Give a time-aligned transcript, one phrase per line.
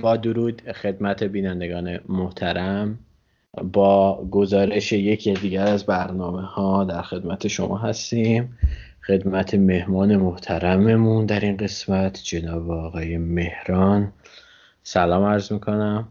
[0.00, 2.98] با درود خدمت بینندگان محترم
[3.72, 8.58] با گزارش یکی دیگر از برنامه ها در خدمت شما هستیم.
[9.06, 14.12] خدمت مهمان محترممون در این قسمت جناب آقای مهران.
[14.82, 16.08] سلام عرض می‌کنم.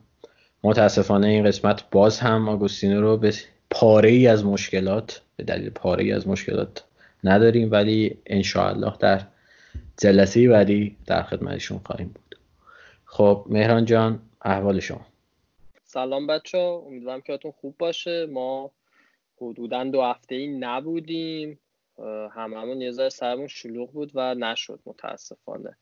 [0.63, 3.33] متاسفانه این قسمت باز هم آگوستینو رو به
[3.69, 6.83] پاره ای از مشکلات به دلیل پاره ای از مشکلات
[7.23, 9.21] نداریم ولی انشاءالله در
[9.97, 12.13] جلسه بعدی در خدمتشون خواهیم
[13.19, 15.05] خب مهران جان احوال شما.
[15.83, 18.25] سلام بچه ها امیدوارم که خوب باشه.
[18.25, 18.71] ما
[19.41, 21.59] حدودا دو هفته ای نبودیم.
[22.31, 25.77] هممون یه ذره سرمون شلوغ بود و نشد متاسفانه.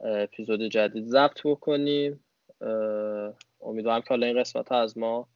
[0.00, 2.20] اپیزود جدید ضبط بکنیم.
[3.60, 5.28] امیدوارم که حالا این قسمت ها از ما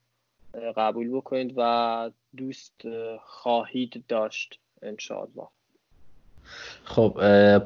[0.76, 2.82] قبول بکنید و دوست
[3.20, 5.48] خواهید داشت انشاءالله.
[6.84, 7.18] خب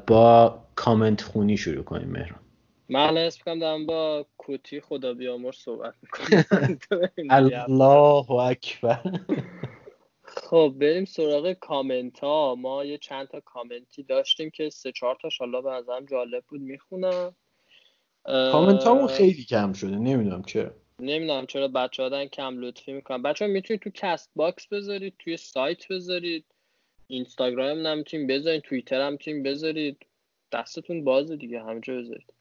[0.06, 2.40] با کامنت خونی شروع کنیم مهران.
[2.88, 6.78] من حس می‌کنم دارم با توتی خدا بیامرز صحبت می‌کنم.
[7.30, 9.00] الله اکبر.
[10.22, 15.38] خب بریم سراغ کامنت ها ما یه چند تا کامنتی داشتیم که سه چهار تاش
[15.38, 17.34] حالا به نظرم جالب بود می‌خونم.
[18.24, 20.70] کامنت هامون خیلی کم شده نمی‌دونم چرا.
[21.00, 23.22] نمی‌دونم چرا بچه ها کم لطفی می‌کنن.
[23.22, 26.44] بچه ها می‌تونید تو Castbox بذارید توی سایت بذارید
[27.06, 30.06] اینستاگرام هم می‌تونید بذارید توییتر هم می‌تونید بذارید.
[30.52, 32.32] دستتون بازه دیگه همجا بذارید.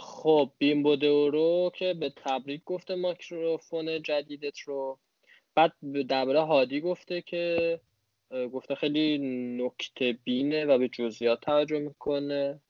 [0.00, 0.96] خب بیمبو
[1.30, 4.98] رو که به تبریک گفته مایکروفون جدیدت رو.
[5.54, 5.72] بعد
[6.08, 7.80] درباره هادی گفته که
[8.52, 9.18] گفته خیلی
[9.64, 12.60] نکته بینه و به جزئیات توجه می‌کنه.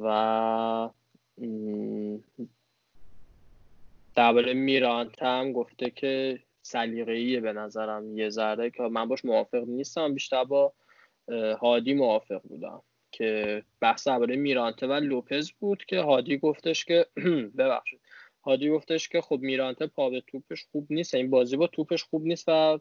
[0.00, 0.90] و
[4.14, 10.14] درباره میرانت هم گفته که سلیقه‌ایه به نظرم یه ذره که من باش موافق نیستم
[10.14, 10.72] بیشتر با
[11.60, 12.82] هادی موافق بودم.
[13.12, 17.06] که بحث درباره میرانته و لوپز بود که هادی گفتش که
[17.58, 18.00] ببخشید.
[18.44, 21.14] هادی گفتش که خب میرانته پا به توپش خوب نیست.
[21.14, 22.78] این بازی با توپش خوب نیست و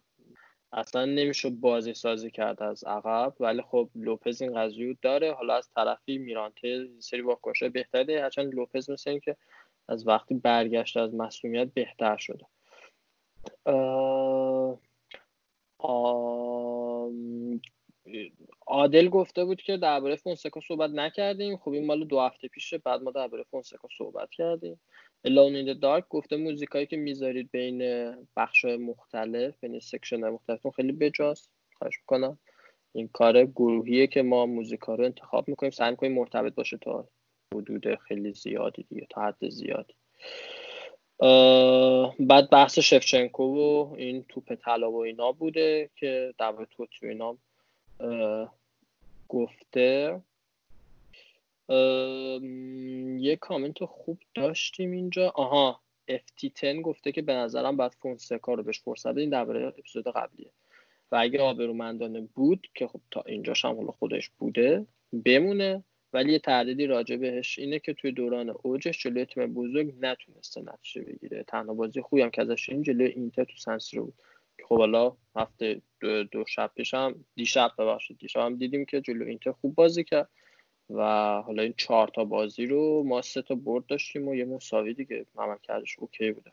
[0.73, 3.33] اصلا نمیشه بازی سازی کرد از عقب.
[3.39, 5.33] ولی خب لوپز این قضیه داره.
[5.33, 9.35] حالا از طرفی میرانته سری واکنش بهتره هرچند لوپز مثل که
[9.89, 12.45] از وقتی برگشت از مسئولیت بهتر شده.
[18.71, 21.57] عادل گفته بود که درباره فونسکا صحبت نکردیم.
[21.57, 24.81] خب این مال دو هفته پیشه بعد ما درباره فونسکا صحبت کردیم.
[25.25, 27.81] Alone in the Dark گفته موزیکایی که می‌ذارید بین
[28.37, 31.51] بخش مختلف بین section مختلف خیلی بجاست.
[31.77, 32.37] خواهش می‌کنم.
[32.93, 35.71] این کار گروهیه که ما موزیکا رو انتخاب می‌کنیم.
[35.71, 37.07] سعی می‌کنیم مرتبط باشه تا
[37.55, 39.93] حدود خیلی زیادی دیگه تا حد زیادی.
[42.19, 47.37] بعد بحث شفچنکو و این توپ طلا و اینا بوده که در تو اینا
[49.31, 50.21] گفته
[53.19, 55.29] یه کامنت خوب داشتیم اینجا.
[55.29, 55.79] آها
[56.11, 60.51] FT10 گفته که به نظرم بعد فونسکا رو بهش فرصت بدین درباره اپیزود قبلیه.
[61.11, 64.85] و اگه آبرومندانه بود که خب تا اینجاش هم خودش بوده
[65.25, 65.83] بمونه.
[66.13, 71.01] ولی یه تردیدی راجع بهش اینه که توی دوران اوجش جلوی تیم بزرگ نتونسته نتیجه
[71.01, 71.43] بگیره.
[71.43, 74.13] تنها بازی خوبی هم که ازش این جلوی اینتر تو سنسیرو بود.
[74.63, 76.95] خب حالا هفته دو, دو شب پیش
[77.35, 80.29] دیشب ببخشید دیشب هم دیدیم که جلو اینتر خوب بازی کرد
[80.89, 81.01] و
[81.41, 85.25] حالا این چهار تا بازی رو ما سه تا برد داشتیم و یه مساوی دیگه
[85.63, 86.51] کردش اوکی بوده.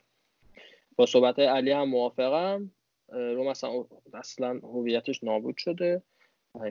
[0.95, 2.71] با صحبت علی هم موافقم.
[3.11, 6.03] رو مثلا اصلا هویتش نابود شده.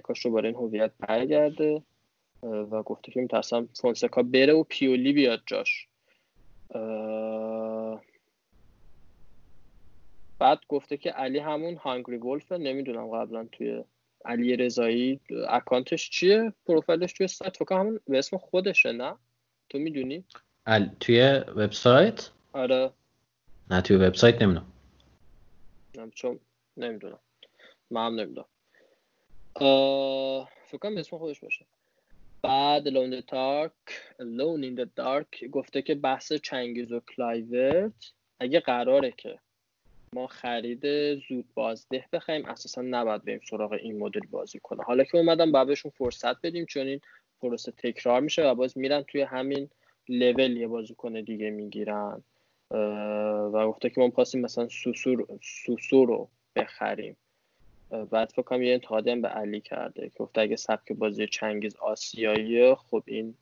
[0.02, 1.82] کاش رو برای این هویت برگرده.
[2.42, 5.88] و گفته که میترسم فونسکا بره و پیولی بیاد جاش.
[10.38, 13.84] بعد گفته که علی همون هانگری ولفه نمی‌دونم قبلا توی
[14.24, 19.16] علی رضایی اکانتش چیه؟ پروفایلش توی سایت فکر همون به اسم خودشه نه؟
[19.68, 20.24] تو می‌دونی؟
[21.00, 22.90] توی وبسایت؟ آره.
[23.70, 24.72] نه توی وبسایت نمی‌دونم.
[26.14, 26.40] چون
[26.76, 27.18] نمی‌دونم.
[27.90, 28.46] من هم نمی‌دونم.
[30.66, 31.66] فکر کنم اسم خودش باشه.
[32.42, 33.72] بعد Alone in the Dark
[34.18, 39.38] Alone in the Dark گفته که بحث چنگیز و کلایورت اگه قراره که
[40.12, 44.82] ما خرید زود بازده بخوایم اساسا نباید بریم سراغ این مدل بازی کنه.
[44.82, 47.00] حالا که اومدم باید بهشون فرصت بدیم چون این
[47.40, 49.70] پروسه تکرار میشه و باز میرن توی همین
[50.08, 52.22] لول یه کنه دیگه می‌گیرن.
[53.52, 57.16] و گفته که ما خواستیم مثلا سوسو سوسو رو بخریم.
[58.10, 60.08] بعد فکر یه انتقادی به علی کرده.
[60.08, 63.34] که گفته اگه سبک بازی چنگیز آسیایی خب این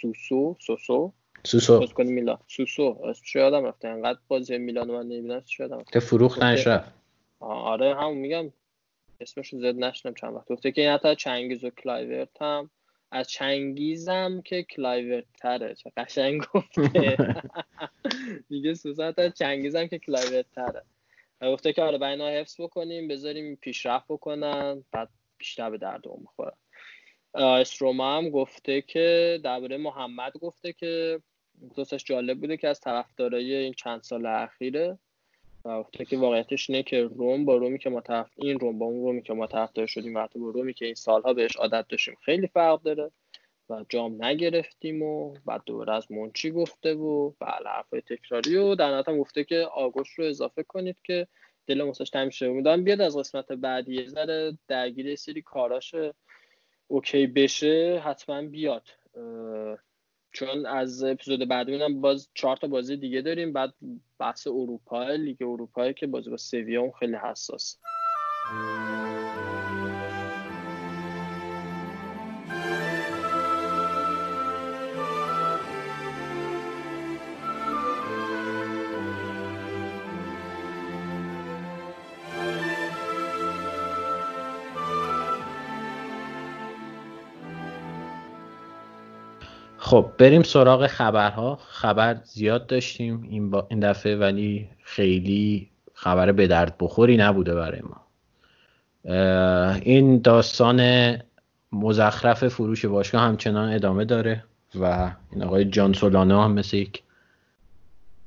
[0.00, 1.12] سوسو سوسو
[1.44, 1.86] سوسو.
[1.86, 2.38] کنی میلان.
[2.46, 2.98] سوسو.
[3.04, 6.92] اسمش یادم رفته؟ انقدر بازی میلان من نمی‌دونم چی یادم که فروخت رفت
[7.40, 8.52] آره هم میگم.
[9.20, 10.48] اسمش زد نشنم چند وقت.
[10.48, 12.70] گفته که این حتی چنگیز و کلایورت هم
[13.12, 17.16] از چنگیزم که کلایورت تره چه قشنگ گفته.
[18.50, 20.82] میگه سوسو حتی چنگیزم که کلایورت تره
[21.42, 25.08] گفته که آره بینا حفظ بکنیم بذاریم پیشرفت بکنن بعد
[25.38, 26.52] بیشتر به درد اون بخورن
[27.34, 31.20] استروما هم گفته که درباره محمد گفته که
[31.76, 34.98] دوستش جالب بوده که از طرفدارای این چند سال اخیره
[35.64, 38.86] و گفته که واقعیتش اینه که روم با رومی که ما طرف این روم با
[38.86, 42.16] اون رومی که ما طرفدار شدیم و با رومی که این سالها بهش عادت داشتیم
[42.24, 43.10] خیلی فرق داره
[43.70, 49.02] و جام نگرفتیم و بعد دوباره از منچی گفته و بله حرفای تکراری و در
[49.08, 51.26] هم گفته که آگوش رو اضافه کنید که
[51.66, 52.50] دل موساش تمیز شده.
[52.50, 55.94] امیدوارم بیاد از قسمت بعدی یه ذره درگیر سری کاراش
[56.86, 58.88] اوکی بشه حتما بیاد.
[60.32, 63.74] چون از اپیزود بعدی هم باز چهار تا بازی دیگه داریم بعد
[64.18, 67.78] بحث اروپا لیگ اروپا که بازی با سویا خیلی حساس.
[89.90, 91.58] خب بریم سراغ خبرها.
[91.68, 93.66] خبر زیاد داشتیم این, با...
[93.70, 98.06] این دفعه ولی خیلی خبر به درد بخوری نبوده برای ما.
[99.80, 101.12] این داستان
[101.72, 104.44] مزخرف فروش باشگاه همچنان ادامه داره
[104.80, 107.02] و این آقای جان سولانا هم مثل یک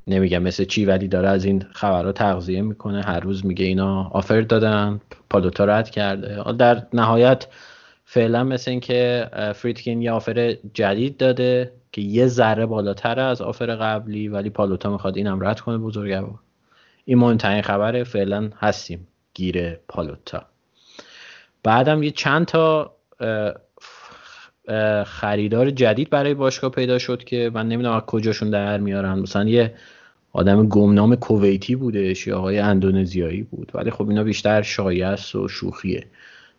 [0.08, 3.02] نمیگم مثل چی ولی داره از این خبرها تغذیه می‌کنه.
[3.02, 6.54] هر روز میگه اینا آفر دادن پالوتا رد کرده.
[6.54, 7.48] در نهایت
[8.14, 14.28] فعلا مثل اینکه فریدکین یه آفر جدید داده که یه ذره بالاتر از آفر قبلی
[14.28, 16.40] ولی پالوتا می‌خواد اینم رد کنه بزرگوار.
[17.06, 20.46] این مهمترین خبره فعلا هستیم گیر پالوتا.
[21.64, 22.96] بعدم یه چند تا
[25.06, 29.20] خریدار جدید برای باشگاه پیدا شد که من نمی‌دونم از کجاشون در میارن.
[29.20, 29.74] مثلا یه
[30.34, 33.72] آدم گمنام کویتی بوده یا آقای اندونزیایی بود.
[33.74, 36.06] ولی خب اینا بیشتر شایعه و شوخیه.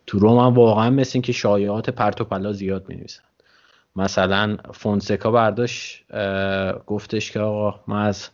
[0.07, 3.23] تو روم هم واقعا مثل این که شایعات پرت و پلا زیاد می نویسن
[3.95, 6.03] مثلا فونسکا برداشت
[6.85, 8.29] گفتش که آقا من از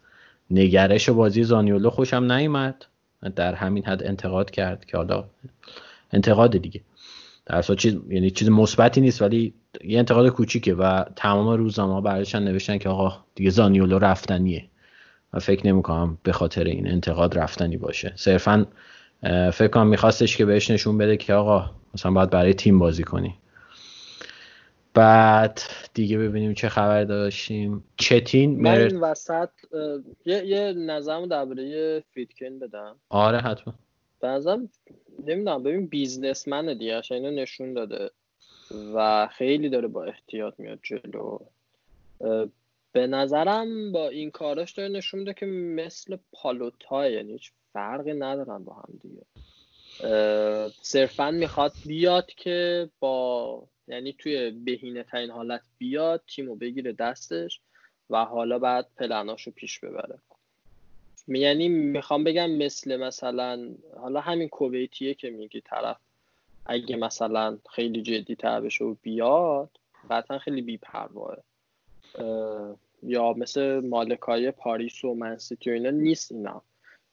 [0.52, 2.86] نگرش بازی زانیولو خوشم نیومد.
[3.36, 5.24] در همین حد انتقاد کرد که حالا
[6.12, 6.82] انتقاد دیگه.
[7.46, 12.78] در چیز یعنی چیز مثبتی نیست ولی یه انتقاد کوچیکه و تمام روزنامه برایشان نوشتن
[12.78, 14.66] که آقا دیگه زانیولو رفتنیه.
[15.34, 18.14] و فکر نمی‌کنم به خاطر این انتقاد رفتنی باشه.
[18.16, 18.66] صرفا
[19.54, 23.36] فکر کنم میخواستش که بهش نشون بده که آقا مثلا باید برای تیم بازی کنی.
[24.94, 25.62] بعد
[25.94, 27.84] دیگه ببینیم چه خبر داشتیم.
[27.98, 29.50] چتین من این وسط
[30.26, 32.96] یه, یه نظرم درباره فریدکن بدم.
[33.10, 33.74] آره حتما.
[34.20, 34.70] بنظرم
[35.28, 38.12] نمی‌دونم ببین بیزنسمنه دیگه اینو نشون داده
[38.96, 41.40] و خیلی داره با احتیاط میاد جلو.
[42.92, 48.64] به نظرم با این کاراش داره نشون میده که مثل پالوتای یعنی هیچ فرقی ندارن
[48.64, 49.26] با هم دیگه.
[50.82, 57.62] صرفا می‌خواد بیاد که با یعنی توی بهینه ترین حالت بیاد تیمو بگیره دستش
[58.10, 60.20] و حالا بعد پلناشو پیش ببره.
[61.28, 65.98] یعنی می‌خوام بگم مثل مثلا حالا همین کویتیه که میگی طرف
[66.66, 69.70] اگه مثلا خیلی جدی تر بشه و بیاد
[70.10, 71.38] قطعا خیلی بیپرواه.
[73.04, 76.64] یا مثل مالکای پاریس و منسیتی و اینا نیست اینا.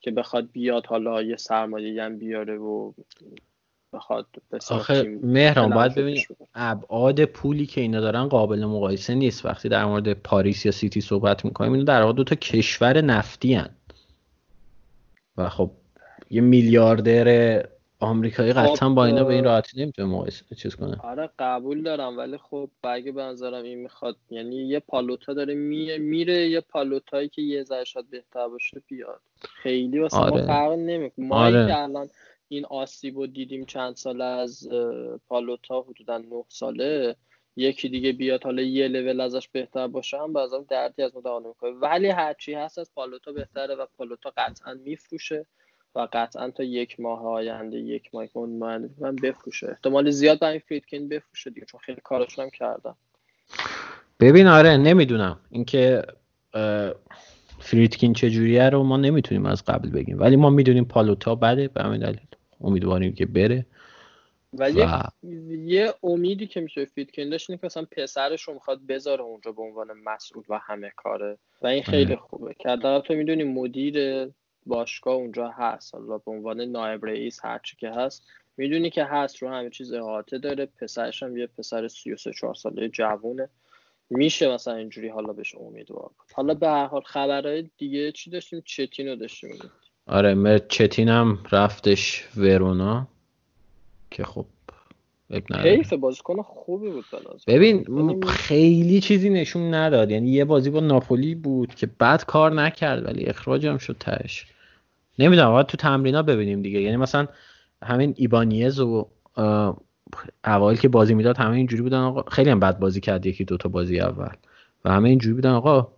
[0.01, 2.93] که بخواد بیاد حالا یه سرمایه هم بیاره و
[3.93, 4.27] بخواد
[4.71, 10.13] آخه مهران باید ببینید ابعاد پولی که اینا دارن قابل مقایسه نیست وقتی در مورد
[10.13, 13.71] پاریس یا سیتی صحبت می‌کنیم اینا در واقع دو تا کشور نفتی هن.
[15.37, 15.71] و خب
[16.31, 17.69] یه میلیاردر
[18.01, 22.19] آمریکایی خب، قطعا با اینا به این راحتی نمی‌تونه مقایسه چیز کنه آره قبول دارم
[22.19, 27.29] ولی خب اگه به نظرم این می‌خواد یعنی یه پالوتا داره میره میره یه پالوتایی
[27.29, 30.41] که یه ذره بهتر باشه بیاد خیلی واسه آره.
[30.41, 31.67] ما فرق نمی‌کنه ما آره.
[31.67, 32.09] که الان
[32.49, 34.69] این آسیب رو دیدیم چند ساله از
[35.29, 37.17] پالوتا حدودا نه ساله
[37.57, 41.71] یکی دیگه بیاد حالا یه لول ازش بهتر باشه هم بازم دردی از ما می‌کنه
[41.71, 45.47] ولی هرچی هست از پالوتا بهتره و پالوتا قطعا میفروشه
[45.95, 49.69] و قطعا تا یک ماه آینده یک ماه من بفروشه.
[49.69, 52.97] احتمال زیاد برای فریدکین بفروشه دیگه چون خیلی کارشون هم کردم.
[54.21, 55.41] ببین آره نمی‌دونم.
[55.51, 56.03] اینکه
[57.59, 60.21] فریدکین چجوریه رو ما نمی‌تونیم از قبل بگیم.
[60.21, 62.27] ولی ما می‌دونیم پالوتا بده به همین دلیل.
[62.61, 63.67] امیدواریم که بره.
[64.53, 65.03] ولی و...
[65.65, 69.63] یه امیدی که میشه فیتکین داشت اینه که مثلا پسرش رو می‌خواد بذاره اونجا به
[69.63, 71.39] عنوان مسئول و همه کاره.
[71.63, 72.55] و این خیلی خوبه.
[72.59, 74.29] که تو می‌دونی مدیر
[74.69, 75.95] باشگاه اونجا هست.
[75.95, 80.39] حالا به عنوان نایب رئیس هرچی که هست می‌دونی که هست رو همه چیز احاطه
[80.39, 80.67] داره.
[80.67, 83.49] پسرش هم یه پسر 33 4 ساله جوونه.
[84.11, 89.17] میشه مثلا اینجوری حالا بهش امیدوار حالا به هر حال خبرهای دیگه چی داشتیم؟ چتینو
[89.17, 89.51] داشتیم.
[90.07, 93.09] آره مرد چتین هم رفتش ورونا
[94.11, 94.47] که خب
[95.63, 97.05] حیف بازیکن خوبی بود
[97.47, 100.11] ببین یعنی خیلی چیزی نشون نداد.
[100.11, 104.47] یعنی یه بازی با ناپولی بود که بعد کار نکرد ولی اخراج هم شد تش
[105.19, 106.81] نمی‌دونم باید تو تمرینا ببینیم دیگه.
[106.81, 107.27] یعنی مثلا
[107.83, 109.09] همین ایبانیز و
[110.45, 113.69] اوایل که بازی می‌داد همه اینجوری بودن آقا خیلی هم بد بازی کرد یکی دوتا
[113.69, 114.33] بازی اول
[114.85, 115.51] و همه اینجوری بودن.
[115.51, 115.89] آقا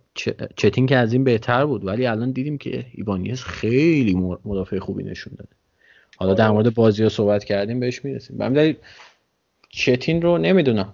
[0.55, 4.13] چتین که از این بهتر بود ولی الان دیدیم که ایبانیز خیلی
[4.45, 5.49] مدافع خوبی نشون داده.
[6.17, 8.53] حالا در مورد بازی ها صحبت کردیم بهش می‌رسیم.
[8.53, 8.77] به
[9.69, 10.93] چتین رو نمی‌دونم.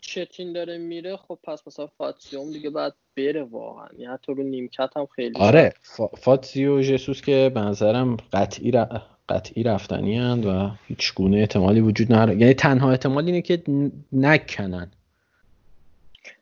[0.00, 3.86] چتین داره میره خب پس مثلا فاتسیوم دیگه بعد بره واقعا.
[3.92, 5.72] یعنی حتی رو نیمکت هم خیلی آره
[6.18, 8.72] فاتسیو جسوس که به نظرم قطعی,
[9.28, 12.38] قطعی رفتنی هند و هیچ گونه احتمالی وجود نداره.
[12.38, 13.62] یعنی تنها احتمال اینه که
[14.12, 14.90] نکنن.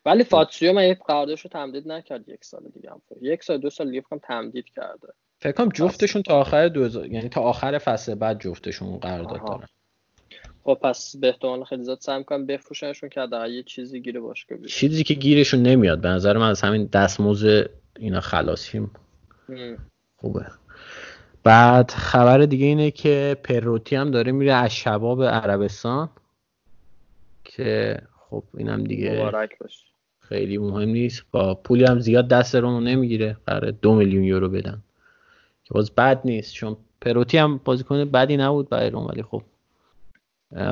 [0.06, 3.00] ولی فاتسیو من قراردادش رو تمدید نکرد یک سال دیگه هم.
[3.22, 5.08] یک سال دو سال دیگه تمدید کرده.
[5.38, 9.68] فکر کنم جفتشون تا آخر دو یعنی تا آخر فصل بعد جفتشون قرارداد دارن.
[10.64, 14.46] خب پس به احتمال خیلی زیاد سعی می‌کنم بفروشنشون که در یه چیزی گیره باشه
[14.66, 17.44] چیزی که گیرشون نمیاد به نظر من از همین دستموز
[17.98, 18.90] اینا خلاصیم
[20.16, 20.46] خوبه.
[21.42, 26.10] بعد خبر دیگه اینه که پروتی هم داره میره از شباب عربستان
[27.44, 29.84] که خب اینم دیگه مبارک باشه.
[30.20, 31.24] خیلی مهم نیست.
[31.30, 33.36] با پولی هم زیاد دست رو نمی‌گیره.
[33.46, 34.82] قرار دو میلیون یورو بدن.
[35.64, 39.42] که باز بد نیست چون پروتی هم بازیکن بدی نبود برای روم ولی خب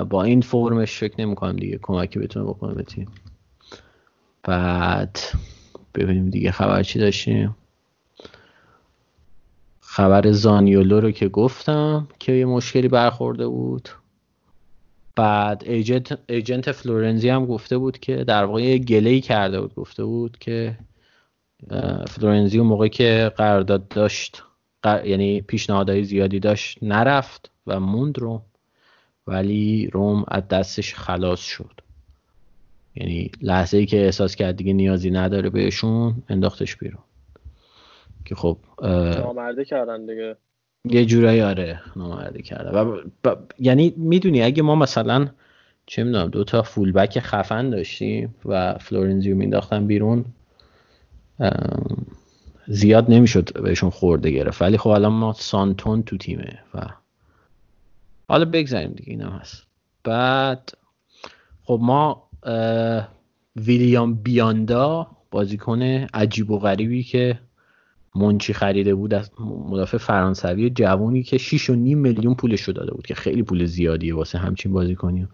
[0.09, 3.09] با این فرمش فکر نمی‌کنم دیگه کمکی بتونه بکنه به تیم.
[4.43, 5.19] بعد
[5.95, 7.57] ببینیم دیگه خبر چی داشتیم.
[9.81, 13.88] خبر زانیولو رو که گفتم که یه مشکلی برخورده بود.
[15.17, 20.38] بعد ایجنت, ایجنت فلورنزی هم گفته بود که در واقع گلهی کرده بود گفته بود
[20.38, 20.79] که
[22.09, 24.43] فلورنزی اون موقع که قرارداد داشت
[24.85, 28.43] یعنی پیشنهادهای زیادی داشت نرفت و موند رو
[29.26, 31.81] ولی روم از دستش خلاص شد.
[32.95, 37.02] یعنی لحظه ای که احساس کرد دیگه نیازی نداره بهشون انداختش بیرون.
[38.25, 40.37] که خب نامرده کردن دیگه.
[40.85, 43.00] یه جورایی آره نامرده کرده و
[43.59, 45.29] یعنی می‌دونی اگه ما مثلا
[45.87, 50.25] چه می‌دونم دو تا فولبک خفن داشتیم و فلورنزیو مینداختن بیرون
[52.67, 54.62] زیاد نمی‌شد بهشون خورده گرفت.
[54.62, 56.81] ولی خب الان ما سانتون تو تیمه و
[58.29, 59.62] حالا بگذاریم دیگه اینم هست.
[60.05, 60.73] بعد
[61.64, 62.29] خب ما
[63.57, 65.83] ویلیام بیاندا بازیکن
[66.14, 67.38] عجیب و غریبی که
[68.14, 73.14] منچی خریده بود از مدافع فرانسوی جوونی که 6.5 میلیون پولش رو داده بود که
[73.14, 75.29] خیلی پول زیادیه واسه همچین بازیکنی.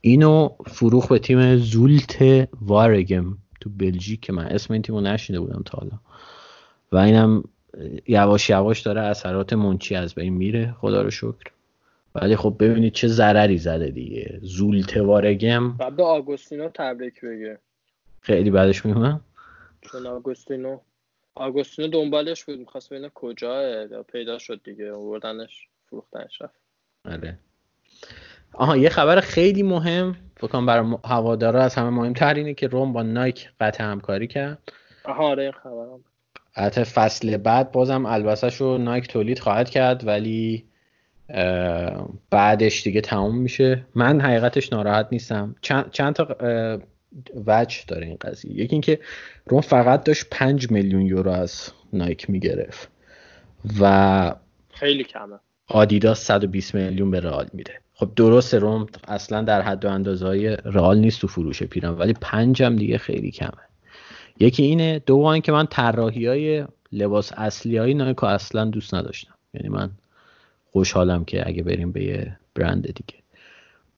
[0.00, 5.62] اینو فروخ به تیم زولت وارگم تو بلژیک که من اسم این تیمو نشیده بودم
[5.64, 5.98] تا حالا.
[6.92, 7.44] و اینم
[8.08, 10.74] یواش یواش داره اثرات منچی از بین میره.
[10.80, 11.52] خدا رو شکر.
[12.14, 14.38] ولی خب ببینید چه ضرری زده دیگه.
[14.42, 17.58] زولت وارگم بعد به آگوستینو تبریک بگه.
[18.20, 19.20] خیلی بعدش میمونم
[19.80, 20.78] چون آگوستینو
[21.34, 22.58] آگوستینو دنبالش بود.
[22.58, 23.86] می‌خواست ببینه کجاه.
[24.02, 24.92] پیدا شد دیگه.
[24.92, 25.68] آوردنش.
[25.86, 26.54] فروختنش رفت.
[27.04, 27.38] آره.
[28.54, 30.16] آها یه خبر خیلی مهم.
[30.36, 34.72] فکرم برای هوادارا از همه مهمتر اینه که روم با نایک قطع همکاری کرد.
[35.04, 36.04] آها آره این خبرم.
[36.52, 40.06] حتی فصل بعد بازم البسه نایک تولید خواهد کرد.
[40.06, 40.67] ولی
[42.30, 43.84] بعدش دیگه تموم میشه.
[43.94, 45.54] من حقیقتش ناراحت نیستم.
[45.60, 46.36] چند, چند تا
[47.46, 48.52] وجه داره این قضیه.
[48.52, 48.98] یکی اینکه
[49.46, 52.90] روم فقط داشت 5 میلیون یورو از نایک می‌گرفت
[53.80, 54.34] و
[54.70, 55.36] خیلی کمه.
[55.66, 57.72] آدیداس 120 میلیون به رئال میده.
[57.94, 62.12] خب درست روم اصلا در حد و اندازه های رئال نیست تو فروش پیرم ولی
[62.12, 63.62] پنجم دیگه خیلی کمه.
[64.40, 69.34] یکی اینه دوم که من طراحی های لباس اصلی های نایکو اصلا دوست نداشتم.
[69.54, 69.90] یعنی من
[70.72, 73.14] خوشحالم که اگه بریم به یه برند دیگه.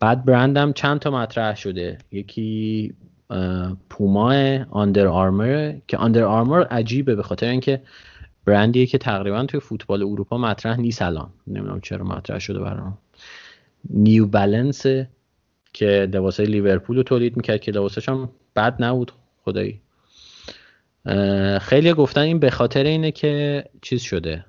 [0.00, 1.98] بعد برندم چند تا مطرح شده.
[2.12, 2.94] یکی
[3.90, 4.34] پوما
[4.70, 7.82] آندر آرمر که آندر آرمر عجیبه به خاطر اینکه
[8.44, 11.30] برندیه که تقریبا توی فوتبال اروپا مطرح نیست الان.
[11.46, 12.98] نمی‌دونم چرا مطرح شده برام.
[13.90, 14.86] نیو بالانس
[15.72, 19.12] که لباسای لیورپول رو تولید می‌کرد که لباساش هم بد نبود.
[19.44, 19.80] خدایی.
[21.60, 24.44] خیلی گفتن این به خاطر اینه که چیز شده.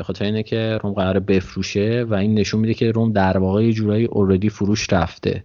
[0.00, 3.64] به خاطر اینه که روم قرار بفروشه و این نشون میده که روم در واقع
[3.64, 5.44] یه جورایی اوردی فروش رفته.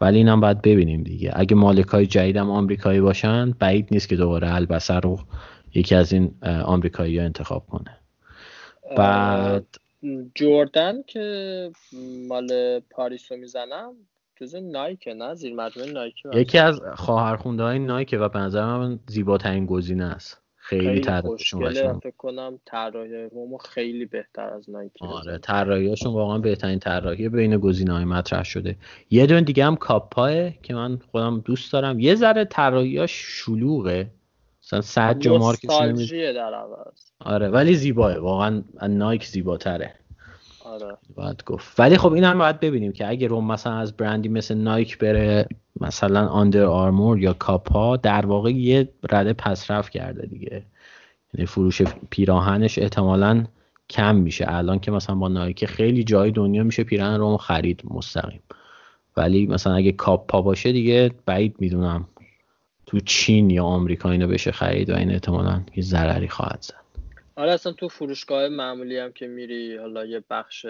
[0.00, 1.30] ولی اینم باید ببینیم دیگه.
[1.34, 5.18] اگه مالکای جدیدم آمریکایی باشن بعید نیست که دوباره البسه رو
[5.74, 7.98] یکی از این آمریکایی ها انتخاب کنه.
[8.96, 9.66] بعد
[10.34, 11.70] جوردن که
[12.28, 13.92] مال پاریس رو می‌زنم
[14.40, 18.98] جز نایکه نه؟ زیر مجموعه نایکه یکی از خواهرخونده های نایکه و به نظر من
[19.06, 20.47] زیباترین گزینه است.
[20.68, 27.28] خیلی طراحیشون فکر کنم طراحی رومو خیلی بهتر از نایکی آره طراحیاشون واقعا بهترین طراحی
[27.28, 28.76] بین گزینه‌های مطرح شده.
[29.10, 32.00] یه دون دیگه هم کاپاه که من خودم دوست دارم.
[32.00, 34.10] یه ذره طراحیاش شلوغه.
[34.62, 35.66] مثلا صد جو مارکش
[36.34, 36.54] در
[37.20, 38.18] آره ولی زیباه.
[38.18, 39.94] واقعا نایک زیباتره.
[40.68, 40.96] آره.
[41.16, 41.80] باید گفت.
[41.80, 45.48] ولی خب این هم باید ببینیم که اگه روم مثلا از برندی مثل نایک بره
[45.80, 50.62] مثلا آندر آرمور یا کاپا در واقع یه رده پسرف کرده دیگه.
[51.34, 53.44] یعنی فروش پیراهنش احتمالا
[53.90, 54.44] کم میشه.
[54.48, 58.40] الان که مثلا با نایک خیلی جای دنیا میشه پیراهن روم خرید مستقیم.
[59.16, 62.08] ولی مثلا اگه کاپا باشه دیگه بعید می‌دونم
[62.86, 66.87] تو چین یا آمریکا اینو بشه خرید و این احتمالا یه ضرری خواهد زد.
[67.38, 70.66] آره اصلا تو فروشگاه معمولی هم که میری حالا یه بخش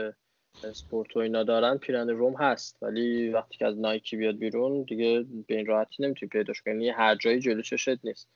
[0.64, 2.82] اسپورت و اینا دارن پیرن روم هست.
[2.82, 6.74] ولی وقتی که از نایکی بیاد بیرون دیگه به این راحتی نمی‌تونی پیداش کنی.
[6.74, 8.28] یعنی هر جایی جلو چشت نیست.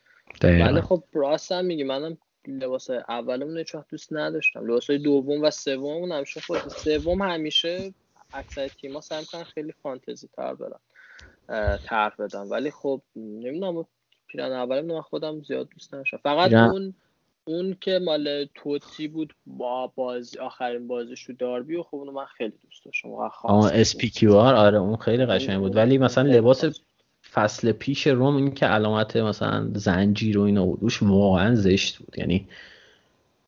[0.45, 2.19] ولی خب راست هم میگی منم
[2.49, 4.67] لباس اولمون هیچ دوست نداشتم.
[4.67, 7.95] لباس دوم و سوم همیشه خود سوم همیشه
[8.33, 10.81] اکثر تیم‌ها سعی می‌کنن خیلی فانتزی تر برن
[11.85, 12.43] طرح بدن.
[12.43, 13.87] ولی خب نمی‌دونم
[14.29, 16.17] پیرهن اولمون من خودم زیاد دوست نداشتم.
[16.17, 16.95] فقط اون
[17.45, 22.25] اون که مال توتی بود با بازی آخرین بازیش تو داربی و خب اونو من
[22.25, 23.09] خیلی دوست داشتم
[23.43, 25.77] آه SPQR آره اون خیلی قشنگ بود.
[25.77, 26.65] ولی مثلا لباس
[27.33, 32.19] فصل پیش روم این که علامت مثلا زنجیر و اینا روش واقعا زشت بود.
[32.19, 32.49] یعنی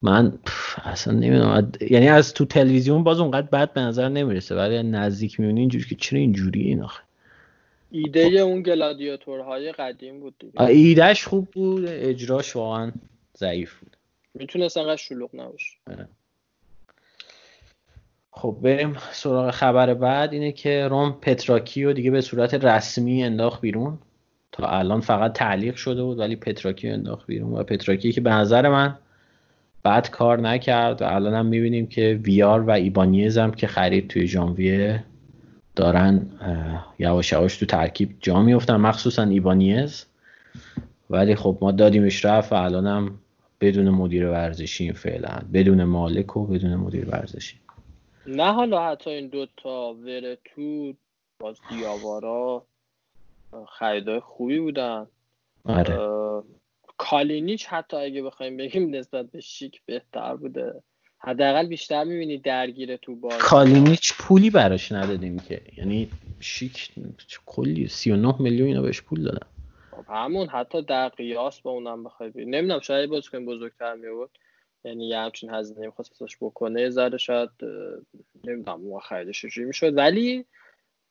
[0.02, 0.38] من
[0.84, 1.72] اصلا نمی‌دونم.
[1.90, 5.94] یعنی از تو تلویزیون باز اونقدر بد به نظر نمی‌رسه ولی نزدیک می‌بینی اینجوری که
[5.94, 7.02] چرا اینجوری این آخه؟
[7.90, 10.62] ایده اون گلادیاتورهای قدیم بود دیگه.
[10.62, 12.92] ایدهش خوب بود اجراش واقعا
[13.36, 13.96] ضعیف بود.
[14.34, 15.76] می‌تونست انقدر شلوغ نباشه.
[15.90, 16.08] آره.
[18.30, 20.32] خب بریم سراغ خبر بعد.
[20.32, 23.98] اینه که روم پتراکی رو دیگه به صورت رسمی انداخت بیرون.
[24.52, 27.52] تا الان فقط تعلیق شده بود ولی پتراکی انداخت بیرون.
[27.52, 28.98] و پتراکی که به نظر من
[29.82, 31.02] بعد کار نکرد.
[31.02, 35.04] و الان هم می‌بینیم که ویار و ایبانیز هم که خرید توی ژانویه
[35.76, 36.26] دارن
[36.98, 40.06] یواش یواش تو ترکیب جا میفتن مخصوصا ایبانیز.
[41.10, 43.18] ولی خب ما دادیمش رفت و الان هم
[43.64, 47.56] بدون مدیر ورزشی فعلا بدون مالک و بدون مدیر ورزشی.
[48.26, 50.94] نه حالا حتی این دوتا ورتو
[51.40, 52.66] باز دیاوارا
[53.68, 55.06] خریدای خوبی بودن.
[55.64, 55.98] آره.
[56.98, 60.82] کالینیچ حتی اگه بخوایم بگیم نسبت به شیک بهتر بوده.
[61.18, 65.60] حداقل بیشتر می‌بینی درگیر تو باز کالینیچ پولی براش ندادیم که.
[65.76, 66.90] یعنی شیک
[67.46, 69.46] کلی 39 میلیون اینا بهش پول دادن.
[69.96, 74.08] خب همون حتی در قیاس با اونم بخوای نمی‌دونم شاید بازیکن بزرگتر می
[74.84, 77.50] یعنی یه همچین هزینه نمی‌خواست ازش بکنه زره شاید
[78.44, 79.96] نمی‌دونم اون خریدش چجوری می‌شد.
[79.96, 80.44] ولی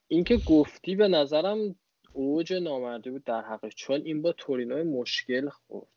[0.07, 1.75] اینکه گفتی به نظرم
[2.13, 5.87] اوج نامردی بود در حقش چون این با تورینو مشکل خورد.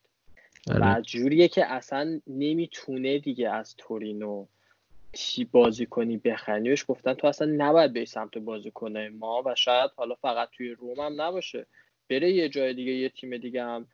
[0.71, 0.97] آره.
[0.99, 4.47] و جوریه که اصلا نمی‌تونه دیگه از تورینو
[5.13, 9.55] چی بازی کنی بخری بهش گفتن تو اصلا نباید به سمت بازی کنه ما و
[9.55, 11.67] شاید حالا فقط توی روم هم نباشه.
[12.09, 13.87] بره یه جای دیگه یه تیم دیگه هم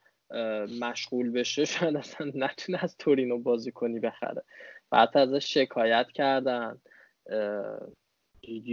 [0.81, 4.43] مشغول بشه شاید اصلا نتونه از تورینو بازی کنی بخره.
[4.91, 6.79] بعد ازش شکایت کردن.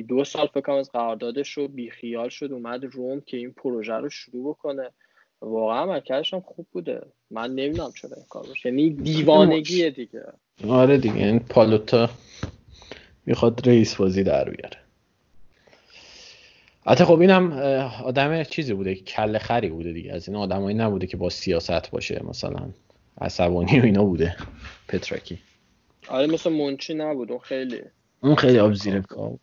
[0.07, 4.49] دو سال فکر از قراردادش رو بیخیال شد اومد روم که این پروژه رو شروع
[4.49, 4.89] بکنه.
[5.41, 7.01] واقعا عملکردش هم خوب بوده.
[7.31, 8.69] من نمی‌دونم چرا این کار باشه.
[8.69, 10.23] یعنی دیوانگیه دیگه.
[10.69, 12.09] آره دیگه این پالوتا
[13.25, 14.77] می‌خواد رئیس بازی در بیاره.
[16.89, 17.51] حتی خب اینم
[18.03, 20.13] آدم چیزی بوده کل خری بوده دیگه.
[20.13, 22.59] از این آدمایی نبوده که با سیاست باشه مثلا
[23.21, 24.35] عصبانی و اینا بوده.
[24.87, 25.39] پترکی
[26.07, 27.81] آره مثل منچی نبود اون خیلی.
[28.21, 29.39] اون خیلی آب زیر بود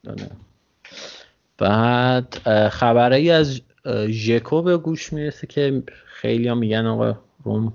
[1.58, 3.60] بعد خبرایی از
[4.08, 7.72] ژکو به گوش می‌رسه که خیلی هم میگن آقا روم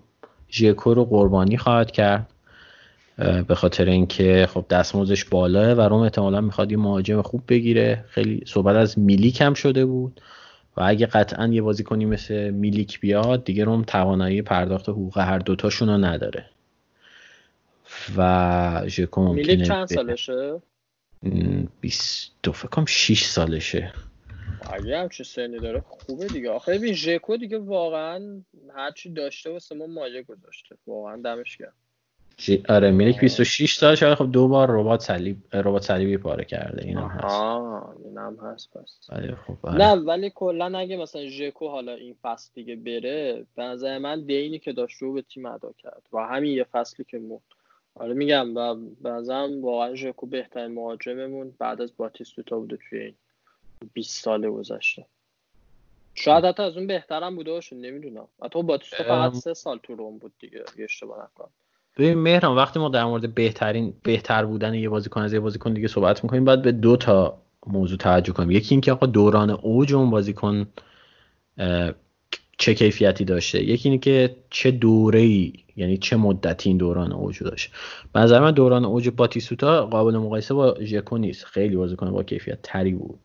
[0.52, 2.31] ژکو رو قربانی خواهد کرد.
[3.48, 8.06] به خاطر اینکه خب دستمزدش بالاه و روم احتمالا می‌خواد یه مهاجم خوب بگیره.
[8.08, 10.22] خیلی صحبت از میلیک هم شده بود
[10.78, 15.90] و اگه قطعا یه بازیکنی مثل میلیک بیاد دیگه روم توانایی پرداخت حقوق هر دوتاشون
[15.90, 16.46] رو نداره.
[18.18, 20.62] و ژکو میلیک چند سالشه؟
[21.82, 23.94] 22 فکر کنم 6 سالشه.
[24.72, 26.52] اگه همچه سنی داره خوبه دیگه.
[26.52, 28.42] آخه ببین ژکو دیگه واقعا
[28.76, 30.76] هرچی داشته واسه ما مایه گذاشته.
[30.88, 31.74] واقعا دمش گرم.
[32.70, 37.08] آره میلیک 26 سال شده خب دو بار ربات صلیب ربات صلیبی پاره کرده اینم
[37.08, 37.36] هست.
[37.36, 39.10] آه اینم هست پس.
[39.10, 39.78] ولی خب آره.
[39.78, 44.60] نه ولی کلا اگه مثلا ژکو حالا این فصل دیگه بره به نظر من دینی
[44.60, 47.40] که داشت رو به تیم ادا کرد و همین یه فصلی که مون
[47.96, 53.16] آره میگم و به نظرم واقعا ژکو بهترین مهاجممون بعد از باتیستوتا بوده توی این
[53.94, 55.06] 20 ساله گذشته.
[56.16, 58.28] شاید حتی از اون بهترم بوده باشه نمی‌دونم.
[58.44, 61.52] حتی باتیستوتا فقط سه سال تو روم بود دیگه اشتباه نکنم.
[61.98, 65.88] ببین مهران وقتی ما در مورد بهترین بهتر بودن یه بازیکن از یه بازیکن دیگه
[65.88, 68.52] صحبت می‌کنیم باید به دو تا موضوع توجه کنیم.
[68.52, 70.68] یکی اینکه آقا دوران اوج اون بازیکن
[72.58, 73.64] چه کیفیتی داشته.
[73.64, 77.74] یکی اینه که چه دوره ای یعنی چه مدتی این دوران اوج داشته.
[78.14, 81.46] به نظر من دوران اوج باتیسوتا قابل مقایسه با ژکو نیست.
[81.46, 83.20] خیلی بازیکن با کیفیت تری بود.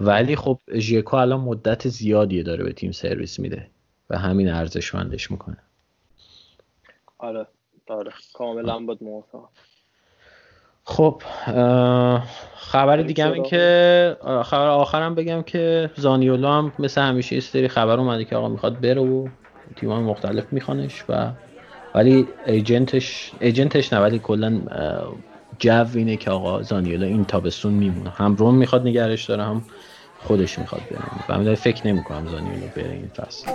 [0.00, 3.66] ولی خب ژکو الان مدت زیادی داره به تیم سرویس میده
[4.10, 5.56] و همین ارزشمندش می‌کنه.
[7.18, 7.46] آره.
[7.90, 9.48] آره کاملا بود موافقم.
[10.84, 11.22] خب
[12.56, 17.68] خبر دیگه هم این که خبر آخرم بگم که زانیولا هم مثل همیشه یه سری
[17.68, 19.28] خبر اومده که آقا می‌خواد بره و
[19.76, 21.30] تیمان مختلف میخوانش و
[21.94, 24.60] ولی ایجنتش ایجنتش نه ولی کلا
[25.58, 28.10] جو اینه که آقا زانیولا این تابستون میمونه.
[28.10, 29.62] هم روم می‌خواد نگرش داره هم
[30.18, 30.82] خودش می‌خواد
[31.28, 31.52] بره.
[31.52, 33.50] و فکر نمی‌کنم زانیولا بره این فصل.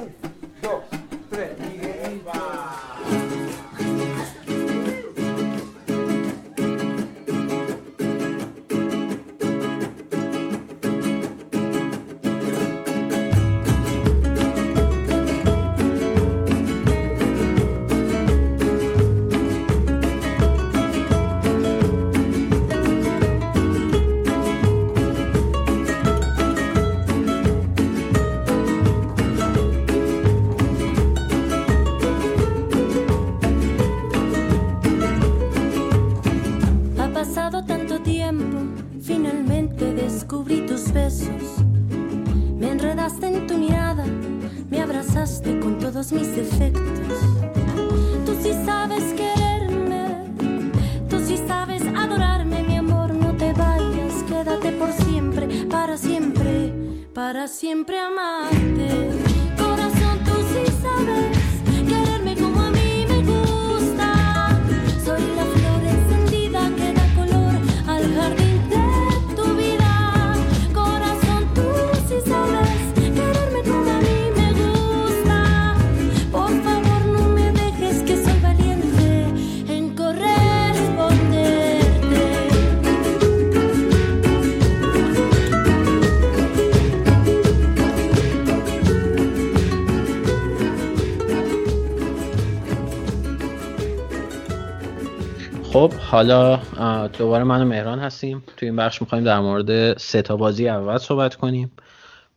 [96.14, 96.60] حالا
[97.08, 98.44] دوباره من و مهران هستیم.
[98.58, 101.72] توی این بخش می‌خوایم در مورد سه تا بازی اول صحبت کنیم.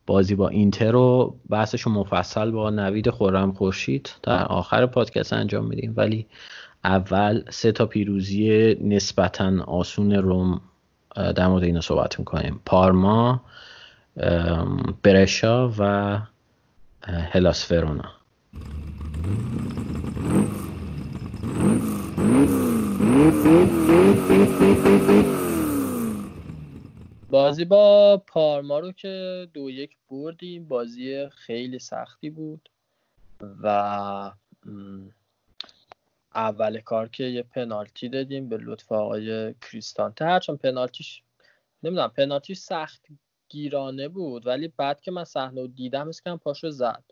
[0.07, 5.95] بازی با اینتر رو بحثش مفصل با نوید خورم خورشید در آخر پادکست انجام میدیم.
[5.97, 6.27] ولی
[6.85, 10.61] اول سه تا پیروزی نسبتا آسون روم
[11.15, 12.61] در مورد اینا صحبت می‌کنیم.
[12.67, 13.41] پارما
[15.03, 16.19] برشا و
[17.33, 18.13] هلاس فرونا.
[27.31, 30.69] بازی با پارما رو که دو یک بردیم.
[30.69, 32.69] بازی خیلی سختی بود
[33.63, 34.33] و
[36.35, 40.25] اول کار که یه پنالتی دادیم به لطف آقای کریستانته.
[40.25, 41.23] هرچند پنالتیش
[41.83, 43.07] نمی‌دونم پنالتیش سخت
[43.49, 47.05] گیرانه بود ولی بعد که من صحنه رو دیدم اسکم پاشو زد.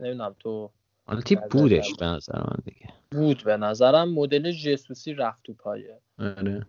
[0.00, 0.70] نمی‌دونم تو
[1.06, 2.88] پنالتی بودش به نظر من دیگه.
[3.10, 4.14] بود به نظرم.
[4.14, 5.98] مدل جسوسی رفت تو پایه.
[6.18, 6.66] آره.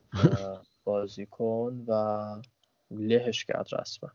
[0.83, 2.41] بازیکن و
[2.91, 4.09] لهش کرد رسما.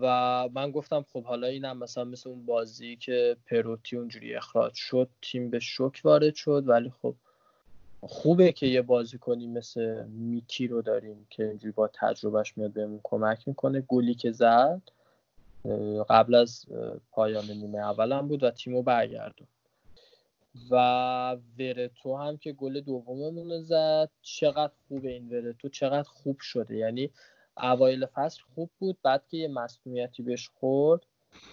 [0.00, 5.08] و من گفتم خب حالا اینم مثلا مثل اون بازی که پروتی اونجوری اخراج شد
[5.22, 6.64] تیم به شک وارد شد.
[6.66, 7.14] ولی خب
[8.00, 13.00] خوبه که یه بازی کنی مثل میکی رو داریم که اینجوری با تجربهش میاد بهمون
[13.02, 13.80] کمک می‌کنه.
[13.80, 14.82] گلی که زد.
[16.08, 16.66] قبل از
[17.10, 19.46] پایان نیمه اولم بود و تیمو برگردون.
[20.70, 24.10] و ورتو هم که گل دوممون زد.
[24.22, 26.76] چقدر خوبه این ورتو چقدر خوب شده.
[26.76, 27.10] یعنی
[27.62, 31.06] اوایل فصل خوب بود بعد که یه مصونیتی بهش خورد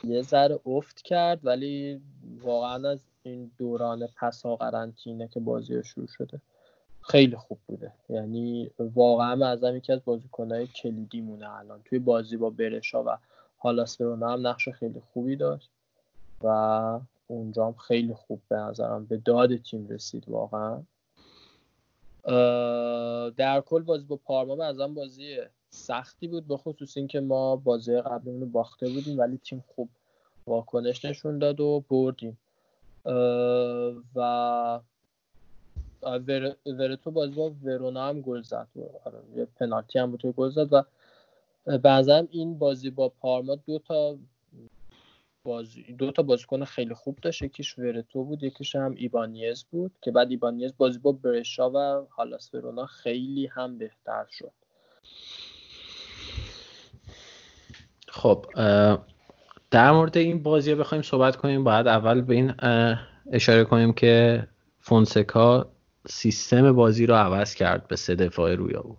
[0.04, 2.02] یه ذره افت کرد ولی
[2.42, 6.42] واقعا از این دوران پسا قرنطینه که بازی شروع شده
[7.02, 7.92] خیلی خوب بوده.
[8.10, 11.82] یعنی واقعا از یکی از بازیکنهای کلیدی مونه الان.
[11.86, 13.18] توی بازی با برشا و
[13.60, 15.70] هالاسپرونا هم نقش خیلی خوبی داشت
[16.44, 16.48] و
[17.28, 20.82] اونجا هم خیلی خوب به نظرم به داد تیم رسید واقعا.
[23.30, 25.38] در کل بازی با پارما به نظرم بازی
[25.70, 29.90] سختی بود به خصوص اینکه ما بازی قبلمون رو باخته بودیم ولی تیم خوب
[30.48, 32.38] واکنش نشون داد و بردیم.
[34.16, 34.80] و
[36.66, 38.68] ورتو بازی با ورونا هم گل زد.
[39.06, 40.84] آره، یه پنالتی هم بود گل زد و
[41.84, 44.18] بعضا این بازی با پارما دو تا
[45.44, 47.42] بازی دو تا بازیکن خیلی خوب داشت.
[47.42, 52.54] یکیش ورتو بود یکیش هم ایبانیز بود که بعد ایبانیز بازی با برشا و هالاس
[52.54, 54.52] ورونا خیلی هم بهتر شد.
[58.08, 58.46] خب
[59.72, 61.64] در مورد این بازی بخوایم صحبت کنیم.
[61.64, 62.54] باید اول به این
[63.32, 64.48] اشاره کنیم که
[64.80, 65.70] فونسکا
[66.10, 68.98] سیستم بازی رو عوض کرد به سه دفاع رویا بود.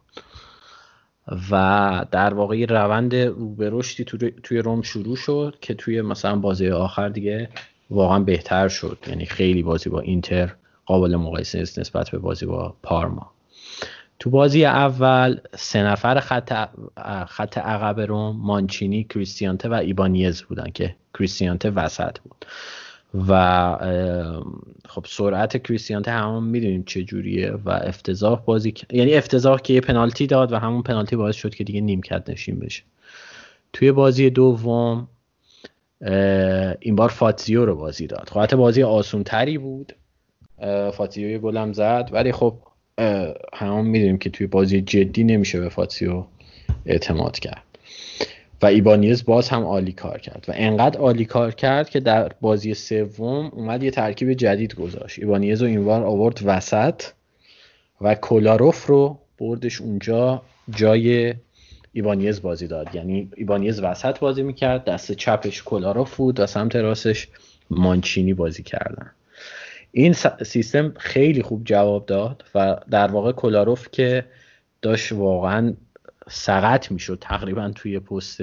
[1.51, 4.05] و در واقع روند رو به رشدی
[4.43, 7.49] توی روم شروع شد که توی مثلا بازی آخر دیگه
[7.91, 8.99] واقعا بهتر شد.
[9.07, 10.55] یعنی خیلی بازی با اینتر
[10.87, 13.31] قابل مقایسه است نسبت به بازی با پارما.
[14.19, 16.69] تو بازی اول سه نفر خط
[17.27, 22.47] خط عقب روم مانچینی کریستیانته و ایبانیز بودن که کریستیانته وسط بود.
[23.14, 23.77] و
[24.88, 30.27] خب سرعت کریستیانته همون می‌دونیم چه جوریه و افتضاح بازی یعنی افتضاح که یه پنالتی
[30.27, 32.83] داد و همون پنالتی باعث شد که دیگه نیمکت نشین بشه.
[33.73, 35.09] توی بازی دوم
[36.81, 38.29] این بار فاتزیو رو بازی داد.
[38.29, 39.92] خب بازی آسون تری بود
[40.92, 42.09] فاتزیو یه گلم زد.
[42.12, 42.55] ولی خب
[43.55, 46.25] همون می‌دونیم که توی بازی جدی نمیشه به فاتزیو
[46.87, 47.67] اعتماد کرد.
[48.62, 52.75] و ایبانیز باز هم عالی کار کرد و انقدر عالی کار کرد که در بازی
[52.75, 55.18] سوم اومد یه ترکیب جدید گذاشت.
[55.18, 57.03] ایبانیز رو اینوار آورد وسط
[58.01, 61.35] و کولاروف رو بردش اونجا جای
[61.92, 62.94] ایبانیز بازی داد.
[62.94, 67.29] یعنی ایبانیز وسط بازی می‌کرد دست چپش کولاروف بود و سمت راستش
[67.71, 69.11] مانچینی بازی کردن.
[69.92, 74.25] این سیستم خیلی خوب جواب داد و در واقع کولاروف که
[74.83, 75.75] داشت واقعا
[76.29, 78.41] سقط می‌شد تقریبا توی پست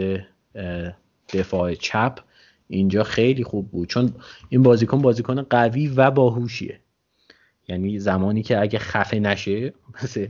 [1.33, 2.19] دفاع چپ.
[2.67, 3.89] اینجا خیلی خوب بود.
[3.89, 4.13] چون
[4.49, 6.79] این بازیکن بازیکن قوی و باهوشیه.
[7.67, 10.27] یعنی زمانی که اگه خفه نشه مثل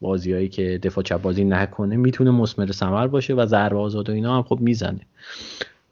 [0.00, 4.36] بازیهایی که دفاع چپ بازی نکنه می‌تونه مسمر ثمر باشه و ضربه آزاد و اینا
[4.36, 5.00] هم خب می‌زنه.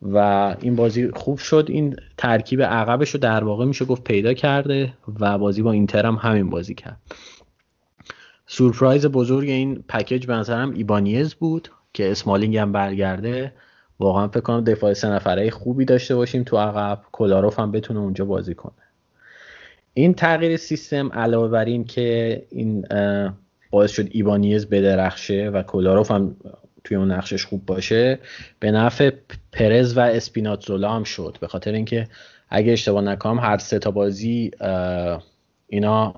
[0.02, 0.18] و
[0.60, 1.66] این بازی خوب شد.
[1.68, 6.14] این ترکیب عقبش رو در واقع میشه گفت پیدا کرده و بازی با اینتر هم
[6.14, 6.96] همین بازی کرد.
[8.46, 13.52] سورپرایز بزرگ این پکیج به نظرم ایبانیز بود که اسمالینگ هم برگرده.
[13.98, 17.02] واقعا فکر کنم دفاع سه نفره خوبی داشته باشیم تو عقب.
[17.12, 18.72] کلاروف هم بتونه اونجا بازی کنه.
[19.94, 22.86] این تغییر سیستم علاوه بر این که این
[23.70, 26.36] باعث شد ایبانیز بدرخشه و کلاروف هم
[26.84, 28.18] توی اون نقشش خوب باشه
[28.60, 29.10] به نفع
[29.52, 31.36] پرز و اسپیناتزولا هم شد.
[31.40, 32.08] به خاطر اینکه
[32.50, 34.50] اگه اشتباه نکنم هر سه تا بازی
[35.68, 36.14] اینا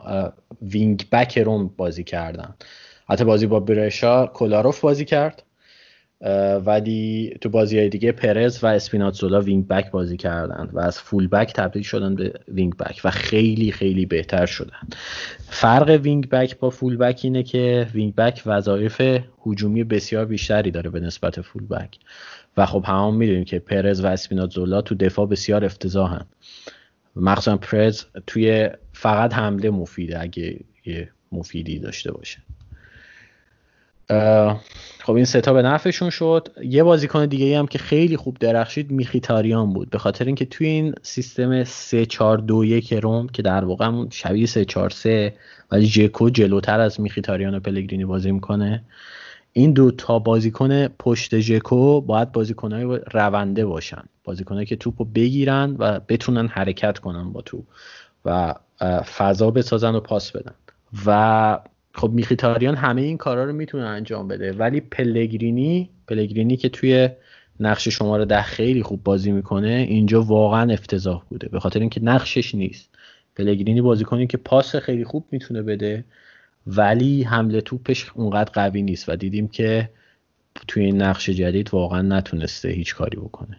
[0.63, 2.55] wing back روم بازی کردن.
[3.09, 5.43] حتی بازی با برشا کولاروف بازی کرد.
[6.65, 11.29] ولی تو بازی های دیگه پرز و اسپیناتزولا wing back بازی کردن و از full
[11.29, 14.89] back تبدیل شدن به wing back و خیلی خیلی بهتر شدن.
[15.39, 19.03] فرق wing back با full back اینه که wing back وظایف
[19.47, 21.99] هجومی بسیار بیشتری داره به نسبت full back.
[22.57, 26.27] و خب همون می‌دونیم که پرز و اسپیناتزولا تو دفاع بسیار افتضاحن.
[27.17, 32.39] مخصوصا پرز توی فقط حمله مفیده اگه یه مفیدی داشته باشه.
[34.99, 36.49] خب این سه تا به نفعشون شد.
[36.63, 39.91] یه بازیکن دیگه ای هم که خیلی خوب درخشید میخیتاریان بود.
[39.91, 44.47] به خاطر اینکه توی این سیستم 3 4 2 1 روم که در واقع شبیه
[44.47, 45.35] 3 4 3
[45.71, 48.85] ولی جکو جلوتر از میخیتاریان و پلگرینی بازی می‌کنه
[49.53, 54.03] این دو تا بازیکن پشت جکو باید بازیکنهای رونده باشن.
[54.25, 57.65] بازیکنهایی که توپو بگیرن و بتونن حرکت کنن با توپ.
[58.25, 58.55] و
[59.03, 60.55] فضا بسازن و پاس بدن.
[61.07, 61.61] و
[61.95, 64.53] خب میخیتاریان همه این کارا رو می‌تونه انجام بده.
[64.53, 67.09] ولی پلگرینی پلگرینی که توی
[67.61, 71.49] نقش شماره ده خیلی خوب بازی می‌کنه اینجا واقعا افتضاح بوده.
[71.49, 72.89] به خاطر اینکه نقشش نیست.
[73.37, 76.05] پلگرینی بازیکنی که پاس خیلی خوب می‌تونه بده
[76.67, 79.09] ولی حمله توپش اونقدر قوی نیست.
[79.09, 79.91] و دیدیم که
[80.69, 83.57] توی این نقش جدید واقعا نتونسته هیچ کاری بکنه.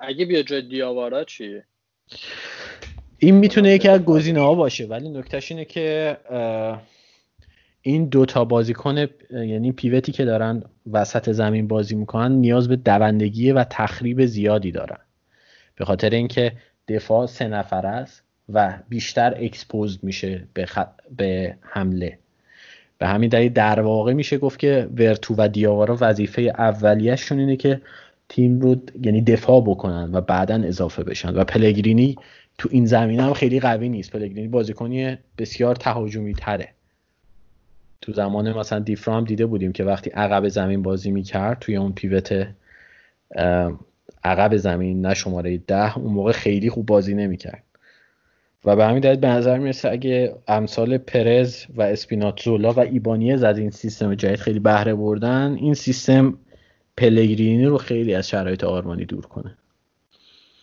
[0.00, 1.64] اگه بیا جای دیاوارا چیه؟
[3.22, 6.16] این می‌تونه یکی از گزینه ها باشه ولی نکتهش اینه که
[7.82, 13.64] این دوتا بازیکن یعنی پیوتی که دارن وسط زمین بازی می‌کنن نیاز به دوندگی و
[13.64, 14.98] تخریب زیادی دارن.
[15.76, 16.52] به خاطر اینکه
[16.88, 20.66] دفاع سه نفره‌ست و بیشتر expose میشه به,
[21.16, 22.18] به حمله.
[22.98, 27.80] به همین دلیل در واقع میشه گفت که ورتو و دیاوارا وظیفه اولیهشون اینه که
[28.28, 31.34] تیم رو یعنی دفاع بکنن و بعدا اضافه بشن.
[31.34, 32.16] و پلگرینی
[32.60, 34.10] تو این زمینه هم خیلی قوی نیست.
[34.10, 36.68] پلگرینی بازیکنی بسیار تهاجمی تره.
[38.00, 41.92] تو زمان مثلا دیفرا هم دیده بودیم که وقتی عقب زمین بازی می‌کرد توی اون
[41.92, 42.46] pivot
[44.24, 47.62] عقب زمین نه شماره ده اون موقع خیلی خوب بازی نمی‌کرد.
[48.64, 53.58] و به همین دلیل به نظر می‌رسه اگه امثال پرز و اسپیناتزولا و ایبانیز از
[53.58, 56.38] این سیستم جدید خیلی بهره بردن این سیستم
[56.96, 59.56] پلگرینی رو خیلی از شرایط آرمانی دور کنه.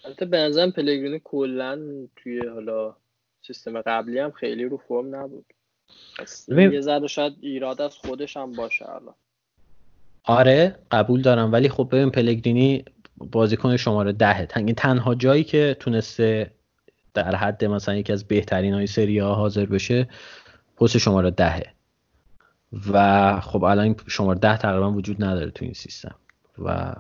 [0.07, 1.79] البته به نظرم پلگرینی کلا
[2.15, 2.95] توی حالا
[3.41, 5.45] سیستم قبلی هم خیلی رو فرم نبود.
[6.47, 9.15] یه ذره شاید ایراد از خودش هم باشه الان.
[10.23, 12.85] آره قبول دارم ولی خب ببین پلگرینی
[13.17, 14.45] بازیکن شماره دهه.
[14.45, 16.51] تنها جایی که تونسته
[17.13, 20.07] در حد مثلا یکی از بهترین های سری ها حاضر بشه
[20.77, 21.73] پست شماره دهه.
[22.91, 26.15] و خب الان این شماره ده تقریبا وجود نداره تو این سیستم.
[26.59, 26.95] و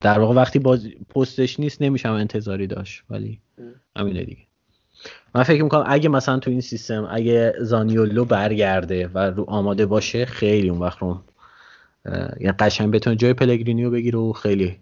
[0.00, 3.40] در واقع وقتی باز پستش نیست نمیشم انتظاری داشت ولی
[3.96, 4.42] همینه دیگه.
[5.34, 10.24] من فکر می‌کنم اگه مثلا تو این سیستم اگه زانیولو برگرده و رو آماده باشه
[10.24, 11.20] خیلی اون وقت رو
[12.40, 14.78] یعنی قشنگ بتونه جای پلگرینیو بگیره و خیلی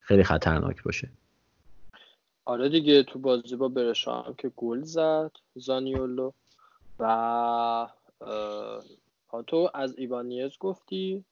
[0.00, 1.08] خیلی خطرناک باشه.
[2.44, 6.32] آره دیگه تو بازی با برشام که گل زد زانیولو
[6.98, 7.88] و
[9.46, 11.24] تو از ایبانیز گفتی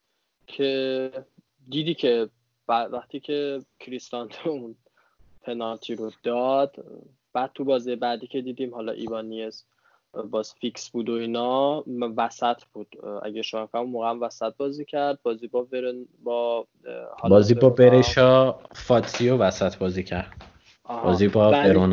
[0.47, 1.11] که
[1.69, 2.29] دیدی که
[2.69, 4.77] وقتی که کریستانتو اون
[5.43, 6.85] پنالتی رو داد
[7.33, 9.65] بعد تو بازی بعدی که دیدیم حالا ایبانیز
[10.31, 11.85] باز فیکس بود و اینا
[12.17, 12.97] وسط بود.
[13.23, 16.67] اگه شما کنم موقع وسط بازی کرد بازی با ورن با
[17.29, 20.33] بازی با برشا فاتسیو وسط بازی کرد.
[20.85, 21.71] بازی با ولی...
[21.71, 21.93] ورونا.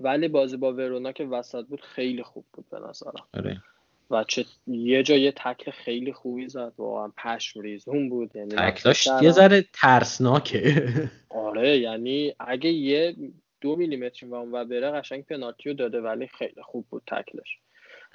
[0.00, 3.26] ولی بازی با ورونا که وسط بود خیلی خوب بود به نظرم.
[3.34, 3.62] آره.
[4.10, 9.08] و چه یه جا یه تکل خیلی خوبی زد واقعا پشم ریزون بود یعنی تکلاش
[9.22, 10.92] یه ذره ترسناکه.
[11.28, 13.16] آره یعنی اگه یه
[13.60, 17.58] دو میلیمتر و اون و بره قشنگ پنالتی رو داده ولی خیلی خوب بود تکلش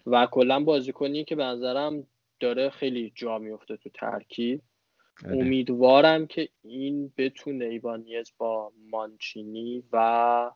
[0.07, 2.07] و کلا بازیکنی که به نظرم
[2.39, 4.61] داره خیلی جا میفته تو ترکیب.
[5.25, 5.37] آره.
[5.37, 10.51] امیدوارم که این بتونه ایبانیز با مانچینی و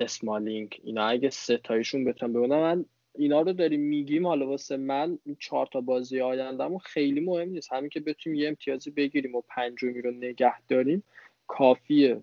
[0.00, 2.84] اسمالینگ اینا اگه ستایشون بتونن ببینم من
[3.18, 7.72] اینا رو داریم میگیم حالا واسه من چهار تا بازی آیندهمون خیلی مهم نیست.
[7.72, 11.02] همین که بتونیم یه امتیازی بگیریم و پنجمی رو نگه داریم
[11.46, 12.20] کافیه.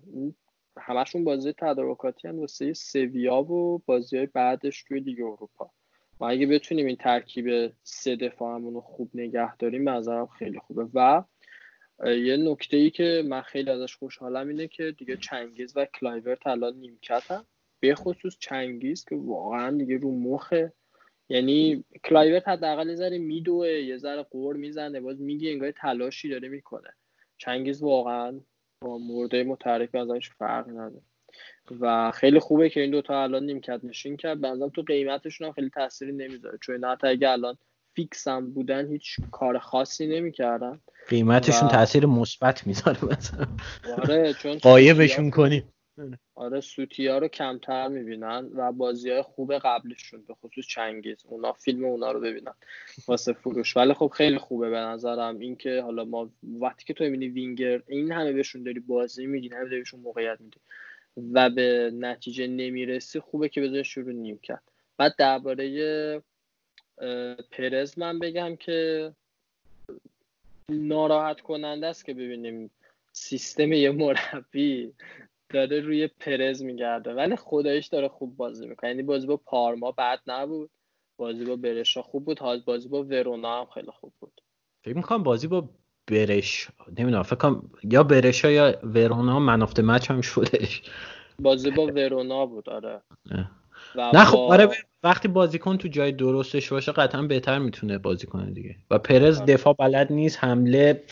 [0.78, 5.70] همشون بازی تدارکاتی هم واسه سویا و بازی های بعدش توی لیگ اروپا.
[6.20, 10.88] و اگه بتونیم این ترکیب سه دفاعمون رو خوب نگه داریم به خیلی خوبه.
[10.94, 11.22] و
[12.06, 16.76] یه نکته ای که من خیلی ازش خوشحالم اینه که دیگه چنگیز و کلایورت الان
[16.76, 17.44] نیمکتن.
[17.80, 20.72] به خصوص چنگیز که واقعا دیگه رو مخه
[21.28, 26.48] یعنی کلایورت حداقل یه ذره میدوه یه ذره غر می‌زنه باز میگه انگار تلاشی داره
[26.48, 26.90] می‌کنه.
[27.38, 28.40] چنگیز واقعا
[28.80, 31.02] با مرده متحرک ازش فرق نداره.
[31.80, 34.40] و خیلی خوبه که این دوتا الان نیمکت نشین کرد.
[34.40, 36.58] بنظرم تو قیمتشون هم خیلی تاثیری نمی‌ذاره.
[36.62, 37.58] چون حتی اگه الان
[37.94, 40.80] فیکس هم بودن هیچ کار خاصی نمی‌کردن.
[41.08, 41.70] قیمتشون و...
[41.70, 43.46] تاثیر مثبت می‌ذاره مثلا.
[43.98, 45.73] آره چون قایبشون کنیم.
[46.34, 51.24] آره سوتی ها رو کمتر می‌بینن و بازی های خوب قبلشون به خصوص چنگیز.
[51.26, 52.54] اونا فیلم اونا رو ببینن
[53.08, 53.76] واسه فروش.
[53.76, 55.38] ولی خب خیلی خوبه به نظرم.
[55.38, 59.64] اینکه حالا ما وقتی که تو می‌بینی وینگر این همه بهشون داری بازی میدی همه
[59.64, 60.60] بهشون موقعیت میدی
[61.32, 64.62] و به نتیجه نمی‌رسی خوبه که بذاری شروع نیم کرد.
[64.96, 66.22] بعد درباره
[67.50, 69.12] پرز من بگم که
[70.68, 72.70] ناراحت کننده است که ببینیم
[73.12, 74.92] سیستم یه مربی
[75.48, 77.14] داره روی پرز میگرده.
[77.14, 78.90] ولی خدایش داره خوب بازی می‌کنه.
[78.90, 80.70] یعنی بازی با پارما بد نبود.
[81.16, 82.38] بازی با برشا خوب بود.
[82.38, 84.40] حال بازی با ورونا هم خیلی خوب بود.
[84.84, 85.68] فکر می‌کنم بازی با
[86.10, 86.68] برش
[86.98, 90.82] نمی‌دونم فکر کنم یا برشا یا ورونا منافت مچ هم شدش
[91.38, 93.02] بازی با ورونا بود آره.
[93.96, 94.68] نه خب آره
[95.02, 98.76] وقتی بازیکن تو جای درستش باشه قطعا بهتر می‌تونه بازی کنه دیگه.
[98.90, 99.54] و پرز آره.
[99.54, 101.04] دفاع بلد نیست حمله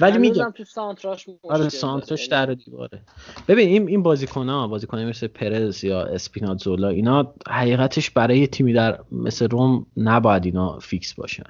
[0.00, 0.50] ولی میگم.
[0.50, 3.00] تو سانتراش آره سانتراش یعنی در دیواره.
[3.48, 8.98] ببین این این بازیکن ها بازیکن مثل پرز یا اسپینازولا اینا حقیقتش برای تیمی در
[9.12, 11.44] مثل روم نباید اینا فیکس باشن.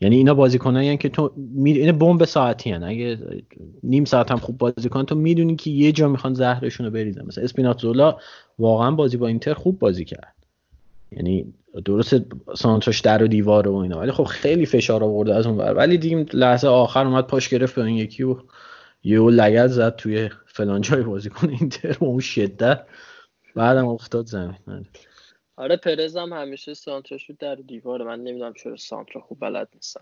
[0.00, 1.72] یعنی اینا بازیکنایی که تو می...
[1.72, 2.82] این بمب ساعتی هن.
[2.82, 3.18] اگه
[3.82, 7.26] نیم ساعت هم خوب بازی کن تو می‌دونی که یه جا می‌خوان زهرشون رو بریزن.
[7.26, 8.18] مثلا اسپیناتزولا
[8.58, 10.34] واقعا بازی با اینتر خوب بازی کرد.
[11.12, 11.54] یعنی
[11.84, 12.16] درست
[12.56, 13.98] سانتراش در و دیوار و اینا.
[13.98, 15.74] ولی خب خیلی فشار آورده از اون ور.
[15.74, 18.36] ولی دیگه لحظه آخر اومد پاش گرفت به این یکی و
[19.02, 22.86] یه لگت زد توی فلان جای بازیکن اینتر و اون شدت.
[23.54, 24.56] بعدم افتاد زمین.
[25.56, 25.76] آره.
[25.76, 28.04] پرز هم همیشه سانتراش در دیواره.
[28.04, 30.00] من نمی‌دونم چرا سانترا خوب بلد نیستن.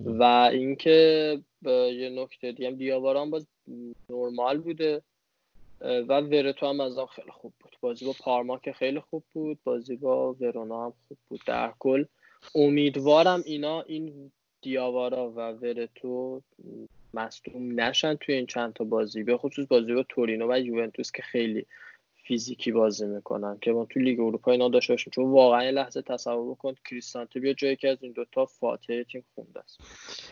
[0.00, 0.22] و
[0.52, 3.46] اینکه یه نکته دیگه دیاواران باز
[4.10, 5.02] نرمال بوده.
[5.82, 7.76] و ورتو هم از آن خیلی خوب بود.
[7.80, 9.58] بازی با پارما که خیلی خوب بود.
[9.64, 11.40] بازی با ورونا هم خوب بود.
[11.46, 12.04] در کل
[12.54, 16.42] امیدوارم اینا این دیاوارا و ورتو
[17.14, 21.22] مصدوم نشن توی این چند تا بازی به خصوص بازی با تورینو و یوونتوس که
[21.22, 21.66] خیلی
[22.24, 25.10] فیزیکی بازی می‌کنن که ما تو لیگ اروپا اینا داشته باشیم.
[25.10, 29.60] چون واقعا لحظه تصور کن کریستانته بیا جایی که از این دوتا فاتحه تیم خونده
[29.60, 29.80] است.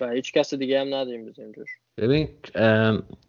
[0.00, 1.70] و هیچ کس دیگه هم نداریم بزنیم جوش.
[1.98, 2.28] ببین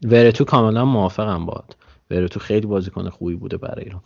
[0.04, 1.76] ورتو کاملا موافقم باد
[2.12, 4.02] ورتو خیلی بازیکن خوبی بوده برای ایران.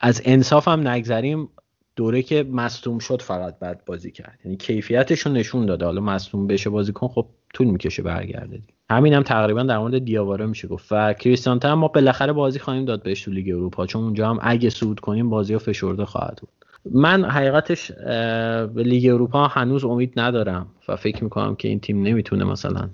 [0.00, 1.48] از انصاف هم نگذریم.
[1.96, 4.38] دوره که مصدوم شد فقط بعد بازی کرد.
[4.44, 5.84] یعنی کیفیتش رو نشون داده.
[5.84, 10.68] حالا مصدوم بشه بازیکن خب طول می‌کشه برگرده همین هم تقریبا در مورد دیاواره میشه
[10.68, 10.88] گفت.
[10.90, 13.86] و کریستیانته هم ما بالاخره بازی خواهیم داد بهش تو لیگ اروپا.
[13.86, 16.50] چون اونجا هم اگه صعود کنیم بازی ها فشرده خواهد بود.
[16.90, 22.44] من حقیقتش به لیگ اروپا هنوز امید ندارم و فکر می‌کنم که این تیم نمی‌تونه
[22.44, 22.90] مثلا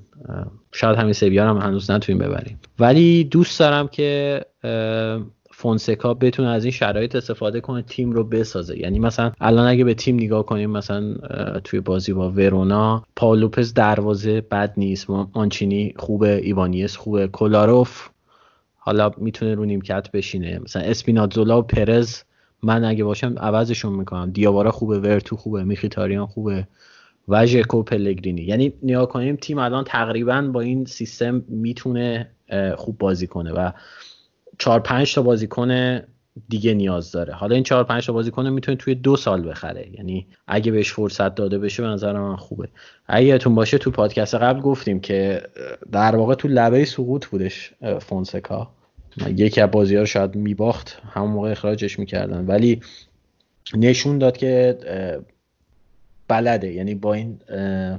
[0.73, 2.61] شاید همین سویا هم هنوز نتونیم ببریم.
[2.79, 4.41] ولی دوست دارم که
[5.51, 8.79] فونسکا بتونه از این شرایط استفاده کنه تیم رو بسازه.
[8.79, 11.15] یعنی مثلا الان اگه به تیم نگاه کنیم مثلا
[11.65, 15.11] توی بازی با ورونا پاولوپز دروازه بد نیست.
[15.11, 18.09] مانچینی خوبه ایوانیس خوبه کولاروف
[18.77, 20.59] حالا می‌تونه رو نیمکت بشینه.
[20.59, 22.23] مثلا اسپیناتزولا و پرز
[22.63, 24.31] من اگه باشم عوضشون می‌کنم.
[24.31, 26.67] دیابارا خوبه ورتو خوبه میخیتاریان خوبه.
[27.29, 28.43] و ژکو پلگرینی.
[28.43, 32.31] یعنی نگاه کنیم تیم الان تقریبا با این سیستم می‌تونه
[32.77, 33.71] خوب بازی کنه و
[34.59, 36.01] چهار پنج تا بازیکن
[36.49, 37.35] دیگه نیاز داره.
[37.35, 39.91] حالا این چهار پنج تا بازیکن می‌تونه توی دو سال بخره.
[39.93, 42.69] یعنی اگه بهش فرصت داده بشه به نظر من خوبه.
[43.07, 45.43] اگه یادتون باشه تو پادکست قبل گفتیم که
[45.93, 48.76] در واقع تو لبه سقوط بودش فونسکا.
[49.37, 52.47] یکی از بازی ها رو شاید میباخت همون موقع اخراجش می‌کردن.
[52.47, 52.81] ولی
[53.75, 54.79] نشون داد که
[56.29, 56.73] بلده.
[56.73, 57.41] یعنی با این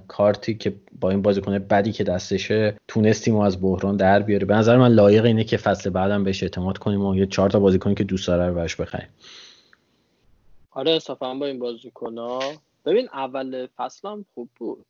[0.07, 4.55] کارتی که با این بازیکن بدی که دستشه تونستیم و از بحران در بیاره به
[4.55, 7.93] نظر من لایق اینه که فصل بعدم بهش اعتماد کنیم و یه چهار تا بازیکن
[7.93, 9.07] که دوست داره رو بخریم.
[10.71, 12.15] آره اصافا با این بازیکن
[12.85, 14.85] ببین اول فصل هم خوب بود.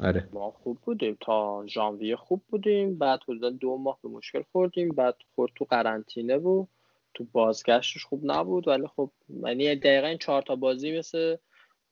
[0.00, 0.28] آره.
[0.32, 2.98] ما خوب بودیم تا ژانویه خوب بودیم.
[2.98, 4.88] بعد حدودا دو ماه به مشکل خوردیم.
[4.88, 6.68] بعد خورد تو قرنطینه بود
[7.14, 8.68] تو بازگشتش خوب نبود.
[8.68, 9.10] ولی خب
[9.44, 11.36] یعنی دقیقا این چهار تا بازی مثل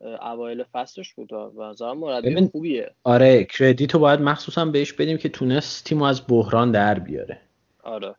[0.00, 1.32] اوایل فصلش بود.
[1.32, 2.90] و نظرم مربی خوبیه.
[3.04, 7.40] آره کردیتو باید مخصوصا بهش بدیم که تونست تیمو از بحران در بیاره.
[7.82, 8.14] آره.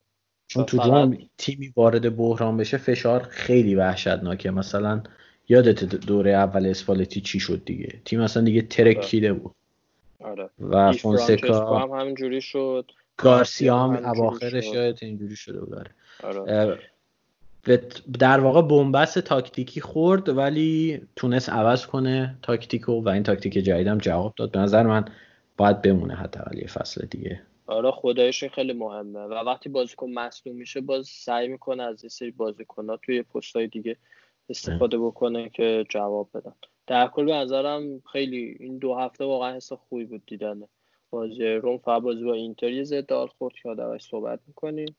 [0.48, 5.04] چون تو روم تیمی وارد بحران بشه فشار خیلی وحشتناکه مثلا
[5.50, 9.40] یادت دوره اول اسپالتی چی شد دیگه؟ تیم اصلا دیگه ترکیده آره.
[9.40, 9.56] بود.
[10.24, 10.50] آره.
[10.60, 12.92] و فونسکا هم همینجوری شد.
[13.18, 15.90] گارسیا هم اواخرش یادت اینجوری شده بود
[16.24, 16.40] آره.
[16.40, 16.80] آره.
[18.20, 24.34] در واقع بنبست تاکتیکی خورد ولی تونست عوض کنه تاکتیکو و این تاکتیک جدیدم جواب
[24.36, 24.52] داد.
[24.52, 25.06] به نظر من
[25.58, 27.42] باید بمونه حتی ولی فصل دیگه.
[27.68, 29.20] آره خدایش خیلی مهمه.
[29.20, 33.68] و وقتی بازیکن مصدوم میشه باز سعی می‌کنه از این سری بازیکن ها توی پستهای
[33.68, 33.98] دیگه
[34.50, 36.54] استفاده بکنه که جواب بدن.
[36.88, 40.68] در کل به نظرم خیلی این دو هفته واقعا حس خوبی بود دیدنه
[41.10, 43.06] بازی روم فقط بازی با اینتر یه
[43.38, 43.70] خورد که
[44.00, 44.96] صحبت می‌کنیم.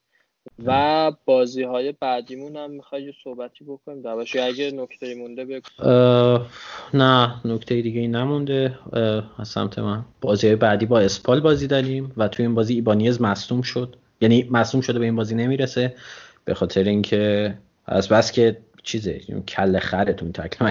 [0.64, 5.68] و بازی های بعدیمون هم می‌خوای صحبتی بکنیم؟ دواشی اگه نکته مونده بگو.
[6.94, 8.78] نه نکته دیگه ای نمونده.
[9.38, 10.04] از سمت من.
[10.20, 13.96] بازی های بعدی با اسپال بازی داریم و توی این بازی ایبانیز مصدوم شد.
[14.20, 15.94] یعنی مصدوم شده به این بازی نمی‌رسه.
[16.44, 17.54] به خاطر اینکه
[17.86, 20.64] از بس که چیزه کل خرتون تکل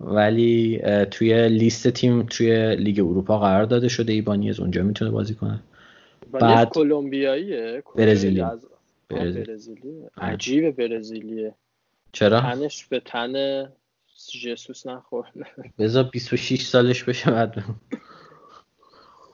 [0.00, 5.60] ولی توی لیست تیم توی لیگ اروپا قرار داده شده ایبانیز اونجا می‌تونه بازی کنه.
[6.32, 8.44] بعد کلمبیاییه؟ برزیلی
[9.08, 11.54] برزیلی عجیب برزیلیه.
[12.12, 13.64] چرا؟ تنش به تن
[14.44, 15.32] جسوس نخورد
[15.78, 17.64] بذار 26 سالش بشه بعد.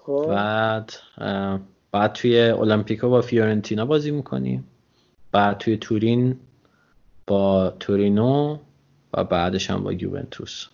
[0.07, 0.27] خب.
[0.29, 0.93] بعد
[1.93, 4.65] بعد توی المپیکو با فیورنتینا بازی می‌کنیم
[5.33, 6.37] بعد توی تورین
[7.27, 8.59] با تورینو
[9.15, 10.67] و بعدش هم با یوونتوس.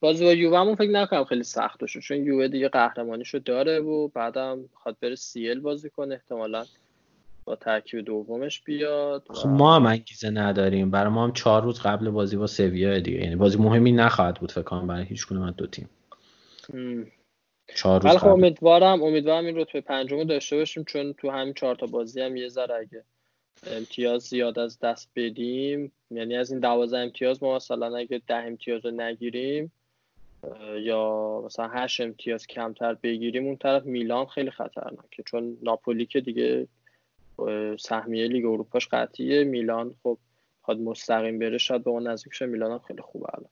[0.00, 4.68] بازی با یووه فکر نکنم خیلی سخت شد چون یووه دیگه قهرمانیشو داره و بعدم
[4.74, 6.64] خواد بره سیل بازی کنه احتمالا
[7.44, 10.90] با ترکیب دومش بیاد خب ما هم انگیزه نداریم.
[10.90, 13.20] برای ما هم چهار روز قبل بازی با سویا دیگه.
[13.20, 15.88] یعنی بازی مهمی نخواهد بود فکر کنم برای هیچ کنم از دو تیم.
[17.74, 21.86] چهار روز خب امیدوارم امیدوارم این رتبه پنجم داشته باشیم چون تو همین چهار تا
[21.86, 23.04] بازی هم یه ذره اگه
[23.66, 25.92] امتیاز زیاد از دست بدیم.
[26.10, 29.72] یعنی از این دوازده امتیاز ما مثلا اگه ده امتیاز رو نگیریم
[30.80, 35.22] یا مثلا هشت امتیاز کمتر بگیریم اون طرف میلان خیلی خطرناکه.
[35.26, 36.68] چون ناپولی که دیگه
[37.78, 39.44] سهمیه لیگ اروپاش قطعیه.
[39.44, 40.18] میلان خب
[40.62, 43.50] خواهد مستقیم بره شاید به اون نزدیک شه میلان هم خیلی خوبه الان.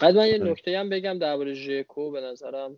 [0.00, 2.76] بعد من یه نکته هم بگم درباره ژکو به نظرم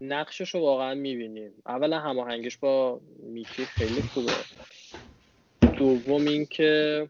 [0.00, 1.52] نقشش رو واقعا می‌بینیم.
[1.66, 4.32] اولا هماهنگش با میکی خیلی خوبه.
[5.82, 7.08] دوم اینکه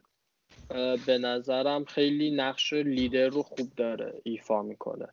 [1.05, 5.07] به نظرم خیلی نقش لیدر رو خوب داره ایفا می‌کنه.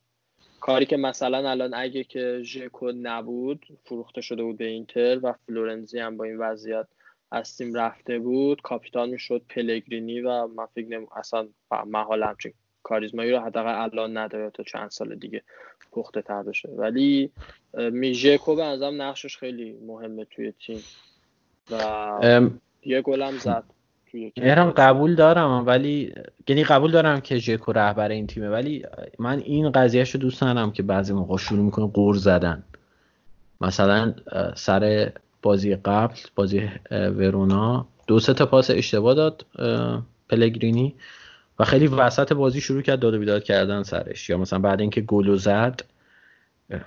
[0.60, 5.98] کاری که مثلا الان اگه که ژکو نبود فروخته شده بود به اینتر و فلورنزی
[5.98, 6.86] هم با این وضعیت
[7.30, 11.48] از تیم رفته بود کاپیتان می‌شد پلگرینی و من فکر نمی اصلا
[11.86, 12.52] محال همچین
[12.82, 15.42] کاریزمایی رو حداقل الان نداره تا چند سال دیگه
[15.92, 16.68] پخته تر بشه.
[16.68, 17.30] ولی
[17.74, 20.82] میژکو به نظرم نقشش خیلی مهمه توی تیم.
[21.70, 21.80] و
[22.84, 23.64] یه گلم زد
[24.36, 26.12] مهرم قبول دارم ولی
[26.48, 28.84] یعنی قبول دارم که ژکو رهبر این تیمه ولی
[29.18, 32.62] من این قضیهش رو دوست ندارم که بعضی موقع شروع می‌کنه قور زدن.
[33.60, 34.14] مثلا
[34.54, 35.12] سر
[35.42, 39.46] بازی قبل بازی ورونا دو سه تا پاس اشتباه داد
[40.28, 40.94] پلگرینی
[41.58, 44.30] و خیلی وسط بازی شروع کرد داد و بیداد کردن سرش.
[44.30, 45.82] یا مثلا بعد اینکه گل زد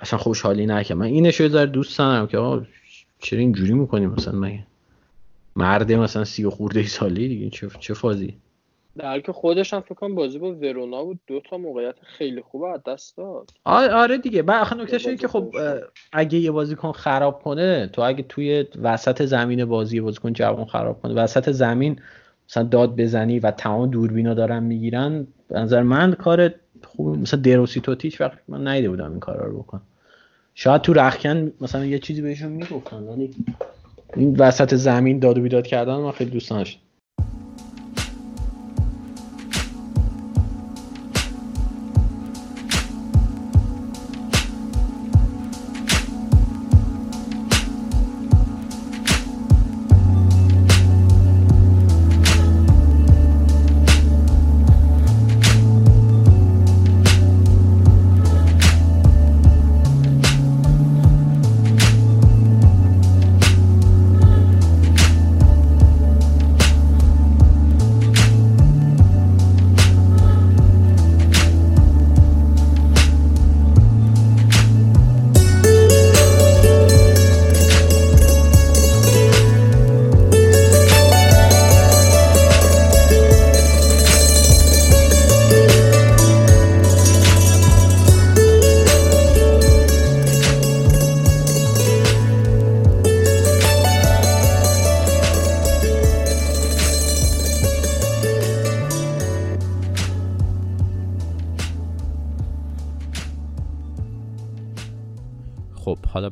[0.02, 0.98] اصلا خوشحالی نکرد.
[0.98, 2.66] من اینش رو دوست دارم که آقا
[3.20, 4.60] چرا اینجوری می‌کنیم مثلا من
[5.56, 8.38] مرد مثلا سی و خورده سالی دیگه چه چه فازی؟
[8.98, 12.64] در که خودش هم فکر کنم بازی با ورونا بود دو تا موقعیت خیلی خوب
[12.64, 13.52] از دست داد.
[13.66, 14.42] آره دیگه.
[14.42, 15.56] بعد آخه نکته که خب
[16.12, 21.14] اگه یه بازیکن خراب کنه تو اگه توی وسط زمین بازی بازیکن جوان خراب کنه
[21.14, 22.00] وسط زمین
[22.50, 27.82] مثلا داد بزنی و تمام دوربینا دارن می‌گیرن به نظر من کار خوب مثلا دروسی
[27.82, 29.82] توتیچ وقت من نیده بودم این کارا رو بکن
[30.56, 33.32] شاید تو رخکن مثلا یه چیزی بهشون می‌گفتن ولی
[34.16, 36.80] این وسط زمین داد و بیداد کردن من خیلی دوست داشتم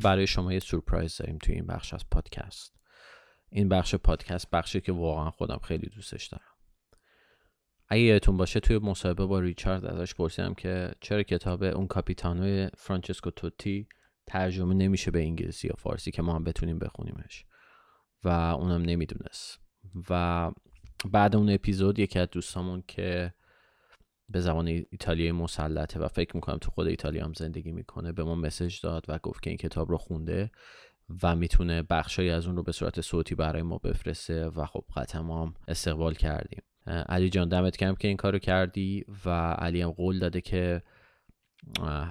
[0.03, 2.75] برای شما یه سورپرایز داریم توی این بخش از پادکست.
[3.49, 6.51] این بخش پادکست بخشی که واقعا خودم خیلی دوستش دارم.
[7.87, 13.31] اگه یادتون باشه توی مصاحبه با ریچارد ازش پرسیدم که چرا کتاب اون کاپیتانو فرانچسکو
[13.31, 13.87] توتی
[14.27, 17.45] ترجمه نمیشه به انگلیسی یا فارسی که ما هم بتونیم بخونیمش.
[18.23, 19.59] و اونم نمی‌دونست.
[20.09, 20.51] و
[21.11, 23.33] بعد اون اپیزود یکی از دوستامون که
[24.31, 28.35] به زبان ایتالیایی مسلطه و فکر می‌کنم تو خود ایتالیا هم زندگی می‌کنه به ما
[28.35, 30.51] مسج داد و گفت که این کتاب رو خونده
[31.23, 35.21] و می‌تونه بخشایی از اون رو به صورت صوتی برای ما بفرسته و خب قطعا
[35.21, 36.61] هم استقبال کردیم.
[36.85, 40.81] علی جان دمت کم که این کارو کردی و علی هم قول داده که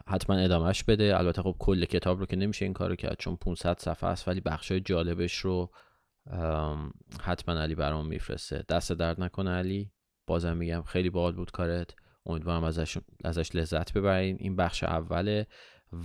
[0.07, 1.19] حتما ادامهش بده.
[1.19, 4.41] البته خب کل کتاب رو که نمیشه این کارو کرد چون 500 صفحه است ولی
[4.41, 5.71] بخشای جالبش رو
[7.21, 8.65] حتما علی برام میفرسته.
[8.69, 9.91] دست درد نکنه علی.
[10.27, 11.95] بازم میگم خیلی باحال بود کارت.
[12.27, 14.37] امیدوارم ازش, ازش لذت ببرین.
[14.41, 15.47] این بخش اوله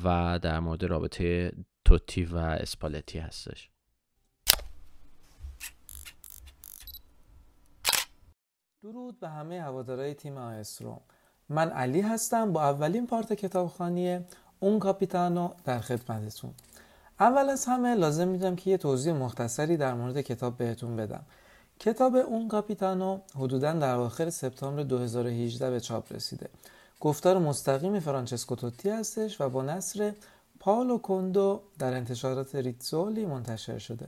[0.04, 1.52] و در مورد رابطه
[1.86, 3.70] توتی و اسپالتی هستش.
[8.84, 11.02] درود به همه هوادارهای تیم آیسروم
[11.50, 14.20] من علی هستم با اولین پارت کتابخانی
[14.60, 16.54] اون کاپیتانو در خدمتتون.
[17.20, 21.26] اول از همه لازم میدم که یه توضیح مختصری در مورد کتاب بهتون بدم.
[21.80, 26.50] کتاب اون کاپیتانو حدودا در آخر سپتامبر 2018 به چاپ رسیده.
[27.00, 30.14] گفتار مستقیم فرانچسکو توتی هستش و با نصر
[30.60, 34.08] پاولو کوندو در انتشارات ریتزولی منتشر شده.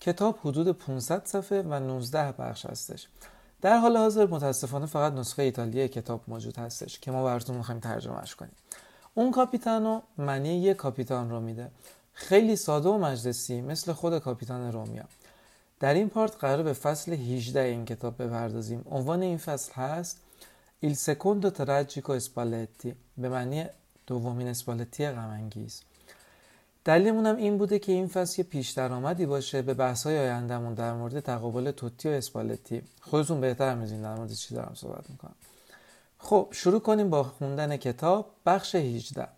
[0.00, 3.08] کتاب حدود 500 صفحه و 19 بخش هستش.
[3.60, 8.34] در حال حاضر متاسفانه فقط نسخه ایتالیایی کتاب موجود هستش که ما براتون می‌خوایم ترجمهش
[8.34, 8.52] کنیم.
[9.14, 11.70] اون کاپیتانو معنی یک کاپیتان رو میده.
[12.12, 15.04] خیلی ساده و مجلسی مثل خود کاپیتان رومیا.
[15.82, 18.84] در این پارت قرار به فصل 18 این کتاب بپردازیم.
[18.90, 20.20] عنوان این فصل هست
[20.84, 23.64] Il secondo tragico Spalletti به معنی
[24.06, 25.82] دومین اسپالتی غمانگیز.
[26.84, 30.74] دلیلمون هم این بوده که این فصل یه پیش درآمدی باشه به بحث های آیندهمون
[30.74, 32.82] در مورد تقابل توتی و اسپالتی.
[33.00, 35.34] خودتون بهتر می‌دونید در مورد چی دارم صحبت می‌کنم.
[36.18, 38.30] خب شروع کنیم با خوندن کتاب.
[38.46, 39.28] بخش 18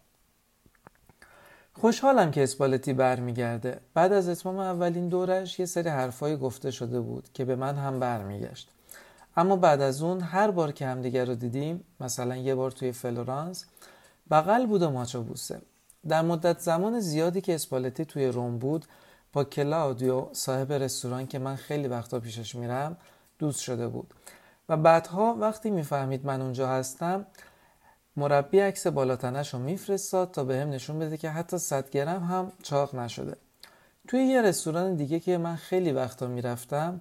[1.81, 3.81] خوشحالم که اسپالتی برمیگرده.
[3.95, 8.01] بعد از اتمام اولین دورش یه سری حرفایی گفته شده بود که به من هم
[8.01, 8.69] برمیگشت.
[9.37, 13.65] اما بعد از اون هر بار که همدیگر رو دیدیم مثلا یه بار توی فلورانس
[14.31, 15.61] بغل بود و ماچو بوسه.
[16.09, 18.85] در مدت زمان زیادی که اسپالتی توی روم بود
[19.33, 22.97] با کلاودیو صاحب رستوران که من خیلی وقتا پیشش میرم
[23.39, 24.15] دوست شده بود.
[24.69, 27.27] و بعدها وقتی می‌فهمید من اونجا هستم
[28.17, 32.53] مربی عکس بالاتنش رو میفرستاد تا به هم نشون بده که حتی 100 گرم هم
[32.63, 33.37] چاق نشده.
[34.09, 37.01] توی یه رستوران دیگه که من خیلی وقتا می‌رفتم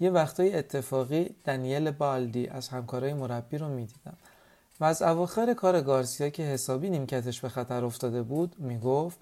[0.00, 4.16] یه وقتای اتفاقی دنیل بالدی از همکارای مربی رو می‌دیدم
[4.80, 9.18] و از اواخر کار گارسیا که حسابی نیمکتش به خطر افتاده بود می‌گفت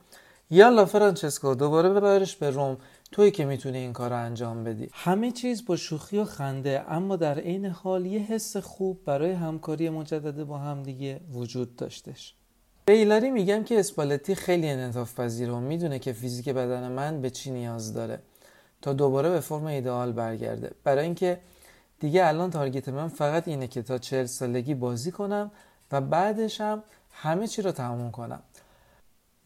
[0.50, 2.76] یالا فرانچسکو دوباره ببرش به روم.
[3.12, 4.88] توی که می‌تونی این کار رو انجام بدی.
[4.92, 9.90] همه چیز با شوخی و خنده اما در عین حال یه حس خوب برای همکاری
[9.90, 12.34] مجدد با همدیگه وجود داشتش.
[12.84, 17.50] به میگم که اسپالتی خیلی انعطاف پذیره و می‌دونه که فیزیک بدن من به چی
[17.50, 18.18] نیاز داره.
[18.82, 20.70] تا دوباره به فرم ایدئال برگرده.
[20.84, 21.38] برای اینکه
[22.00, 25.50] دیگه الان تارگت من فقط اینه که تا چهل سالگی بازی کنم
[25.92, 26.82] و بعدش هم
[27.12, 28.42] همه چی رو تموم کنم.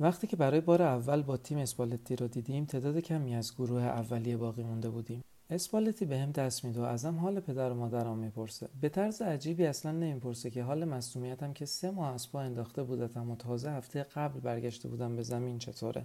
[0.00, 4.36] وقتی که برای بار اول با تیم اسپالتی رو دیدیم تعداد کمی از گروه اولیه
[4.36, 5.24] باقی مونده بودیم.
[5.50, 8.68] اسپالتی به هم دست میده و ازم حال پدر و مادرم می‌پرسه.
[8.80, 13.30] به طرز عجیبی اصلا نمی‌پرسه که حال مصومیتم که سه ماه از پا انداخته بودتم
[13.30, 16.04] و تازه هفته قبل برگشته بودم به زمین چطوره؟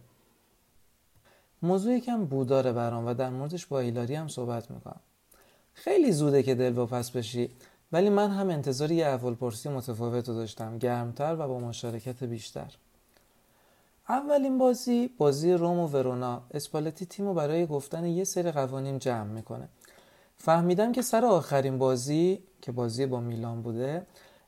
[1.62, 5.00] موضوع یکم بوداره برام و در موردش با ایلاری هم صحبت می‌کنم.
[5.74, 7.50] خیلی زوده که دل پس بشی
[7.92, 12.74] ولی من هم انتظار یه احوال پرسی متفاوت رو داشتم گرمتر و با مشارکت بیشتر.
[14.12, 16.42] اولین بازی بازی روم و ورونا.
[16.54, 19.68] اسپالتی تیم برای گفتن یه سری قوانین جمع می‌کنه.
[20.38, 24.06] فهمیدم که سر آخرین بازی که بازی با میلان بوده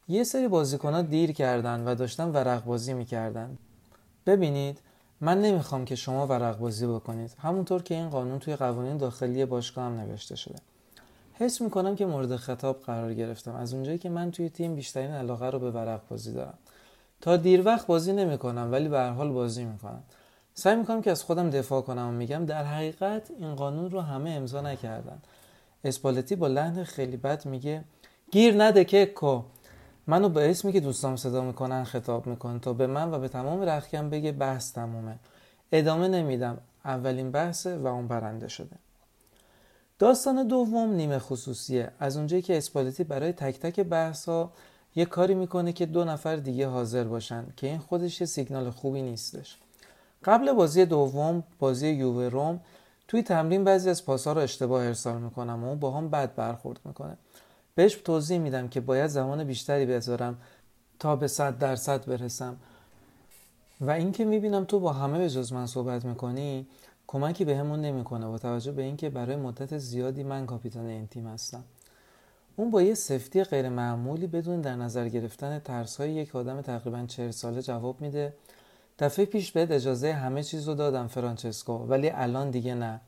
[0.07, 3.57] یه سری بازیکنها دیر کردن و داشتن ورق بازی می‌کردن.
[4.25, 4.79] ببینید
[5.21, 7.35] من نمی‌خوام که شما ورق بازی بکنید.
[7.39, 10.59] همونطور که این قانون توی قوانین داخلی باشگاه هم نوشته شده.
[11.33, 13.55] حس می‌کنم که مورد خطاب قرار گرفتم.
[13.55, 16.57] از اونجایی که من توی تیم بیشترین علاقه رو به ورق بازی دارم.
[17.23, 20.03] تا دیر وقت بازی نمی‌کنم ولی به هر حال بازی می‌کنم.
[20.53, 24.29] سعی می‌کنم که از خودم دفاع کنم و میگم در حقیقت این قانون رو همه
[24.29, 25.21] امضا نکردن.
[25.83, 27.83] اسپالتی با لحن خیلی بد میگه
[28.31, 29.41] گیر نده کو
[30.07, 33.61] منو به اسمی که دوستام صدا می‌کنن خطاب می‌کنه تا به من و به تمام
[33.61, 35.19] رخکم بگه بحث تمومه.
[35.71, 36.57] ادامه نمیدم.
[36.85, 38.75] اولین بحثه و اون برنده شده.
[39.99, 41.91] داستان دوم نیمه خصوصیه.
[41.99, 44.29] از اونجایی که اسپالتی برای تک تک بحث
[44.95, 49.01] یه کاری می‌کنه که دو نفر دیگه حاضر باشن که این خودش یه سیگنال خوبی
[49.01, 49.57] نیستش.
[50.23, 52.59] قبل بازی دوم بازی یووه روم
[53.07, 57.17] توی تمرین بعضی از پاسا رو اشتباه ارسال می‌کنم و با هم بد برخورد می‌کنه.
[57.75, 60.37] بهش توضیح میدم که باید زمان بیشتری بذارم
[60.99, 62.55] تا به صد درصد برسم.
[63.81, 66.67] و اینکه می‌بینم تو با همه به جز من صحبت می‌کنی
[67.07, 71.27] کمکی به همون نمی‌کنه با توجه به اینکه برای مدت زیادی من کاپیتان این تیم
[71.27, 71.63] هستم.
[72.55, 77.05] اون با یه سفتی غیر معمولی بدون در نظر گرفتن ترس های یک آدم تقریبا
[77.07, 78.33] چهر ساله جواب میده.
[78.99, 83.01] دفعه پیش بهت اجازه همه چیز رو دادم فرانچسکو ولی الان دیگه نه.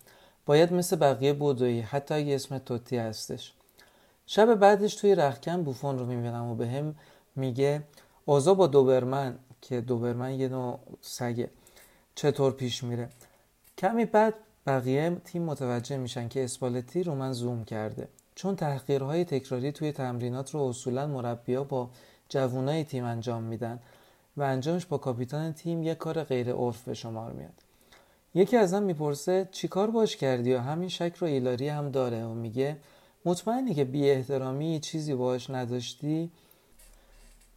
[0.46, 3.54] باید مثل بقیه بودویی حتی اگه اسم توتی هستش.
[4.26, 6.96] شب بعدش توی رخکن بوفون رو می‌بینم و به هم
[7.36, 7.84] میگه
[8.26, 11.50] اوضاع با دوبرمن که دوبرمن یه نوع سگه.
[12.16, 13.10] چطور پیش میره؟
[13.78, 14.34] کمی بعد
[14.68, 18.08] بقیه تیم متوجه میشن که اسپالتی رو من زوم کرده.
[18.36, 21.90] چون تحقیرهای تکراری توی تمرینات رو اصولا مربیا با
[22.30, 23.80] جوانای تیم انجام میدن
[24.38, 27.54] و انجامش با کاپیتان تیم یک کار غیر عرف به شمار میاد.
[28.36, 32.78] یکی ازم می‌پرسه چیکار باش کردی و همین شک رو ایلاری هم داره؟ و میگه
[33.26, 36.32] مطمئنی که بی احترامی چیزی باش نداشتی؟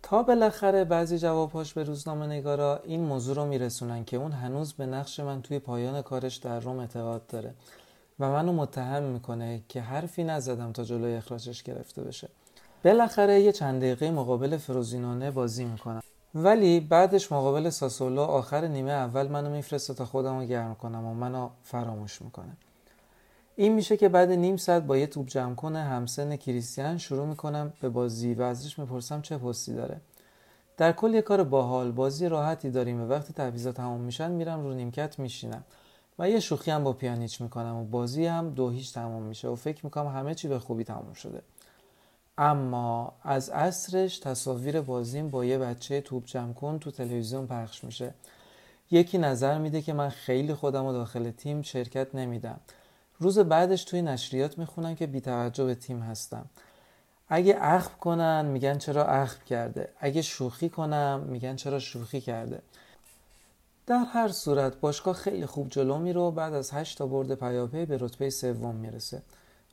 [0.02, 4.86] تا بالاخره بعضی جوابهاش به روزنامه نگارا این موضوع رو میرسونن که اون هنوز به
[4.86, 7.54] نقش من توی پایان کارش در روم اعتقاد داره.
[8.20, 12.28] و منو متهم می‌کنه که حرفی نزدم تا جلوی اخراجش گرفته بشه.
[12.84, 16.02] بالاخره یه چند دقیقه مقابل فروزینونه بازی می‌کنم.
[16.34, 21.48] ولی بعدش مقابل ساسولو آخر نیمه اول منو میفرسته تا خودمو گرم کنم و منو
[21.64, 22.56] فراموش می‌کنه.
[23.56, 27.72] این میشه که بعد نیم ساعت با یه توپ جمع کنه همسن کریستیان شروع می‌کنم
[27.80, 30.00] به بازی و ازش می‌پرسم چه پستی داره.
[30.76, 34.74] در کل یه کار باحال بازی راحتی داریم و وقتی تعویضا تمام میشن میرم رو
[34.74, 35.64] نیمکت میشینم.
[36.18, 39.54] و یه شوخی هم با پیانیچ می‌کنم و بازی هم دو هیچ تمام میشه و
[39.54, 41.42] فکر می‌کنم همه چی به خوبی تمام شده.
[42.38, 48.14] اما از اصرش تصاویر بازیم با یه بچه توپ جمع کن تو تلویزیون پخش میشه.
[48.90, 52.60] یکی نظر میده که من خیلی خودم و داخل تیم شرکت نمیدم.
[53.18, 56.46] روز بعدش توی نشریات می‌خونم که بیتوجه به تیم هستم.
[57.28, 59.88] اگه اخم کنن میگن چرا اخم کرده.
[60.00, 62.62] اگه شوخی کنم میگن چرا شوخی کرده.
[63.88, 67.96] در هر صورت باشگاه خیلی خوب جلو میره بعد از هشت تا برد پیاپی به
[68.00, 69.22] رتبه سوم می‌رسه.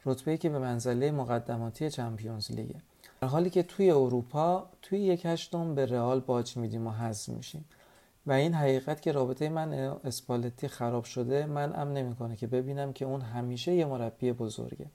[0.06, 2.82] رتبه که به منزله مقدماتی چمپیونز لیگه
[3.22, 7.66] در حالی که توی اروپا توی یک هشتم به رئال باج میدیم و حذف میشیم.
[8.28, 13.06] و این حقیقت که رابطه من اسپالتی خراب شده من ام نمی‌کنه که ببینم که
[13.06, 14.86] اون همیشه یه مربی بزرگه.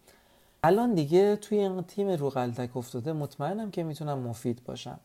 [0.62, 5.00] الان دیگه توی این تیم رو غلطک افتاده مطمئنم که می‌تونم مفید باشم.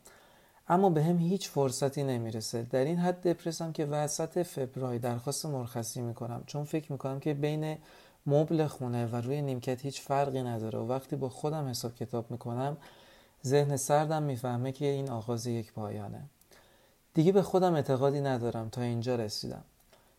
[0.68, 2.62] اما به هم هیچ فرصتی نمی‌رسه.
[2.62, 6.42] در این حد دپرسم که وسط فبرای درخواست مرخصی می‌کنم.
[6.46, 7.78] چون فکر می‌کنم که بین
[8.26, 12.76] مبل خونه و روی نیمکت هیچ فرقی نداره و وقتی با خودم حساب کتاب می‌کنم
[13.46, 16.22] ذهن سردم می‌فهمه که این آغاز یک پایانه.
[17.14, 19.64] دیگه به خودم اعتقادی ندارم تا اینجا رسیدم.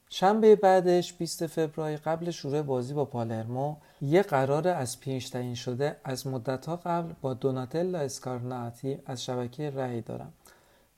[0.09, 5.95] شنبه بعدش 20 فوریه قبل شروع بازی با پالرمو یه قرار از پیش تعیین شده
[6.03, 10.33] از مدتها قبل با دوناتلا اسکارناتی از شبکه رأی دارم.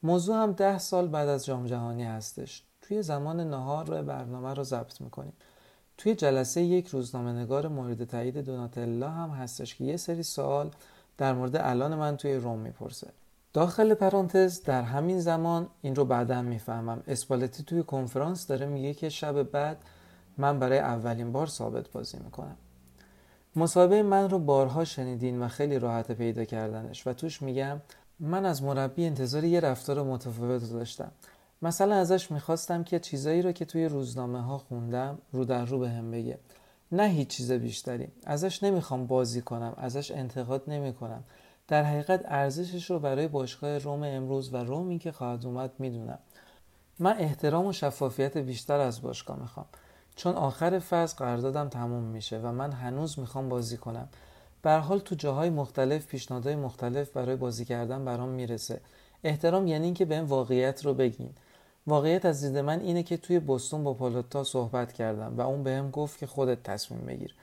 [0.03, 2.64] موضوع هم ده سال بعد از جام جهانی هستش.
[2.82, 5.34] توی زمان نهار برنامه رو ضبط می‌کنیم.
[5.97, 10.72] توی جلسه یک روزنامه نگار مورد تایید دوناتلا هم هستش که یه سری سوال
[11.18, 13.07] در مورد الان من توی روم می‌پرسه.
[13.53, 17.03] داخل پرانتز در همین زمان این رو بعدا می‌فهمم.
[17.07, 19.77] اسپالتی توی کنفرانس داره میگه که شب بعد
[20.37, 22.55] من برای اولین بار ثابت بازی می‌کنم.
[23.55, 27.81] مصاحبه من رو بارها شنیدین و خیلی راحت پیدا کردنش و توش میگم
[28.19, 31.11] من از مربی انتظار یه رفتار متفاوت داشتم.
[31.61, 36.01] مثلا ازش می‌خواستم که چیزایی رو که توی روزنامه ها خوندم رو در رو به
[36.01, 36.39] بگه.
[36.91, 38.07] نه هیچ چیز بیشتری.
[38.25, 39.73] ازش نمی‌خوام بازی کنم.
[39.77, 41.23] ازش انتقاد نمی‌کنم.
[41.70, 46.20] در حقیقت ارزشش رو برای باشگاه روم امروز و رومی که خواهد اومد می‌دونم.
[46.99, 49.65] من احترام و شفافیت بیشتر از باشگاه می‌خوام.
[50.15, 54.07] چون آخر فصل قراردادم تموم میشه و من هنوز می‌خوام بازی کنم.
[54.61, 58.82] به حال تو جاهای مختلف پیشنهادهای مختلف برای بازی کردن برام می‌رسه.
[59.24, 61.30] احترام یعنی اینکه بهم واقعیت رو بگین.
[61.88, 65.91] واقعیت از دید من اینه که توی بستون با پالوتا صحبت کردم و اون بهم
[65.91, 67.36] گفت که خودت تصمیم بگیر.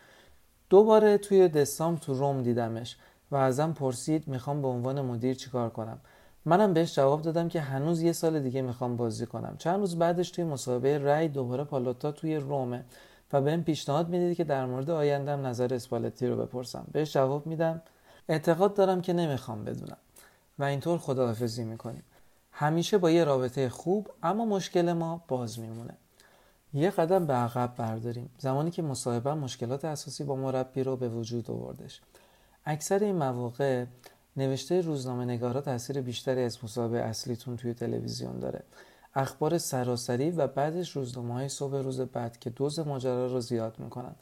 [0.70, 2.96] دوباره توی دسام تو روم دیدمش.
[3.30, 5.98] و ازم پرسید می‌خوام به عنوان مدیر چیکار کنم.
[6.44, 9.56] منم بهش جواب دادم که هنوز یه سال دیگه می‌خوام بازی کنم.
[9.58, 12.84] چند روز بعدش توی مسابقه رای دوباره پالوتا توی رومه
[13.32, 16.86] و بهم پیشنهاد می‌دید که در مورد آیندم نظر اسپالتی رو بپرسم.
[16.92, 17.82] بهش جواب میدم
[18.28, 19.96] اعتقاد دارم که نمی‌خوام بدونم
[20.58, 22.02] و اینطور خداحافظی می‌کنیم.
[22.52, 25.94] همیشه با یه رابطه خوب اما مشکل ما باز میمونه.
[26.74, 28.30] یه قدم به عقب برداریم.
[28.38, 32.00] زمانی که مصاحبه مشکلات اساسی با مربی رو به وجود آوردش.
[32.66, 33.84] اکثر این مواقع
[34.36, 38.62] نوشته روزنامه نگارا تاثیر بیشتری از مصاحبه اصلیتون توی تلویزیون داره.
[39.14, 44.14] اخبار سراسری و بعدش روزنامه های صبح روز بعد که دوز ماجرا رو زیاد می‌کنن.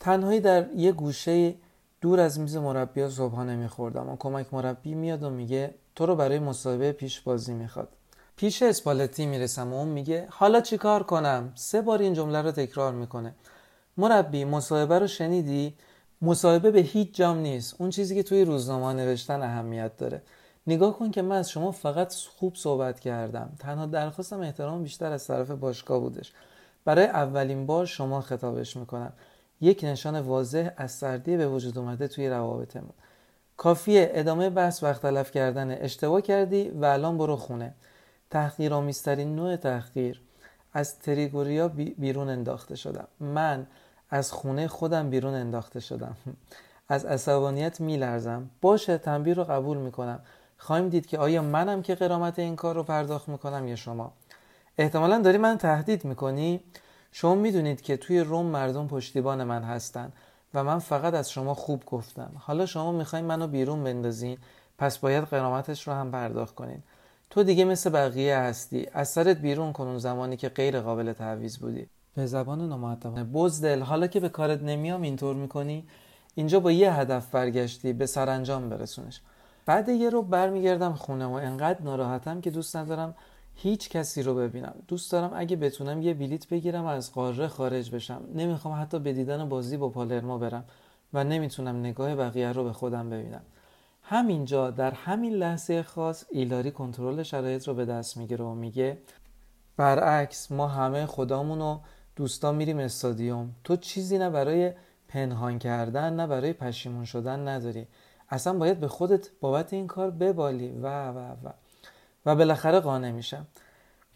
[0.00, 1.54] تنهایی در یه گوشه
[2.00, 6.38] دور از میز مربی صبحانه میخوردم و کمک مربی میاد و میگه تو رو برای
[6.38, 7.88] مصاحبه پیش بازی می‌خواد.
[8.36, 12.92] پیش اسپالتی می‌رسم و اون میگه حالا چیکار کنم؟ سه بار این جمله رو تکرار
[12.92, 13.34] می‌کنه.
[13.96, 15.74] مربی مصاحبه رو شنیدی؟
[16.22, 17.74] مصاحبه به هیچ جام نیست.
[17.78, 20.22] اون چیزی که توی روزنامه نوشتن اهمیت داره.
[20.66, 23.52] نگاه کن که من از شما فقط خوب صحبت کردم.
[23.58, 26.32] تنها درخواستم احترام بیشتر از طرف باشگاه بودش.
[26.84, 29.12] برای اولین بار شما خطابش می‌کنم.
[29.60, 32.92] یک نشان واضح از سردی به وجود اومده توی روابطمون.
[33.56, 34.10] کافیه.
[34.14, 35.70] ادامه بحث وقت تلف کردن.
[35.70, 37.74] اشتباه کردی و الان برو خونه.
[38.30, 40.22] تحقیرآمیزترین نوع تحقیر.
[40.72, 43.08] از تریگوریا بیرون انداخته شدم.
[43.20, 43.66] من
[44.10, 46.16] از خونه خودم بیرون انداخته شدم.
[46.88, 48.50] از عصبانیت میلرزم.
[48.60, 50.20] باشه تنبیه رو قبول می‌کنم.
[50.58, 54.12] خواهیم دید که آیا منم که قرامت این کار رو پرداخت می‌کنم یا شما؟
[54.78, 56.60] احتمالا داری من تهدید می‌کنی.
[57.12, 60.12] شما می‌دونید که توی روم مردم پشتیبان من هستن
[60.54, 62.30] و من فقط از شما خوب گفتم.
[62.38, 64.38] حالا شما می‌خواین منو بیرون بندازین
[64.78, 66.82] پس باید قرامتش رو هم پرداخت کنین.
[67.30, 68.86] تو دیگه مثل بقیه هستی.
[68.92, 71.88] از سرت بیرون کن اون زمانی که غیر قابل تعویض بودی.
[72.18, 75.84] به زبان نامؤدبانه بزدل حالا که به کارت نمیام اینطور می‌کنی
[76.34, 79.20] اینجا با یه هدف برگشتی به سرانجام برسونش.
[79.66, 83.14] بعد یه رو برمیگردم خونه و انقدر ناراحتم که دوست ندارم
[83.54, 84.74] هیچ کسی رو ببینم.
[84.88, 88.20] دوست دارم اگه بتونم یه بلیت بگیرم و از قاره خارج بشم.
[88.34, 90.64] نمی‌خوام حتی به دیدن بازی با پالرما برم
[91.14, 93.42] و نمی‌تونم نگاه بقیه رو به خودم ببینم.
[94.02, 98.98] همینجا در همین لحظه خاص ایلاری کنترل شرایط رو به دست می‌گیره و میگه
[99.76, 101.78] برعکس ما همه خدامون و
[102.18, 103.54] دوستان میریم استادیوم.
[103.64, 104.72] تو چیزی نه برای
[105.08, 107.86] پنهان کردن نه برای پشیمون شدن نداری.
[108.28, 110.68] اصلا باید به خودت بابت این کار ببالی.
[110.82, 111.50] و و و.
[112.26, 113.46] و بالاخره قانع میشم.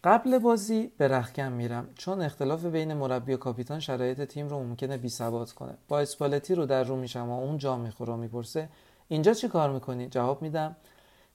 [0.03, 1.89] قبل بازی به رخکم میرم.
[1.95, 5.73] چون اختلاف بین مربی و کاپیتان شرایط تیم رو ممکنه بی ثبات کنه.
[5.87, 8.69] با اسپالتی رو در رو میشم و اون جا می‌خوره و می‌پرسه
[9.07, 10.75] اینجا چی کار می‌کنی؟ جواب میدم.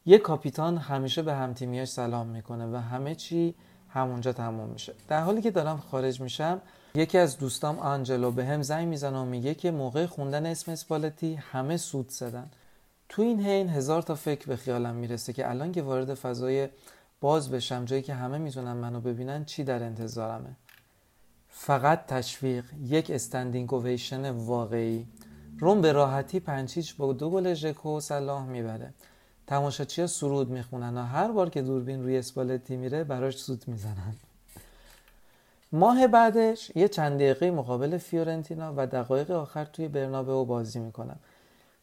[0.07, 3.55] یه کاپیتان همیشه به همتیمیاش سلام می‌کنه و همه چی
[3.89, 4.95] همونجا تموم میشه.
[5.09, 6.61] در حالی که دارم خارج میشم
[6.95, 11.34] یکی از دوستام آنجلو به هم زنگ می‌زنه و میگه که موقع خوندن اسم اسپالتی
[11.34, 12.51] همه سود زدن.
[13.09, 16.68] تو این حین هزار تا فکر به خیالم می‌رسه که الان که وارد فضای
[17.20, 20.57] باز بشم جایی که همه می‌تونن منو ببینن چی در انتظارمه؟
[21.49, 25.07] فقط تشویق یک استندینگ اویشن واقعی.
[25.59, 28.95] روم به راحتی پنچیچ با دو گل ژکو صلاح می‌بره.
[29.49, 34.15] تماشاچی سرود می‌خونن و هر بار که دوربین روی اسپالتی میره براش سود می‌زنن.
[35.73, 41.17] ماه بعدش یه چند دقیقه مقابل فیورنتینا و دقایق آخر توی برنابه بازی می‌کنم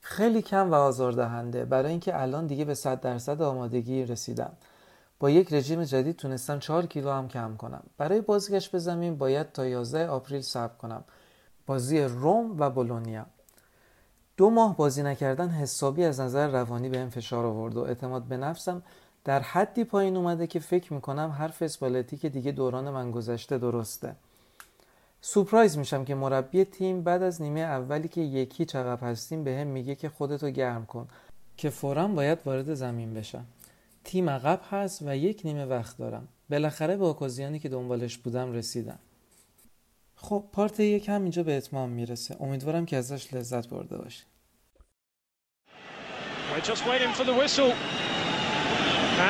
[0.01, 1.65] خیلی کم و آزاردهنده.
[1.65, 4.51] برای اینکه الان دیگه به 100 درصد آمادگی رسیدم
[5.19, 9.51] با یک رژیم جدید تونستم 4 کیلو هم کم کنم برای بازگشت به زمین باید
[9.51, 11.03] تا 11 آپریل صبر کنم.
[11.65, 13.25] بازی روم و بولونیا.
[14.37, 18.83] دو ماه بازی نکردن حسابی از نظر روانی به فشار آورد و اعتماد به نفسم
[19.23, 24.15] در حدی پایین اومده که فکر می‌کنم حرف اسپالتی که دیگه دوران من گذشته درسته.
[25.21, 29.67] سورپرایز میشم که مربی تیم بعد از نیمه اولی که یکی چقب هستیم به هم
[29.67, 31.07] میگه که خودتو گرم کن
[31.57, 33.45] که فورا باید وارد زمین بشم.
[34.03, 36.27] تیم عقب هست و یک نیمه وقت دارم.
[36.49, 38.99] بالاخره به اوکازیانی که دنبالش بودم رسیدم.
[40.16, 44.24] خب پارت یک هم اینجا به اتمام میرسه امیدوارم که ازش لذت برده باشی
[46.52, 47.72] We're just waiting for the whistle.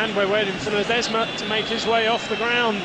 [0.01, 2.81] And we're waiting for Ledesma to make his way off the ground.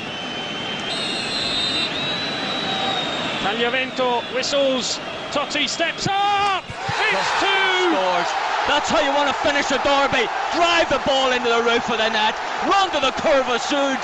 [3.43, 4.99] Tagliavento whistles.
[5.31, 6.63] Totti steps up.
[7.11, 7.95] It's two.
[7.95, 8.29] Scores.
[8.67, 10.25] That's how you want to finish a derby.
[10.57, 12.35] Drive the ball into the roof of the net.
[12.67, 14.01] Run to the curva sud.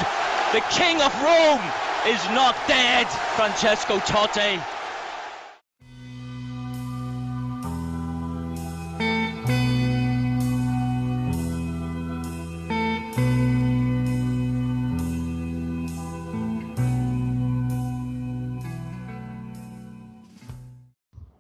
[0.54, 1.66] The king of Rome
[2.07, 4.61] Is not dead, Francesco Totti.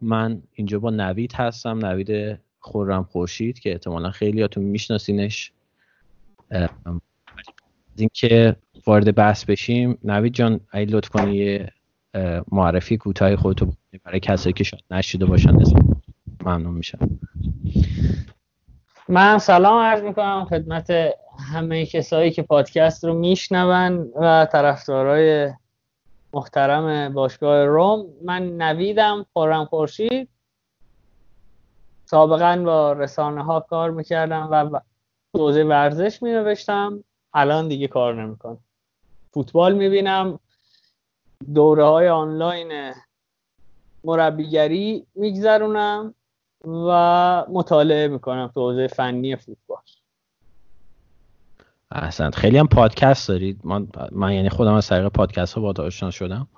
[0.00, 5.52] من اینجا با نوید هستم نوید خورم خورشید که احتمالا خیلیاتون میشناسینش
[8.00, 11.72] اینکه وارد بحث بشیم نوید جان ای لطف کنی یه
[12.52, 13.72] معرفی کوتاه خودتو
[14.04, 15.58] برای کسایی که شاید نشیده باشن
[16.44, 16.98] ممنون میشم.
[19.08, 20.92] من سلام عرض می‌کنم خدمت
[21.52, 25.52] همه کسایی که پادکست رو میشنون و طرفدارای
[26.32, 28.06] محترم باشگاه روم.
[28.24, 30.28] من نویدم خورم خورشید.
[32.04, 34.80] سابقا با رسانه ها کار می‌کردم و
[35.34, 37.04] حوزه ورزش می نوشتم
[37.36, 38.58] الان دیگه کار نمی‌کنم.
[39.34, 40.38] فوتبال می‌بینم.
[41.54, 42.94] دوره های آنلاین
[44.04, 46.14] مربیگری میگذرونم
[46.64, 49.78] و مطالعه می‌کنم تو حوزه فنی فوتبال.
[51.90, 53.60] احسن خیلی هم پادکست دارید.
[53.64, 56.48] من, من یعنی خودم از طریق پادکست ها با آشنا شدم.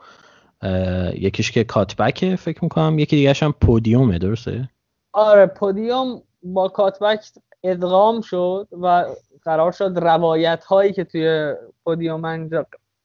[1.14, 2.98] یکیش که کاتبکه فکر می‌کنم.
[2.98, 4.68] یکی دیگه هم پودیومه درسته؟
[5.12, 7.20] آره پودیوم با کاتبک
[7.62, 9.04] ادغام شد و
[9.48, 12.48] قرار شد روایت هایی که توی پودیوم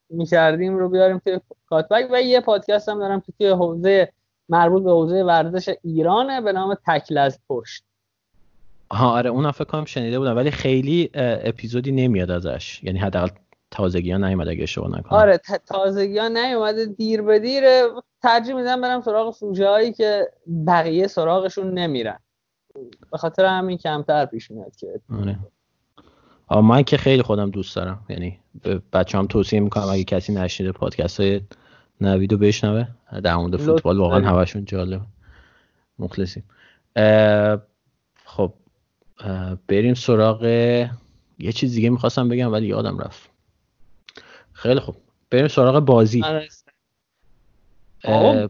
[0.10, 1.40] می‌کردیم رو بیاریم توی
[1.70, 4.12] کاتبک و یه پادکست هم دارم که توی حوزه
[4.50, 7.84] مربوط به حوزه ورزش ایرانه به نام تکل از پشت.
[8.92, 12.84] ها آره اون فکر کنم شنیده بودم ولی خیلی اپیزودی نمیاد ازش.
[12.84, 13.30] یعنی حداقل
[13.72, 15.20] تازگی ها نیومد اگه اشتباه نکنم.
[15.20, 17.84] آره تازگی ها نیومده دیر به دیره.
[18.22, 20.32] ترجیح میدم برم سراغ سوژه هایی که
[20.68, 22.20] بقیه سراغشون نمیرن.
[23.12, 25.40] به خاطر همین کمتر پیش میاد که آره.
[26.52, 28.06] من که خیلی خودم دوست دارم.
[28.10, 28.40] یعنی
[28.94, 31.42] بچه هم توصیه می‌کنم اگه کسی نشنیده پادکست های
[32.02, 32.88] نویدو بشنوه.
[33.24, 35.02] در مورد فوتبال واقعا هواشون جالب
[36.00, 36.44] مخلصیم.
[38.26, 38.54] خب
[39.68, 40.44] بریم سراغ
[41.40, 43.30] یه چیز دیگه می‌خواستم بگم ولی یادم رفت.
[44.54, 44.96] خیلی خوب.
[45.30, 46.24] بریم سراغ بازی.
[48.04, 48.50] آره.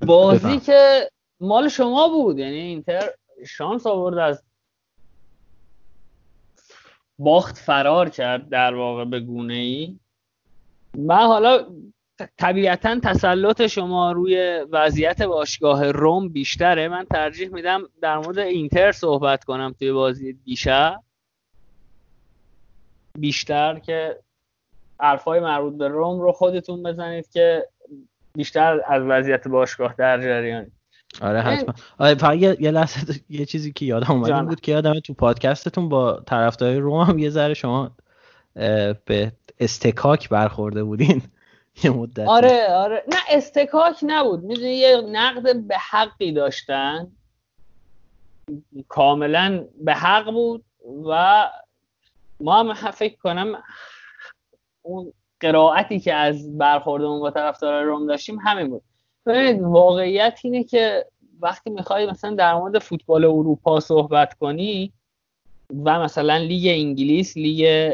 [0.00, 2.38] بازی که مال شما بود.
[2.38, 3.10] یعنی اینتر
[3.46, 4.42] شانس آورد از
[7.24, 9.98] باخت فرار کرد در واقع به گونه ای
[10.98, 11.66] من حالا
[12.38, 16.88] طبیعتا تسلط شما روی وضعیت باشگاه روم بیشتره.
[16.88, 21.02] من ترجیح میدم در مورد اینتر صحبت کنم توی بازی دیشب.
[23.18, 24.18] بیشتر که
[25.00, 27.68] حرفای مربوط به روم رو خودتون بزنید که
[28.34, 30.70] بیشتر از وضعیت باشگاه در جریان
[31.20, 31.74] آره حتما.
[31.98, 36.22] آره فقط یه, لحظه یه چیزی که یادم اومد بود که یادم تو پادکستتون با
[36.26, 37.90] طرفدارای روم هم یه ذره شما
[39.04, 41.22] به استکاک برخورده بودین.
[41.84, 43.04] یه مدت آره آره.
[43.08, 44.44] نه استکاک نبود.
[44.44, 47.12] می‌دونی یه نقد به حقی داشتن.
[48.88, 50.64] کاملا به حق بود
[51.06, 51.44] و
[52.40, 53.62] ما هم فکر کنم
[54.82, 58.82] اون قرائتی که از برخوردمون با طرفدار روم داشتیم همین بود.
[59.26, 61.06] ببینید واقعیت اینه که
[61.40, 64.92] وقتی می‌خوای مثلا در مورد فوتبال اروپا صحبت کنی
[65.84, 67.92] و مثلا لیگ انگلیس لیگ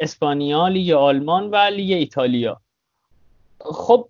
[0.00, 2.60] اسپانیا لیگ آلمان و لیگ ایتالیا.
[3.60, 4.08] خب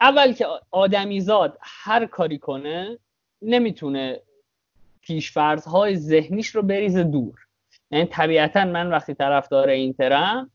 [0.00, 2.98] اول که آدمیزاد هر کاری کنه
[3.42, 4.20] نمی‌تونه
[5.00, 7.34] پیش‌فرض‌های ذهنیش رو بریزه دور.
[7.90, 10.50] یعنی طبیعتا من وقتی طرفدار اینترم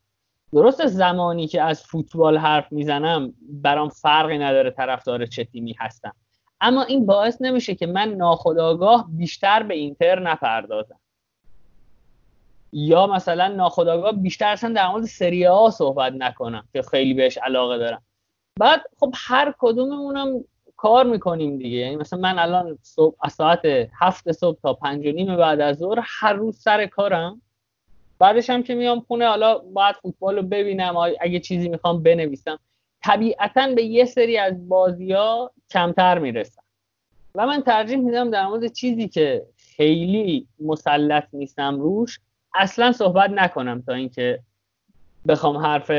[0.54, 6.16] درسته زمانی که از فوتبال حرف می‌زنم برام فرقی نداره طرفدار چه تیمی هستم.
[6.62, 11.00] اما این باعث نمیشه که من ناخودآگاه بیشتر به اینتر نپردازم.
[12.74, 17.78] یا مثلا ناخداگاه بیشتر اصلا در مورد سری ها صحبت نکنم که خیلی بهش علاقه
[17.78, 18.02] دارم.
[18.60, 20.44] بعد خب هر کدوممونم
[20.78, 21.78] کار می‌کنیم دیگه.
[21.78, 23.62] یعنی مثلا من الان صبح از ساعت
[24.00, 27.42] هفت صبح تا پنج و نیم بعد از ظهر هر روز سر کارم.
[28.20, 30.98] بعدش هم که میام خونه حالا باید فوتبال رو ببینم.
[30.98, 32.60] اگه چیزی می‌خوام بنویسم.
[33.04, 36.62] طبیعتا به یه سری از بازی ها کمتر می‌رسم.
[37.36, 42.20] و من ترجیح میدم در مورد چیزی که خیلی مسلط نیستم روش
[42.54, 44.40] اصلا صحبت نکنم تا اینکه
[45.28, 45.92] بخوام حرف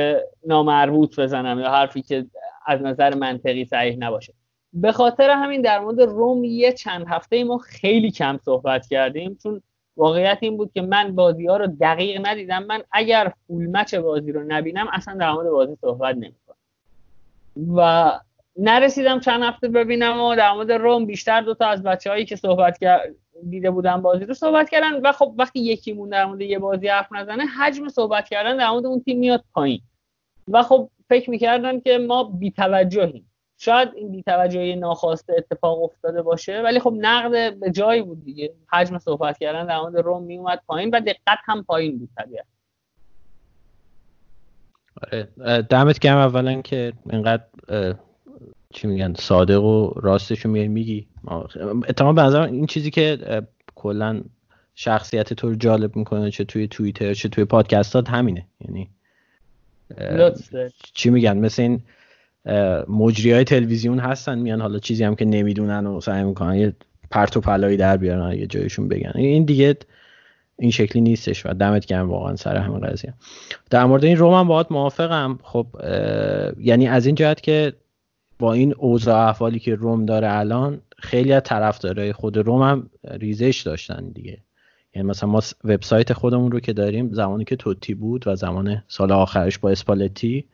[0.46, 2.26] نامربوط بزنم یا حرفی که
[2.66, 4.32] از نظر منطقی صحیح نباشه.
[4.72, 9.62] به خاطر همین در مورد روم یه چند هفته ما خیلی کم صحبت kardیم چون
[10.00, 12.62] واقعیت این بود که من بازی ها رو دقیق ندیدم.
[12.62, 16.56] من اگر فول مچ بازی رو نبینم اصلا در مورد بازی صحبت نمی‌کنم.
[17.76, 18.10] و
[18.56, 22.78] نرسیدم چند هفته ببینم و در مورد روم بیشتر دو تا از بچههایی که صحبت
[22.78, 23.14] کرد
[23.50, 25.00] دیده بودن بازی رو صحبت کردن.
[25.02, 28.70] و خب وقتی یکی مون در مورد یه بازی حرف نزنه حجم صحبت کردن در
[28.70, 29.80] مورد اون تیم میاد پایین.
[30.48, 33.29] و خب فکر می‌کردن که ما بیتوجهیم.
[33.62, 38.52] شاید این بیتوجهی ناخواسته اتفاق افتاده باشه ولی خب نقد به جایی بود دیگه.
[38.72, 42.44] حجم صحبت کردن در مورد روم میومد پایین و دقت هم پایین بود طبیعت
[45.02, 45.28] آره.
[45.62, 47.44] دمت گرم اولا که اینقدر
[48.74, 51.06] چی میگن صادق و راستشو میای میگی.
[51.88, 53.18] اتمام به نظر این چیزی که
[53.74, 54.22] کلا
[54.74, 58.46] شخصیت تو رو جالب می‌کنه چه توی توییتر چه توی پادکستات همینه.
[58.60, 58.90] یعنی
[60.94, 61.82] چی میگن؟ مثل این
[62.88, 66.72] مجری های تلویزیون هستن میان حالا چیزی هم که نمی‌دونن و سعی می‌کنن یه
[67.10, 69.12] پرت و پلایی در بیارن یه جایشون بگن.
[69.14, 69.76] این دیگه
[70.58, 73.14] این شکلی نیستش و دمت گرم واقعا سر همین قضیه.
[73.70, 75.38] در مورد این روم هم باهات موافقم.
[75.42, 75.66] خب
[76.58, 77.72] یعنی از این جهت که
[78.38, 83.62] با این اوضاع احوالی که روم داره الان خیلی از طرفدارای خود روم هم ریزش
[83.66, 84.38] داشتن دیگه.
[84.94, 89.12] یعنی مثلا ما وبسایت خودمون رو که داریم زمانی که توتی بود و زمان سال
[89.12, 90.44] آخرش با اسپالتی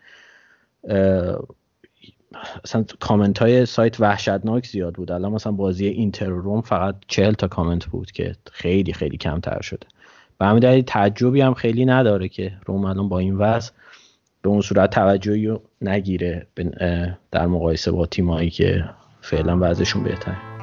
[2.64, 5.12] مثلا کامنت های سایت وحشتناک زیاد بود.
[5.12, 9.86] الان مثلا بازی اینتر روم فقط چهل تا کامنت بود که خیلی خیلی کمتر شده.
[10.38, 13.72] به همین دلیل تعجبی هم خیلی نداره که روم الان با این وضع
[14.42, 16.46] به اون صورت توجهی نگیره
[17.30, 18.84] در مقایسه با تیمایی که
[19.20, 20.55] فعلا وضعشون بهتره.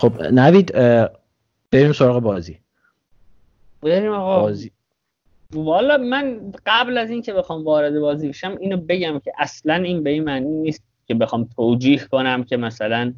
[0.00, 0.72] خب نوید
[1.70, 2.58] بریم سراغ بازی.
[3.82, 4.40] بریم آقا.
[4.40, 4.70] بازی.
[5.52, 10.10] والا من قبل از اینکه بخوام وارد بازی بشم اینو بگم که اصلا این به
[10.10, 13.14] این معنی نیست که بخوام توجیه کنم که مثلا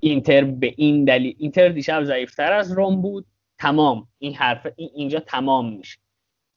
[0.00, 3.26] اینتر به این دلیل اینتر دیشب ضعیفتر از روم بود.
[3.58, 4.08] تمام.
[4.18, 5.98] این حرف این اینجا تمام میشه.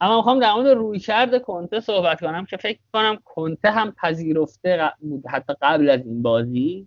[0.00, 4.90] اما می‌خوام در مورد روی کرده کنته صحبت کنم که فکر کنم کنته هم پذیرفته
[5.28, 6.86] حتی قبل از این بازی.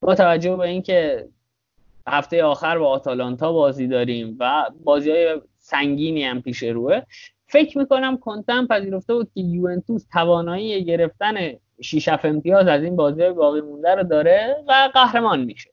[0.00, 1.28] با توجه به اینکه
[2.06, 7.02] هفته آخر با آتالانتا بازی داریم و بازی های سنگینی هم پیش روه.
[7.46, 11.34] فکر می‌کنم کنتم پذیرفته بود که یوونتوس توانایی گرفتن
[11.80, 15.70] 6 امتیاز از این بازی باقی مونده رو داره و قهرمان میشه.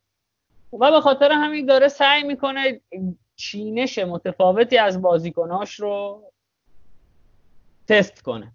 [0.73, 2.81] و به خاطر همین داره سعی می‌کنه
[3.35, 6.23] چینش متفاوتی از بازیکناش رو
[7.87, 8.51] تست کنه.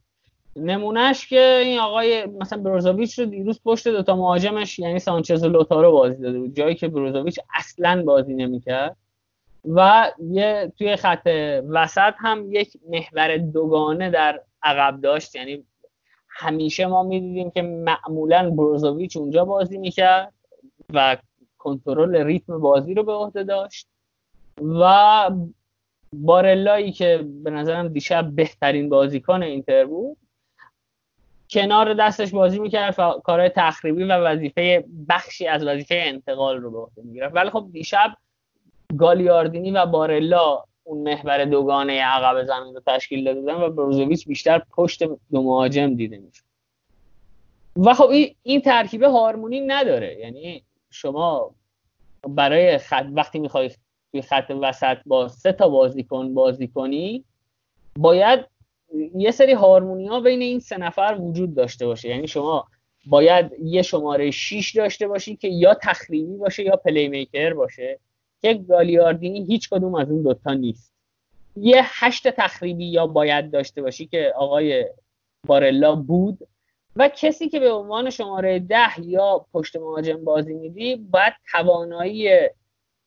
[0.57, 5.93] نمونهش که این آقای مثلا بروزوویچ رو دیروز پشت دوتا مهاجمش یعنی سانچز و لوتارو
[5.93, 8.97] بازی داده بود جایی که بروزوویچ اصلا بازی نمی‌کرد.
[9.65, 11.27] و یه توی خط
[11.69, 15.65] وسط هم یک محور دوگانه در عقب داشت یعنی
[16.29, 20.33] همیشه ما می‌دیدیم که معمولا بروزوویچ اونجا بازی می‌کرد
[20.95, 21.17] و
[21.59, 23.89] کنترل ریتم بازی رو به عهده داشت.
[24.81, 25.31] و
[26.13, 30.17] بارلایی که به نظرم دیشب بهترین بازیکن اینتر بود
[31.55, 36.79] کنار دستش بازی می‌کرد و کارهای تخریبی و وظیفه بخشی از وظیفه انتقال رو به
[36.79, 37.35] عهده می‌گرفت.
[37.35, 38.17] ولی خب دیشب
[38.99, 45.03] گالیاردینی و بارلا اون محور دوگانه عقب زمین رو تشکیل دادن و بروزوویچ بیشتر پشت
[45.03, 46.43] دو مهاجم دیده میشه
[47.77, 48.11] و خب
[48.43, 50.19] این ترکیب هارمونی نداره.
[50.19, 51.51] یعنی شما
[52.29, 53.71] برای خط وقتی می‌خوای
[54.13, 57.25] توی خط وسط با سه تا بازیکن بازی کنی
[57.99, 58.54] باید
[59.15, 62.09] یه سری هارمونی ها بین این سه نفر وجود داشته باشه.
[62.09, 62.65] یعنی شما
[63.07, 67.99] باید یه شماره 6 داشته باشی که یا تخریبی باشه یا پلی میکر باشه
[68.43, 70.95] که گالیاردینی هیچ کدوم از اون دوتا نیست.
[71.57, 74.87] یه هشت تخریبی یا باید داشته باشی که آقای
[75.47, 76.39] بارلا بود
[76.97, 82.31] و کسی که به عنوان شماره ده یا پشت مهاجم بازی میدی باید توانایی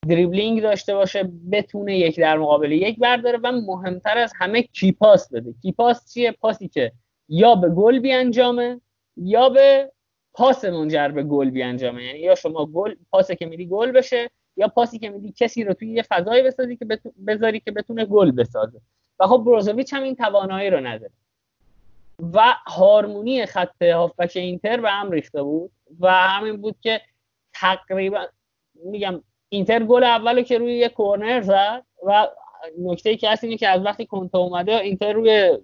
[0.08, 5.54] دریبلینگ داشته باشه بتونه یک در مقابل یک برداره و مهمتر از همه کیپاس بده.
[5.62, 6.92] کیپاس چیه؟ پاسی که
[7.30, 8.82] یا به گل بیانجامه
[9.18, 9.92] یا به
[10.34, 12.04] پاس منجر به گل بیانجامه.
[12.04, 15.74] یعنی یا شما گل پاسی که میدی گل بشه یا پاسی که میدی کسی رو
[15.74, 16.86] توی یه فضایی بسازی که
[17.28, 18.82] بذاری که بتونه گل بسازه.
[19.20, 21.12] و خب بروزوویچ هم این توانایی رو نداره.
[22.34, 27.02] و هارمونی خط هافبک اینتر به هم ریخته بود و همین بود که
[27.54, 28.26] تقریبا
[28.84, 32.28] میگم اینتر گل اولو که روی یه کورنر زد و
[32.80, 35.58] نکته که هست اینه که از وقتی کنته اومده اینتر روی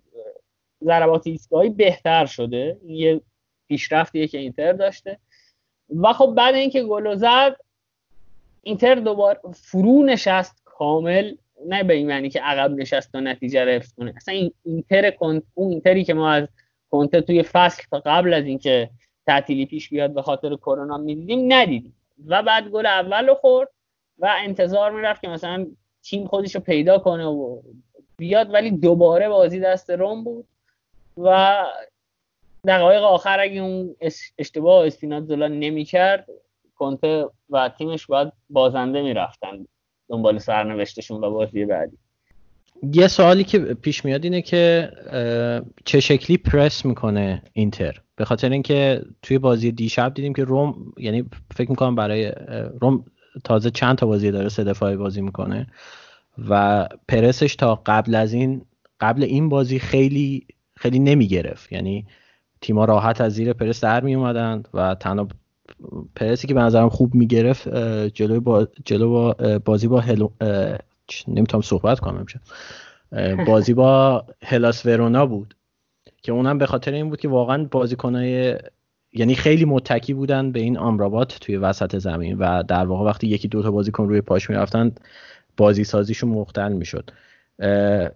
[0.83, 2.77] ضربات ایستگاهی بهتر شده.
[2.85, 3.21] یه
[3.67, 5.19] پیشرفتیه که اینتر داشته.
[5.89, 7.55] و خب بعد اینکه گل زد
[8.61, 11.35] اینتر دوباره فرو نشست کامل.
[11.67, 14.13] نه به این معنی که عقب نشست تا نتیجه رو حفظ کنه.
[14.17, 16.47] اصلا این اینتر اون اینتری که ما از
[16.91, 18.89] کنته توی فصل قبل از اینکه
[19.27, 21.95] تعطیلی پیش بیاد به خاطر کرونا می‌دیدیم ندیدیم.
[22.27, 23.69] و بعد گل اول رو خورد
[24.17, 25.67] و انتظار می‌رفت که مثلا
[26.03, 27.61] تیم خودش رو پیدا کنه و
[28.17, 30.47] بیاد ولی دوباره بازی دست روم بود
[31.17, 31.63] و
[32.67, 33.95] دقایق آخر اگه اون
[34.37, 36.27] اشتباه اسپیناتزولا نمی‌کرد
[36.75, 39.67] کنته و تیمش باید بازنده می‌رفتن
[40.09, 41.97] دنبال سرنوشتشون و بازی بعدی.
[42.91, 44.91] یه سوالی که پیش میاد اینه که
[45.85, 51.23] چه شکلی پرس می‌کنه اینتر؟ به خاطر اینکه توی بازی دیشب دیدیم که روم یعنی
[51.55, 52.31] فکر می‌کنم برای
[52.81, 53.05] روم
[53.43, 55.67] تازه چند تا بازی داره سه دفاعی بازی می‌کنه
[56.49, 58.61] و پرسش تا قبل از این
[58.99, 60.45] قبل این بازی خیلی
[60.77, 61.71] خیلی نمی‌گرفت.
[61.71, 62.05] یعنی
[62.61, 65.27] تیما راحت از زیر پرس در می اومدن و تنها
[66.15, 67.67] پرسی که به نظرم خوب می‌گرفت
[68.07, 70.03] جلو با جلو با بازی با
[71.27, 72.39] نمی‌تونم صحبت کنم میشه
[73.45, 75.55] بازی با هلاس ورونا بود
[76.21, 78.57] که اونم به خاطر این بود که واقعا بازیکنای
[79.13, 83.47] یعنی خیلی متکی بودن به این آمرابات توی وسط زمین و در واقع وقتی یکی
[83.47, 84.91] دوتا بازیکن روی پاش می‌رفتن
[85.57, 87.11] بازی سازیشون مختل می‌شد.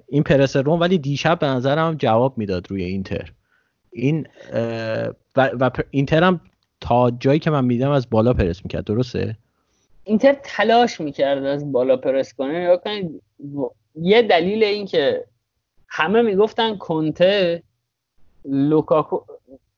[0.07, 3.31] این پرس روم ولی دیشب به نظرم جواب می‌داد روی اینتر.
[3.91, 4.27] این
[5.35, 6.41] و, و اینتر هم
[6.81, 9.37] تا جایی که من دیدم از بالا پرس می‌کرد درسته؟
[10.07, 12.79] اینتر تلاش می‌کرد از بالا پرس کنه.
[13.95, 15.25] یه دلیل این که
[15.87, 17.63] همه می‌گفتن کنته
[18.45, 19.19] لوکاکو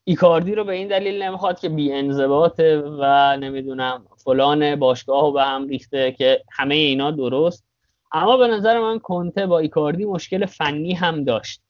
[0.04, 5.42] ایکاردی رو به این دلیل نمی‌خواد که بی انضباطه و نمی‌دونم فلان باشگاه رو به
[5.42, 7.64] هم ریخته که همه اینا درست.
[8.12, 11.60] اما به نظر من کنته با ایکاردی مشکل فنی هم داشت.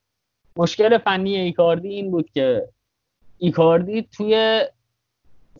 [0.56, 2.68] مشکل فنی ایکاردی این بود که
[3.38, 4.64] ایکاردی توی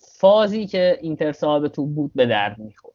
[0.01, 2.90] فازی که اینتر صاحب توپ بود به درد می‌خورد.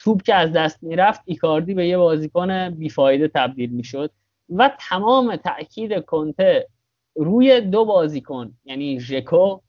[0.00, 4.10] توپ که از دست می‌رفت ایکاردی به یه بازیکن بیفایده تبدیل می‌شد
[4.56, 6.66] و تمام تاکید کنته
[7.14, 9.60] روی دو بازیکن یعنی ژکو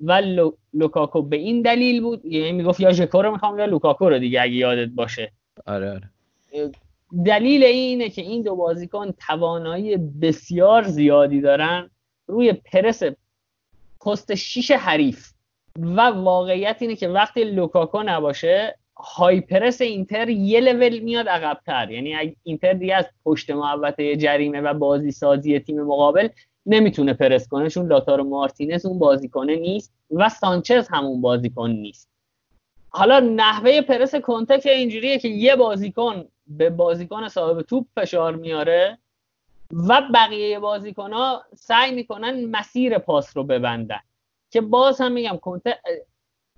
[0.00, 0.22] و
[0.74, 2.24] لوکاکو به این دلیل بود.
[2.24, 5.32] یعنی می‌گفت یا ژکو رو می‌خوام یا لوکاکو رو دیگه اگه یادت باشه.
[5.66, 6.10] آره آره.
[7.26, 11.90] دلیل اینه که این دو بازیکن توانایی بسیار زیادی دارن
[12.26, 13.02] روی پرس
[14.00, 15.32] پست شیش حریف.
[15.78, 21.90] و واقعیت اینه که وقتی لوکاکو نباشه high press اینتر یه لول میاد عقبتر.
[21.90, 26.28] یعنی اینتر دیگه از پشت محوطه جریمه و بازی سازی تیم مقابل
[26.66, 32.10] نمی‌تونه پرس کنه چون لوتارو مارتینز اون بازیکنه نیست و سانچز همون بازیکن نیست.
[32.88, 38.98] حالا نحوه پرس کنته که اینجوریه که یه بازیکن به بازیکن صاحب توپ فشار میاره
[39.88, 44.00] و بقیه بازیکن ها سعی می‌کنن مسیر پاس رو ببندن.
[44.50, 45.78] که باز هم میگم کنته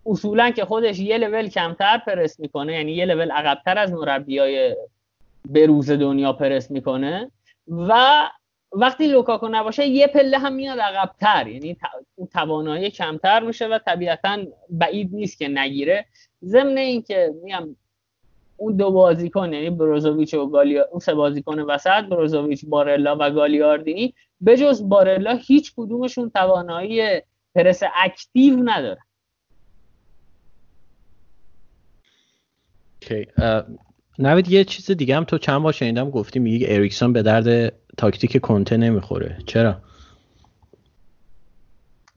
[0.06, 4.76] اصولا که خودش یه لول کمتر پرس می‌کنه یعنی یه لول عقبتر از مربیای
[5.48, 7.30] بروز دنیا پرس می‌کنه
[7.68, 8.22] و
[8.72, 11.48] وقتی لوکاکو نباشه یه پله هم میاد عقبتر.
[11.48, 11.76] یعنی
[12.32, 14.38] توانایی کمتر میشه و طبیعتا
[14.70, 16.06] بعید نیست که نگیره.
[16.44, 17.76] ضمن اینکه میگم
[18.56, 24.14] اون دو بازیکن یعنی بروزوویچ و گالیا اون سه بازیکن وسط بروزوویچ بارلا و گالیاردینی
[24.40, 27.22] به جز بارلا هیچ کدومشون توانایی
[27.54, 29.00] پرس active نداره
[33.02, 33.26] okay.
[34.18, 38.40] نوید یه چیز دیگه هم تو چند بار شنیدم گفتی میگی اریکسون به درد تاکتیک
[38.40, 39.38] کنته نمی‌خوره.
[39.46, 39.76] چرا؟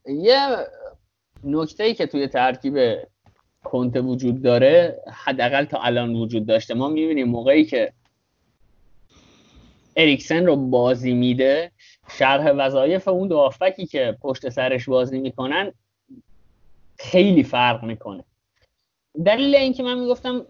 [0.05, 0.47] یه
[1.43, 2.97] نکته ای که توی ترکیب
[3.63, 7.93] کنته وجود داره حداقل تا الان وجود داشته ما می‌بینیم موقعی که
[9.95, 11.71] اریکسن رو بازی میده
[12.09, 13.49] شرح وظایف اون دو
[13.91, 15.71] که پشت سرش بازی می‌کنن
[16.99, 18.23] خیلی فرق می‌کنه.
[19.25, 20.45] دلیل اینکه من می‌گفتم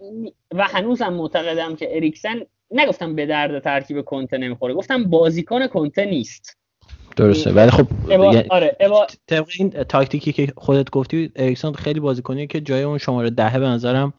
[0.55, 6.57] و هنوزم معتقدم که اریکسن نگفتم به درد ترکیب کنته نمی‌خوره گفتم بازیکن کنته نیست.
[7.15, 8.77] درسته ولی خب یعنی آره
[9.27, 13.65] طبق این تاکتیکی که خودت گفتی اریکسون خیلی بازیکنیه که جای اون شماره دهه به
[13.65, 14.13] نظرم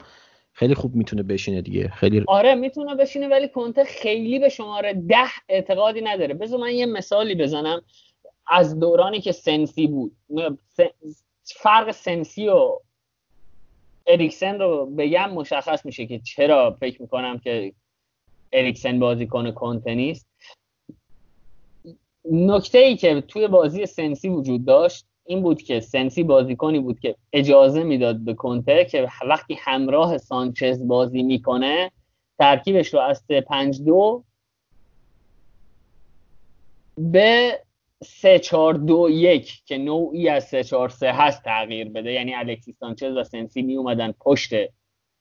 [0.52, 1.88] خیلی خوب می‌تونه بشینه دیگه.
[1.88, 6.34] خیلی آره می‌تونه بشینه ولی کنته خیلی به شماره ده اعتقادی نداره.
[6.34, 7.82] بذار من یه مثالی بزنم.
[8.48, 10.16] از دورانی که سنسی بود
[11.44, 12.78] فرق سنسی و
[14.06, 17.72] اریکسن رو بگم مشخص میشه که چرا فکر می‌کنم که
[18.52, 20.26] اریکسن بازیکن کنته نیست.
[22.30, 27.16] نکته ای که توی بازی سنسی وجود داشت این بود که سنسی بازیکنی بود که
[27.32, 31.90] اجازه می‌داد به کنته که وقتی همراه سانچز بازی می‌کنه
[32.38, 34.24] ترکیبش رو از 5 2
[36.98, 37.60] به
[38.04, 42.12] 3 4 2 1 که نوعی از 3 4 3 هست تغییر بده.
[42.12, 44.50] یعنی الکسی سانچز و سنسی می اومدن پشت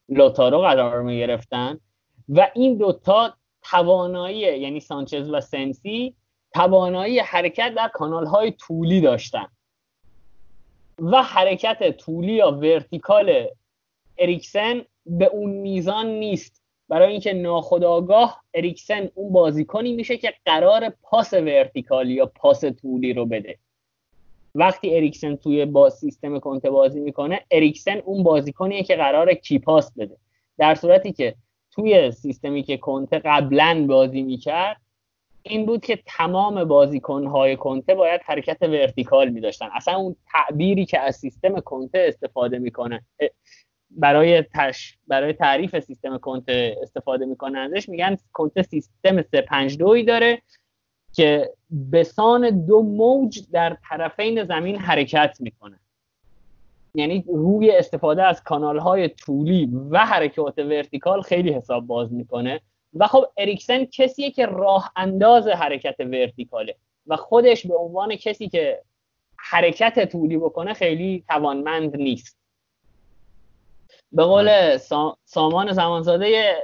[0.10, 1.80] لوتارو قرار می گرفتن.
[2.30, 6.15] و این دوتا توانایی یعنی سانچز و سنسی
[6.53, 9.47] توانایی حرکت در کانال های طولی داشتن.
[10.99, 13.48] و حرکت طولی یا vertical
[14.18, 16.65] اریکسن به اون میزان نیست.
[16.90, 23.14] برای اینکه ناخودآگاه اریکسن اون بازیکنی میشه که قراره پاس vertical ی یا پاس طولی
[23.14, 23.57] رو بده.
[24.56, 29.91] وقتی اریکسن توی با سیستم کنته بازی می‌کنه اریکسن اون بازیکنیه که قراره key pass
[29.98, 30.18] بده.
[30.57, 31.36] در صورتی که
[31.72, 34.78] توی سیستمی که کنته قبلا بازی می‌کرد
[35.44, 40.99] این بود که تمام بازیکنهای کنته باید حرکت ورتیکال می داشتن اصلا اون تعبیری که
[40.99, 43.02] از سیستم کنته استفاده می‌کنه
[43.96, 50.42] برای تش برای تعریف سیستم کنته استفاده می‌کنه ازش میگن کنته سیستم 352 داره
[51.14, 51.54] که
[51.92, 55.80] بسان دو موج در طرفین زمین حرکت می‌کنه.
[56.94, 62.62] یعنی روی استفاده از کانال های طولی و حرکات ورتیکال خیلی حساب باز می‌کنه
[62.94, 66.76] و خب اریکسن کسیه که راه انداز حرکت ورتیکاله
[67.08, 68.82] و خودش به عنوان کسی که
[69.38, 72.45] حرکت طولی بکنه خیلی توانمند نیست.
[74.16, 74.78] به قول بله.
[75.26, 76.56] سامان زمانزاده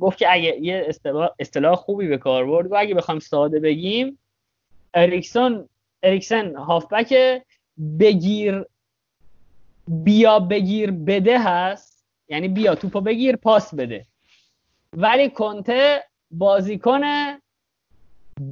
[0.00, 0.88] گفت که اگه یه
[1.40, 4.18] اصطلاح خوبی به کار برد و اگه بخوایم ساده بگیم
[4.94, 5.68] اریکسون
[6.02, 7.42] اریکسن هافبک
[8.00, 8.64] بگیر
[9.88, 12.04] بیا بگیر بده هست.
[12.28, 14.06] یعنی بیا توپو بگیر پاس بده.
[14.92, 17.00] ولی کنته بازیکن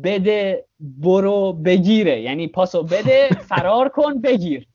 [0.04, 2.20] بده برو بگیره.
[2.20, 4.66] یعنی پاسو بده فرار کن بگیر.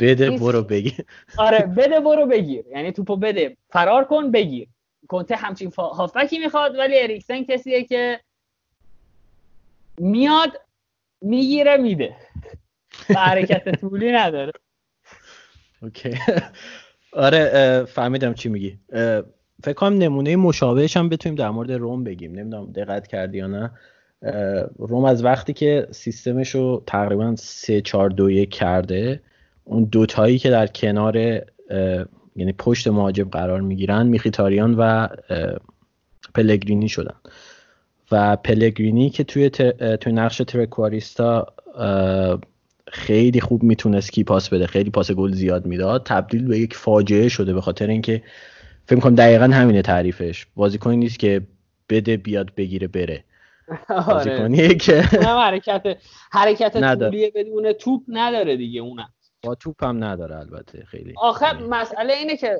[0.00, 1.04] بده برو بگیر.
[1.38, 2.64] آره بده برو بگیر.
[2.70, 3.56] یعنی توپو بده.
[3.70, 4.68] فرار کن بگیر.
[5.08, 8.20] کنته همچین هافبکی می‌خواد ولی اریکسن کسیه که
[9.98, 10.60] میاد
[11.20, 12.16] می‌گیره میده.
[13.10, 14.52] و حرکت طولی نداره.
[15.82, 16.18] اوکی.
[17.12, 18.78] آره فهمیدم چی میگی.
[19.64, 22.32] فکر کنم نمونه مشابهش هم بتونیم در مورد روم بگیم.
[22.32, 23.70] نمی‌دونم دقت کردی یا نه.
[24.78, 29.20] روم از وقتی که سیستمش رو تقریبا 3 4 2 1 کرده
[29.68, 31.16] اون دوتایی که در کنار
[32.36, 35.08] یعنی پشت مهاجم قرار می‌گیرن میخیتاریان و
[36.34, 37.14] پلگرینی شدن.
[38.12, 39.50] و پلگرینی که توی,
[40.00, 41.46] توی نقش ترکواریستا
[42.88, 47.28] خیلی خوب می‌تونست کی پاس بده خیلی پاس گل زیاد می‌داد تبدیل به یک فاجعه
[47.28, 48.22] شده به خاطر اینکه
[48.86, 50.46] فکر کنم دقیقا همینه تعریفش.
[50.54, 51.40] بازیکنی نیست که
[51.88, 53.24] بده بیاد بگیره بره.
[53.88, 54.06] آره.
[54.06, 55.96] بازیکنیه که حرکت
[56.30, 56.76] حرکت
[57.34, 59.08] بدون توپ نداره دیگه اونم.
[59.42, 61.14] با توپ هم نداره البته خیلی.
[61.16, 62.58] آخه مسئله اینه که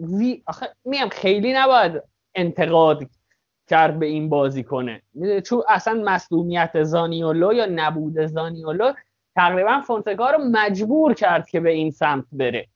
[0.00, 2.02] وی آخه میم خیلی نباید
[2.34, 3.08] انتقاد
[3.68, 5.02] کرد به این بازی کنه.
[5.44, 8.92] چون اصلا مصدومیت زانیولو یا نبود زانیولو
[9.36, 12.68] تقریبا فونسکا رو مجبور کرد که به این سمت بره.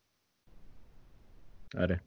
[1.78, 2.00] آره.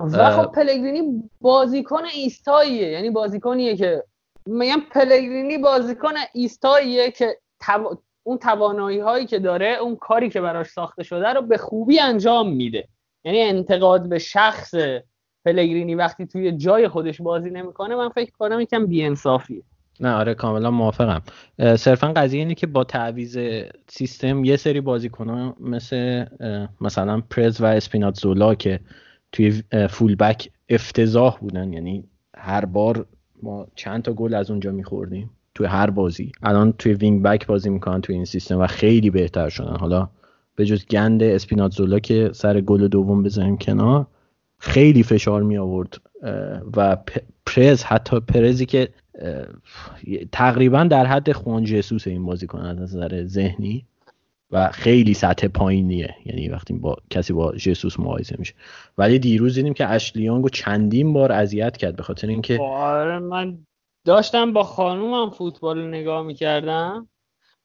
[0.00, 2.88] و خب پلگرینی بازیکن ایستاییه.
[2.88, 4.04] یعنی بازیکنیه که
[4.46, 7.38] میگم پلگرینی بازیکن ایستاییه که
[8.26, 12.52] اون توانایی هایی که داره اون کاری که براش ساخته شده رو به خوبی انجام
[12.52, 12.88] میده.
[13.24, 14.74] یعنی انتقاد به شخص
[15.44, 19.62] پلگرینی وقتی توی جای خودش بازی نمی‌کنه من فکر کنم یکم بیانصافیه.
[20.00, 21.22] نه آره کاملا موافقم.
[21.76, 23.38] صرفا قضیه اینه که با تعویز
[23.88, 26.24] سیستم یه سری بازیکنان مثل
[26.80, 28.80] مثلا پرز و اسپیناتزولا که
[29.32, 31.72] توی فول بک افتضاح بودن.
[31.72, 32.04] یعنی
[32.36, 33.06] هر بار
[33.42, 35.30] ما چند تا گل از اونجا میخوردیم.
[35.56, 36.32] توی هر بازی.
[36.42, 39.76] الان توی وینگ بک بازی می‌کنن توی این سیستم و خیلی بهتر شدن.
[39.76, 40.08] حالا
[40.56, 44.06] به جز گند اسپیناتزولا که سر گل دوم بزنیم کنار
[44.58, 45.96] خیلی فشار می آورد
[46.76, 46.96] و
[47.46, 48.88] پرز حتی پرزی که
[50.32, 53.86] تقریبا در حد خوان جسوس این بازیکن از نظر ذهنی
[54.50, 56.14] و خیلی سطح پایینیه.
[56.24, 58.54] یعنی وقتی با کسی با جسوس مقایسه میشه.
[58.98, 63.58] ولی دیروز دیدیم که اشلیانگو چندین بار اذیت کرد به خاطر اینکه آره من
[64.06, 67.08] داشتم با خانومم فوتبال نگاه می‌کردم.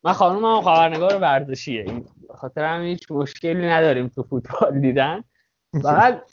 [0.04, 2.04] من خانومم خبرنگار ورزشیه.
[2.36, 5.24] خاطر هم هیچ مشکلی نداریم تو فوتبال دیدن.
[5.84, 6.24] بعد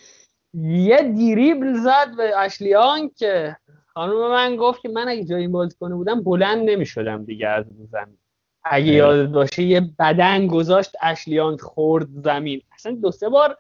[0.64, 3.56] یه دیریبل زد به اشلیان که
[3.94, 8.18] خانوم من گفت که من اگه جای این بازیکن بودم بلند نمی‌شدم دیگه از زمین.
[8.64, 12.62] اگه یاد باشه یه بدن گذاشت اشلیان خورد زمین.
[12.74, 13.56] اصلا دو سه بار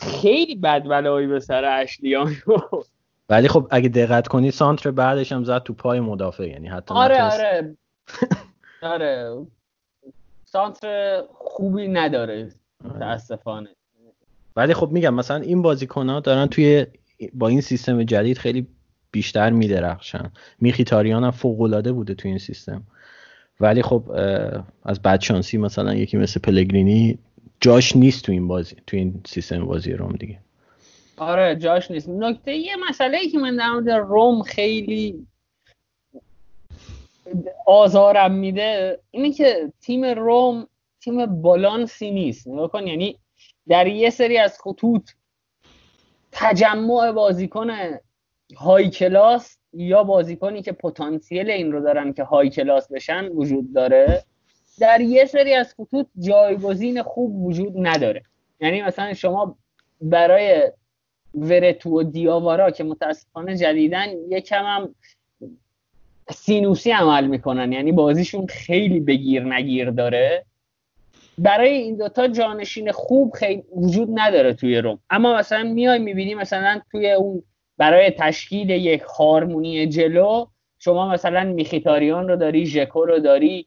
[0.00, 2.36] خیلی بد بلایی به سر اشلیان
[3.30, 7.22] ولی خب اگه دقت کنی سانتر بعدش هم زد تو پای مدافع یعنی حتی آره
[7.22, 7.76] آره.
[8.82, 9.46] آره.
[10.44, 12.52] سانتر خوبی نداره
[12.84, 12.96] آره.
[12.96, 13.68] متاسفانه.
[14.56, 16.86] ولی خب میگم مثلا این بازیکن ها دارن توی
[17.34, 18.66] با این سیستم جدید خیلی
[19.10, 20.30] بیشتر میدرخشن.
[20.58, 22.82] میخیتاریان هم فوق العاده بوده توی این سیستم.
[23.60, 24.10] ولی خب
[24.82, 27.18] از بدشانسی مثلا یکی مثل پلگرینی
[27.60, 30.38] جاش نیست تو این بازی تو این سیستم بازی روم دیگه.
[31.20, 32.08] آره جاش نیست.
[32.08, 35.26] نکته یه مسئله ای که من در مورد روم خیلی
[37.66, 40.66] آزارم میده اینه که تیم روم
[41.00, 42.48] تیم بالانسی نیست.
[42.48, 43.18] نگاه کن یعنی
[43.68, 45.10] در یه سری از خطوط
[46.32, 47.70] تجمع بازیکن
[48.56, 54.24] های کلاس یا بازیکنی که پتانسیل این رو دارن که های کلاس بشن وجود داره
[54.78, 58.22] در یه سری از خطوط جایگزین خوب وجود نداره.
[58.60, 59.56] یعنی مثلا شما
[60.00, 60.72] برای
[61.34, 64.94] ورتو و دیاوارا که متاسفانه جدیدن یکم هم
[66.30, 67.72] سینوسی عمل می‌کنن.
[67.72, 70.44] یعنی بازیشون خیلی بگیر نگیر داره.
[71.38, 74.98] برای این دوتا جانشین خوب خیلی وجود نداره توی روم.
[75.10, 77.42] اما مثلا میای می‌بینی مثلا توی اون
[77.76, 80.46] برای تشکیل یک هارمونی جلو
[80.78, 83.66] شما مثلا میخیتاریان رو داری ژکو رو داری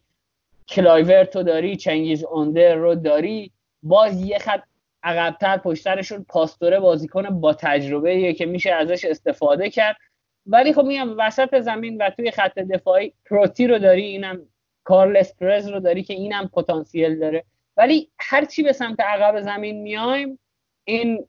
[0.68, 3.52] کلایورت رو داری چنگیز اوندر رو داری
[3.84, 4.64] باز یه خط
[5.04, 9.98] عقبتر پشت سرشون پاستوره بازیکن با تجربه که میشه ازش استفاده کرد.
[10.46, 14.42] ولی خب میگم وسط زمین و توی خط دفاعی پروتی رو داری اینم
[14.84, 17.44] کارلس پرز رو داری که اینم پتانسیل داره.
[17.78, 20.40] ولی هرچی به سمت عقب زمین میایم
[20.84, 21.26] این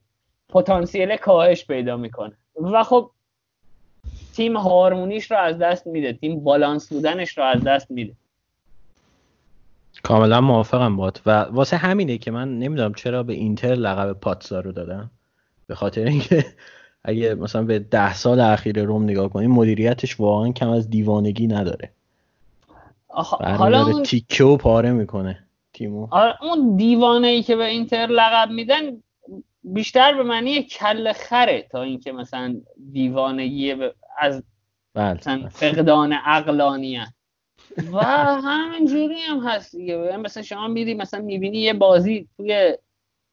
[0.48, 2.36] پتانسیل کاهش پیدا می‌کنه.
[2.56, 3.10] و خب
[4.36, 8.12] تیم هارمونیش رو از دست میده تیم بالانس بودنش رو از دست میده.
[10.04, 14.72] کاملا موافقم باد و واسه همینه که من نمی‌دونم چرا به اینتر لقب پاتسا رو
[14.72, 15.10] دادم.
[15.66, 16.44] به خاطر اینکه
[17.04, 21.90] اگه مثلا به ده سال اخیر روم نگاه کنیم مدیریتش واقعا کم از دیوانگی نداره.
[23.08, 26.08] حالا اون تیکه و پاره می‌کنه تیمو.
[26.10, 28.82] آره، اون دیوانه ای که به اینتر لقب میدن
[29.64, 32.56] بیشتر به معنی کل خره تا اینکه مثلا
[32.92, 33.74] دیوانگی
[34.18, 34.42] از
[34.94, 35.14] بله.
[35.14, 37.08] مثلا فقدان عقلانیت.
[37.92, 37.98] و
[38.44, 40.16] همینجوری هم هست دیگه.
[40.16, 42.78] مثلا شما میری مثلا می‌بینی یه بازی توی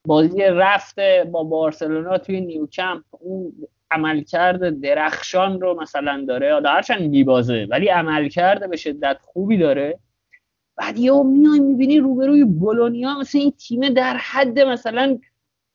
[0.06, 3.52] بازی رفته با بارسلونا توی نیوکمپ اون
[3.90, 6.52] عملکرد درخشان رو مثلا داره.
[6.52, 9.98] حالا هرچند میبازه ولی عملکرد به شدت خوبی داره.
[10.76, 15.18] بعد یا میای می‌بینی روبروی بولونیا مثلا این تیم در حد مثلا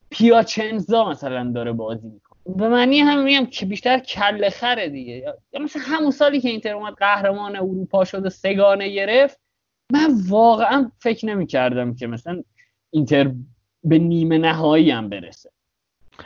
[0.09, 2.21] پیاچنزا مثلا داره بازی
[2.55, 5.35] به معنی هم میگم که بیشتر کل خره دیگه.
[5.53, 9.39] یا مثلا همون سالی که اینتر اومد قهرمان اروپا شد و سگانه گرفت
[9.91, 12.43] من واقعا فکر نمی‌کردم که مثلا
[12.91, 13.31] اینتر
[13.83, 15.51] به نیمه نهایی هم برسه.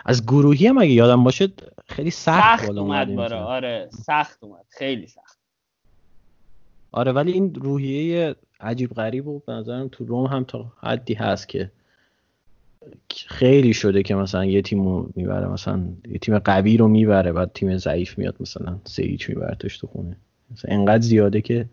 [0.05, 1.47] از گروهی هم اگه یادم باشه
[1.87, 4.65] خیلی سخت, سخت اومد باره آره سخت اومد.
[4.69, 5.39] خیلی سخت.
[6.91, 11.49] آره ولی این روحیه عجیب غریب و به نظرم تو روم هم تا حدی هست
[11.49, 11.71] که
[13.27, 17.77] خیلی شده که مثلا یه تیم می‌بره مثلا یه تیم قوی رو می‌بره بعد تیم
[17.77, 20.17] ضعیف میاد مثلا سه هیچ میبرتش تو خونه.
[20.51, 21.65] مثلا انقدر زیاده که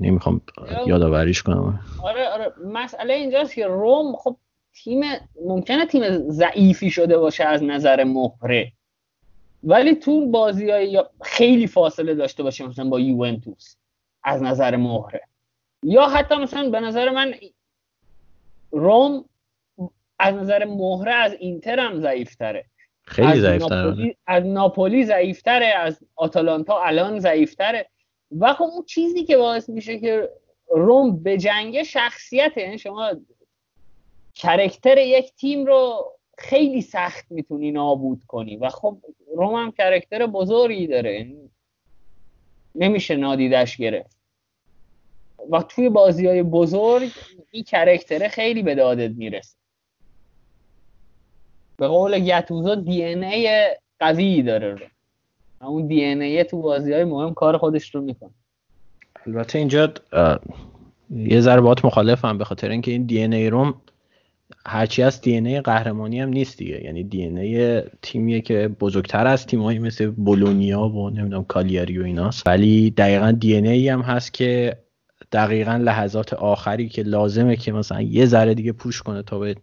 [0.00, 0.40] نمی‌خوام
[0.86, 1.80] یادآوریش کنم.
[2.02, 2.52] آره آره.
[2.66, 4.36] مسئله اینجاست که روم خب
[4.74, 5.02] تیم
[5.44, 8.72] ممکنه تیم ضعیفی شده باشه از نظر مهره.
[9.64, 13.76] ولی تو بازی های خیلی فاصله داشته باشه مثلا با یوونتوس
[14.24, 15.20] از نظر مهره.
[15.82, 17.34] یا حتی مثلا به نظر من
[18.70, 19.24] روم
[20.18, 22.64] از نظر مهره از اینتر هم ضعیفتره.
[23.02, 27.86] خیلی ضعیفتره از ناپولی ضعیفتره از آتالانتا الان ضعیفتره.
[28.38, 30.30] و خب اون چیزی که باعث میشه که
[30.70, 33.10] روم به جنگ شخصیت یعنی شما
[34.34, 38.56] کرکتر یک تیم رو خیلی سخت می‌تونی نابود کنی.
[38.56, 38.98] و خب
[39.36, 41.50] روم هم کرکتر بزرگی داره یعنی
[42.74, 44.16] نمیشه نادیدش گرفت.
[45.50, 47.10] و توی بازی های بزرگ
[47.50, 49.56] این کرکتره خیلی به دادت می‌رسه.
[51.78, 53.70] به قول گتوزو دی ان ای
[54.00, 54.86] قوی داره رو.
[55.60, 58.30] اون دی ان ای تو بازی های مهم کار خودش رو می‌کنه.
[59.26, 59.92] البته اینجا
[61.10, 63.74] یه ذره مخالفم به خاطر اینکه این دی ان ای روم
[64.66, 66.84] هرچی از دی ای قهرمانی هم نیست دیگه.
[66.84, 72.46] یعنی دی ای تیمیه که بزرگتر از تیمایی مثل بولونیا و نمی‌دونم کالیاری و ایناست.
[72.46, 74.76] ولی دقیقا دی ای هم هست که
[75.32, 79.56] دقیقا لحظات آخری که لازمه که مثلا یه ذره دیگه پوش کنه تا به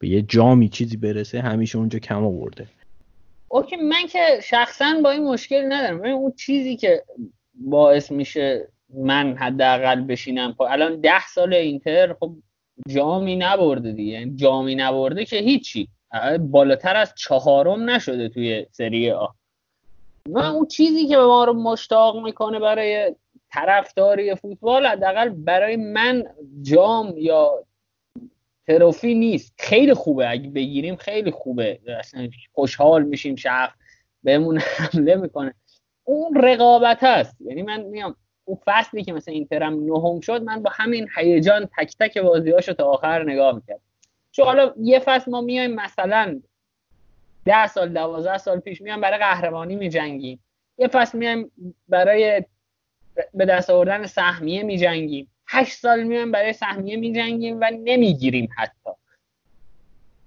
[0.00, 2.66] به یه جامی چیزی برسه همیشه اونجا کم آورده.
[3.48, 6.04] اوکی من که شخصا با این مشکل ندارم.
[6.04, 7.02] اون چیزی که
[7.54, 12.32] باعث میشه من حداقل بشینم خب الان ده سال اینتر خب
[12.88, 14.12] جامی نبرده دیگه.
[14.12, 15.88] یعنی جامی نبرده که هیچی.
[16.40, 19.26] بالاتر از چهارم نشده توی سری آ.
[20.28, 23.14] من اون چیزی که ما رو مشتاق می‌کنه برای
[23.50, 26.24] طرفداری فوتبال حداقل برای من
[26.62, 27.64] جام یا
[28.70, 29.54] تروفی نیست.
[29.58, 30.30] خیلی خوبه.
[30.30, 31.78] اگه بگیریم خیلی خوبه.
[31.98, 33.74] اصلا خوشحال میشیم شخص
[34.22, 35.54] بهمون حمله می‌کنه.
[36.04, 37.36] اون رقابت هست.
[37.40, 41.94] یعنی من میام اون فصلی که مثلا اینترم نهم شد من با همین هیجان تک
[42.00, 43.80] تک بازیاشو تا آخر نگاه می‌کرد
[44.32, 46.40] چون حالا یه فصل ما میایم مثلا
[47.44, 50.40] ده سال دوازده سال پیش میایم برای قهرمانی میجنگیم.
[50.78, 51.50] یه فصل میایم
[51.88, 52.44] برای
[53.34, 55.29] به دست آوردن سهمیه میجنگیم.
[55.52, 58.90] هشت سال میایم برای سهمیه میجنگیم و نمی‌گیریم حتی.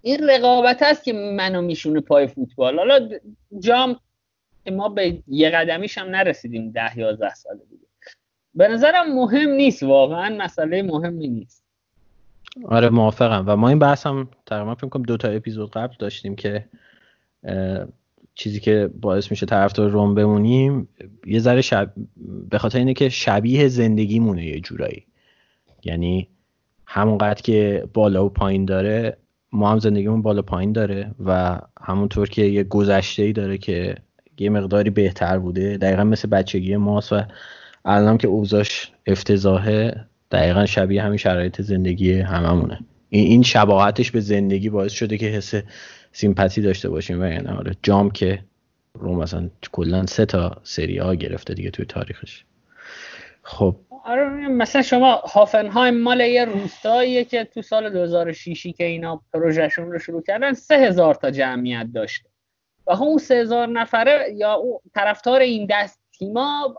[0.01, 2.77] این رقابت است که منو میشونه پای فوتبال.
[2.77, 3.09] حالا
[3.59, 3.99] جام
[4.71, 7.83] ما به یه قدمیش هم نرسیدیم ده یازده سال دیگه.
[8.55, 11.63] به نظرم مهم نیست واقعا مسئله مهمی نیست.
[12.65, 13.43] آره موافقم.
[13.47, 16.65] و ما این بحث هم تقریبا فکر کنم دو تا اپیزود قبل داشتیم که
[18.35, 20.89] چیزی که باعث میشه طرفدار روم بمونیم
[21.25, 21.93] یه ذره شب...
[22.49, 25.05] به خاطر اینه که شبیه زندگیمونه یه جورایی.
[25.85, 26.27] یعنی
[26.85, 29.17] همونقدر که بالا و پایین داره
[29.51, 33.95] ما هم زندگیمون بالا پایین داره و همونطور که یه گذشته ای داره که
[34.39, 35.77] یه مقداری بهتر بوده.
[35.77, 37.21] دقیقا مثل بچگی ماست و
[37.85, 42.79] الان که اوضاش افتضاحه دقیقا شبیه همین شرایط زندگی هممونه.
[43.09, 45.53] این شباهتش به زندگی باعث شده که حس
[46.11, 48.43] سیمپاتی داشته باشیم و یعنی آره جام که
[48.93, 52.45] رو مثلا کلا سه تا سری ها گرفته دیگه توی تاریخش.
[53.43, 59.91] خب آره مثلا شما هافنهایم مال یه روستاییه که تو سال 2006 که اینا پروژهشون
[59.91, 62.29] رو شروع کردن سه هزار تا جمعیت داشته.
[62.87, 66.75] و اون سه هزار نفره یا او طرفدار این دست تیما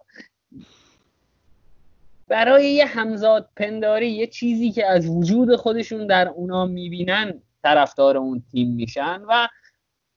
[2.29, 8.43] برای یه همزاد پنداری یه چیزی که از وجود خودشون در اونا می‌بینن طرفدار اون
[8.53, 9.49] تیم میشن و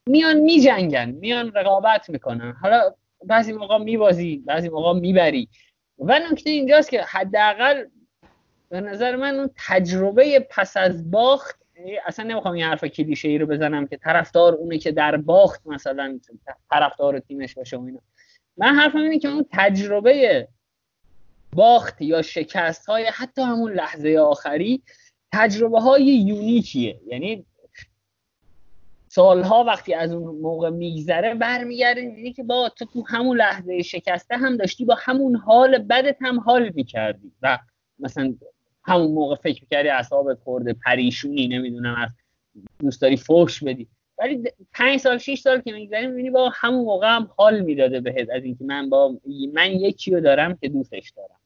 [0.10, 2.56] میان میجنگن میان رقابت می‌کنن.
[2.62, 2.94] حالا
[3.26, 5.50] بعضی موقع میبازی بعضی موقع می‌بری.
[6.00, 7.86] و نکته اینجاست که حداقل
[8.70, 11.60] به نظر من اون تجربه پس از باخت
[12.06, 16.20] اصلا نمی‌خوام این حرف کلیشه ای رو بزنم که طرفدار اونه که در باخت مثلا
[16.72, 18.00] طرفدار تیمش باشه و اینا.
[18.58, 20.48] من حرفم اینه که اون تجربه
[21.56, 24.82] باخت یا شکست های حتی همون لحظه آخری
[25.34, 27.00] تجربه های یونیکیه.
[27.08, 27.46] یعنی
[29.18, 34.38] سالها وقتی از اون موقع میگذره برمیگرده اینی که با تو تو همون لحظه شکسته
[34.38, 37.32] هم داشتی با همون حال بدت هم حال می‌کردی.
[37.42, 37.60] و
[38.00, 38.34] مثلا
[38.84, 42.10] همون موقع فکر می‌کردی اصابت خورده پریشونی نمی‌دونم از
[42.80, 43.88] دوست داری فوش بدی.
[44.20, 48.30] ولی پنج سال شیش سال که میگذری می‌بینی با همون موقع هم حال می‌داده بهت
[48.30, 49.16] از اینکه من با
[49.54, 51.40] من یکی رو دارم که دوستش دارم.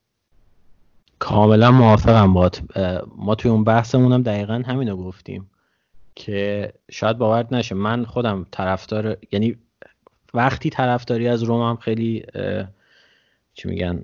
[1.19, 2.51] کاملا موافقم با
[3.17, 5.49] ما توی اون بحثمون هم دقیقا همینو گفتیم.
[6.15, 7.75] که شاید باور نشه.
[7.75, 9.55] من خودم طرفدار یعنی
[10.33, 12.25] وقتی طرفداری از روم هم خیلی
[13.53, 14.03] چی میگن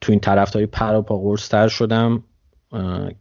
[0.00, 2.24] تو این طرفداری پر و پا تر شدم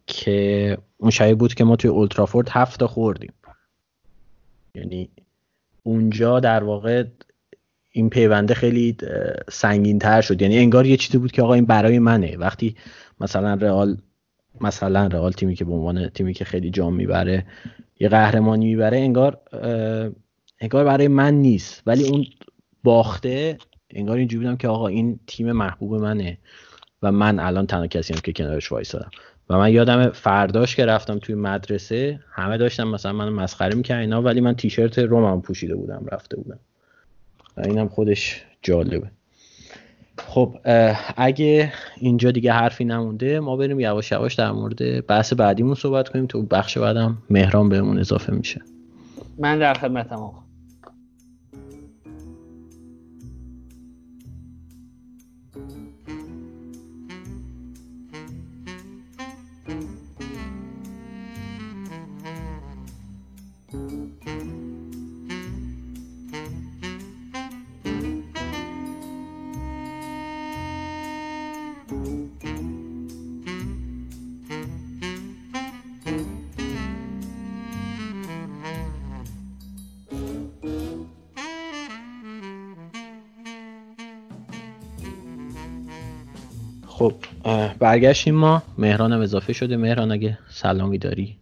[0.08, 3.34] که اون شایی بود که ما توی اولترافورد هفت خوردیم.
[4.76, 5.10] یعنی
[5.84, 7.04] اونجا در واقع
[7.92, 8.98] این پیونده خیلی
[9.50, 10.42] سنگین تر شد.
[10.42, 12.38] یعنی انگار یه چیزی بود که آقا این برای منه.
[12.38, 12.76] وقتی
[13.20, 13.98] مثلا رئال
[14.62, 17.46] مثلا رئال تیمی که به عنوان تیمی که خیلی جام می‌بره
[18.00, 19.42] یه قهرمانی می‌بره انگار
[20.60, 21.84] انگار برای من نیست.
[21.86, 22.26] ولی اون
[22.84, 23.58] باخته
[23.90, 26.38] انگار اینجوری بودم که آقا این تیم محبوب منه
[27.04, 29.10] و من الان تنها کسی هم که کنارش وایسادم.
[29.50, 34.22] و من یادم فرداش که رفتم توی مدرسه همه داشتم مثلا من مسخره می‌کردن اینا
[34.22, 36.60] ولی من تیشرت رومم پوشیده بودم رفته بودم.
[37.58, 39.12] و اینم خودش جالبه.
[40.18, 40.56] خب
[41.18, 46.26] اگه اینجا دیگه حرفی نمونده ما بریم یواش یواش در مورد بحث بعدیمون صحبت کنیم
[46.26, 48.62] تو بخش بعدم مهران بهمون اضافه میشه.
[49.38, 50.32] من در خدمتم
[87.86, 88.64] برگشتیم ما.
[88.78, 89.78] مهرانم اضافه شده.
[89.78, 91.38] مهران اگه سلامی داری؟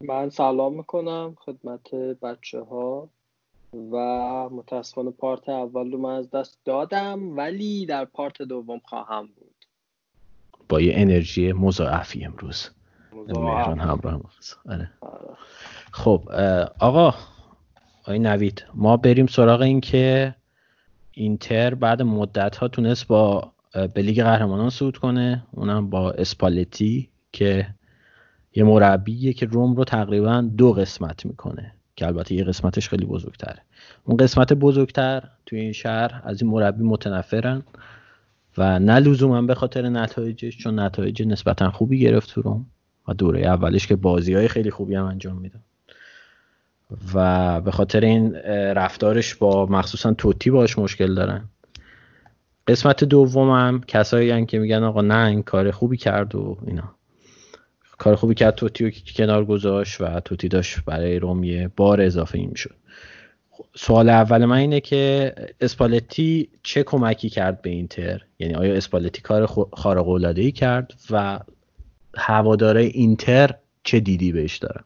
[0.00, 3.08] من سلام می‌کنم خدمت بچه ها
[3.92, 3.96] و
[4.48, 9.66] متاسفانه پارت اول رو من از دست دادم ولی در پارت دوم خواهم بود.
[10.68, 12.70] با یه انرژی مضاعفی امروز.
[13.12, 14.20] مهران همراه
[14.68, 14.90] آره.
[15.00, 15.36] آره.
[15.92, 16.30] خب
[16.80, 17.14] آقا
[18.02, 20.34] آقای نوید ما بریم سراغ این که
[21.12, 23.52] اینتر بعد مدت ها تونست با
[23.94, 25.42] به لیگ قهرمانان صعود کنه.
[25.50, 27.66] اونم با اسپالتی که
[28.54, 33.62] یه مربیه که روم رو تقریبا دو قسمت می‌کنه که البته یه قسمتش خیلی بزرگتره.
[34.04, 37.62] اون قسمت بزرگتر توی این شهر از این مربی متنفرن
[38.58, 42.66] و نه لزوما به خاطر نتایجش چون نتایج نسبتا خوبی گرفت تو روم
[43.08, 45.60] و دوره اولش که بازی های خیلی خوبی هم انجام میدن
[47.14, 48.34] و به خاطر این
[48.74, 51.48] رفتارش با مخصوصا توتی باش مشکل دارن.
[52.66, 56.94] قسمت دومم کسایی که میگن آقا نه این کار خوبی کرد و اینا.
[57.98, 62.38] کار خوبی کرد توتی رو کنار گذاشت و توتی داشت برای روم یه بار اضافه
[62.38, 62.74] این می‌شد.
[63.74, 69.46] سوال اول من اینه که اسپالتی چه کمکی کرد به اینتر؟ یعنی آیا اسپالتی کار
[69.72, 71.40] خارق العاده ای کرد و
[72.16, 74.80] هواداره اینتر چه دیدی بهش داره؟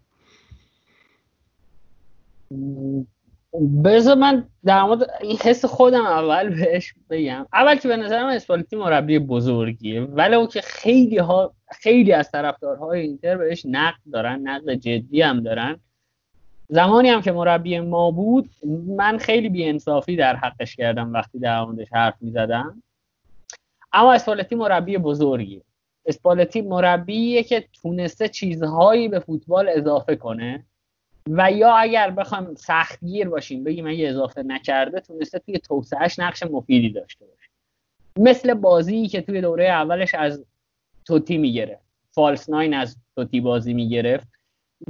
[3.85, 7.47] بذار من در مورد این حس خودم اول بهش بگم.
[7.53, 13.37] اول که به نظرم اسپالتی مربی بزرگیه ولو که خیلی ها خیلی از طرفدارهای اینتر
[13.37, 15.81] بهش نقد دارن نقد جدی هم دارن.
[16.69, 18.51] زمانی هم که مربی ما بود
[18.87, 22.83] من خیلی بیانصافی در حقش کردم وقتی در موردش حرف می‌زدم.
[23.93, 25.63] اما اسپالتی مربی بزرگیه.
[26.07, 30.67] اسپالتی مربیه که تونسته چیزهایی به فوتبال اضافه کنه.
[31.31, 36.91] و یا اگر بخوام سختگیر باشیم بگیم اگه اضافه نکرده تونسته توی توسعهش نقش مفیدی
[36.91, 37.51] داشته باشه.
[38.19, 40.45] مثل بازی که توی دوره اولش از
[41.05, 41.85] توتی می‌گرفت.
[42.11, 44.29] فالس ناین از توتی بازی می‌گرفت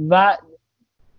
[0.09, 0.37] و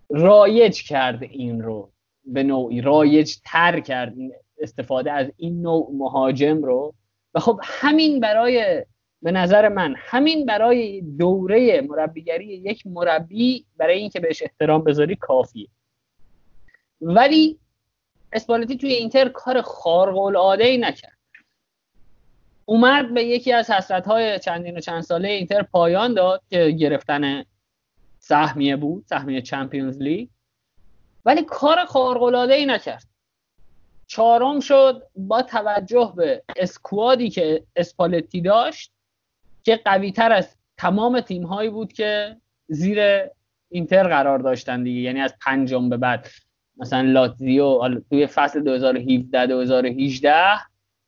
[0.09, 1.91] رایج کرد این رو
[2.25, 2.81] به نوعی.
[2.81, 4.13] رایج تر کرد
[4.57, 6.93] استفاده از این نوع مهاجم رو.
[7.33, 8.85] و خب همین برای
[9.23, 15.67] به نظر من همین برای دوره مربیگری یک مربی برای اینکه بهش احترام بذاری کافیه.
[17.01, 17.59] ولی
[18.33, 21.17] اسپالتی توی اینتر کار خارق العاده ای نکرد.
[22.65, 27.45] اومد به یکی از حسرت های چندین و چند ساله اینتر پایان داد که گرفتن
[28.19, 30.29] سهمیه بود سهمیه چمپیونز لیگ.
[31.25, 33.07] ولی کار خارق العاده ای نکرد.
[34.07, 38.92] چهارم شد با توجه به اسکوادی که اسپالتی داشت
[39.63, 42.37] که قوی تر از تمام تیم هایی بود که
[42.67, 42.99] زیر
[43.69, 44.99] اینتر قرار داشتن دیگه.
[44.99, 46.27] یعنی از پنجم به بعد.
[46.77, 50.33] مثلا لاتزیو توی فصل 2017 2018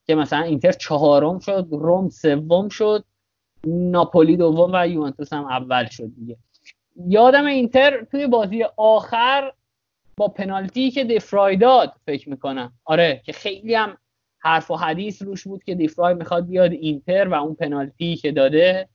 [0.08, 3.06] که مثلا اینتر چهارم شد روم سوم شد
[3.66, 6.38] ناپولی دوم و یوونتوس هم اول شد دیگه.
[6.96, 9.52] یادم اینتر توی بازی آخر
[10.18, 12.74] با پنالتی که دیفرای داد فکر می‌کنم.
[12.86, 13.98] آره که خیلی هم
[14.46, 18.90] حرف و حدیث روش بود که دیفرای می‌خواد بیاد اینتر و اون پنالتی که داده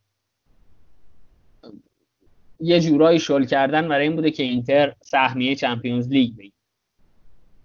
[2.60, 6.52] یه جورایی شل کردن برای این بوده که اینتر سهمیه چمپیونز لیگ بگیره.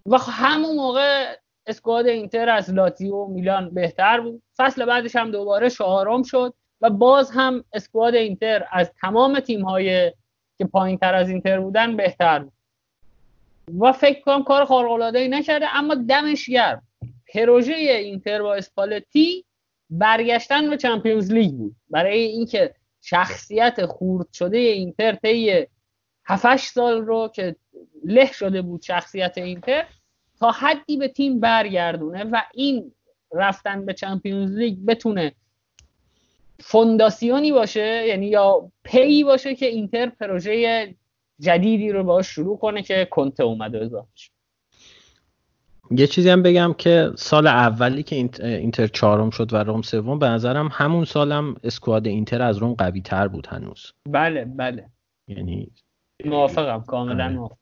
[0.05, 1.35] و همون موقع
[1.67, 4.41] اسکواد اینتر از لاتزیو و میلان بهتر بود.
[4.57, 10.11] فصل بعدش هم دوباره چهارم شد و باز هم اسکواد اینتر از تمام تیم های
[10.57, 12.53] که پایین تر از اینتر بودن بهتر بود.
[13.79, 16.83] و فکر کنم کار خارق العاده ای نکرده اما دمش گرم.
[17.35, 19.45] پروژه اینتر با اسپالتی
[19.89, 21.75] برگشتن به چمپیونز لیگ بود.
[21.89, 25.67] برای اینکه شخصیت خورد شده اینتر طی
[26.25, 27.55] 7 سال رو که
[28.05, 29.85] له شده بود شخصیت اینتر
[30.39, 32.91] تا حدی به تیم برگردونه و این
[33.31, 35.31] رفتن به Champions League بتونه
[36.59, 40.95] فونداسیونی باشه یعنی یا پی باشه که اینتر پروژه
[41.39, 44.34] جدیدی رو باش شروع کنه که کنته اومده اضافه
[45.91, 50.27] یه چیزی هم بگم که سال اولی که اینتر چهارم شد و روم سوم به
[50.27, 53.91] نظرم همون سالم squad اینتر از روم قوی تر بود هنوز.
[54.09, 54.85] بله بله.
[55.27, 55.71] یعنی
[56.25, 57.33] موافقم کاملا آره.
[57.33, 57.57] موافقم.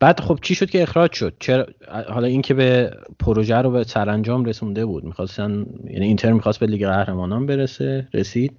[0.00, 1.66] بعد خب چی شد که اخراج شد؟ چرا
[2.08, 6.86] حالا اینکه به پروژه رو به سرانجام رسونده بود می‌خواستن یعنی اینتر می‌خواست به لیگ
[6.86, 8.58] قهرمانان برسه رسید.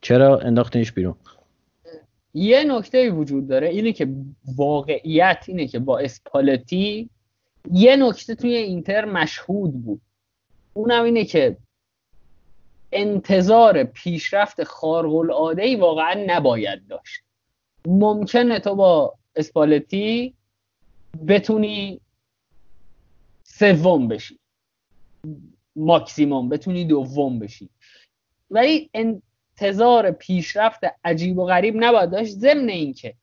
[0.00, 1.14] چرا انداختنش بیرون؟
[2.34, 4.08] یه نکته وجود داره اینه که
[4.56, 7.10] واقعیت اینه که با اسپالتی
[7.72, 10.00] یه نکته توی اینتر مشهود بود.
[10.74, 11.56] اونم اینه که
[12.92, 17.20] انتظار پیشرفت خارق العاده ای واقعا نباید داشت.
[17.86, 20.34] ممکنه تو با اسپالتی
[21.28, 22.00] بتونی
[23.44, 24.38] سوم بشی.
[25.76, 27.68] ماکسیموم بتونی دوم بشی.
[28.50, 32.32] ولی انتظار پیشرفت عجیب و غریب نباید داشت.
[32.32, 33.14] ضمن اینکه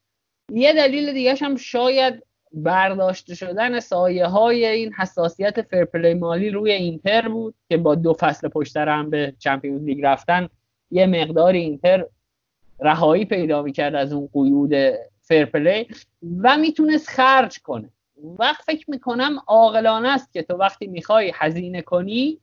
[0.53, 2.25] یه دلیل دیگه هم شاید
[2.56, 8.14] برداشته شدن سایه های این حساسیت fair play مالی روی اینتر بود که با دو
[8.14, 10.49] فصل پشت هم به Champions League رفتن
[10.91, 12.06] یه مقدار اینتر
[12.80, 15.88] رهایی پیدا می‌کرد از اون قیود فرپلی
[16.40, 17.90] و می‌تونست خرج کنه.
[18.40, 22.40] وقت فکر می‌کنم عاقلانه است که تو وقتی می‌خوای هزینه کنی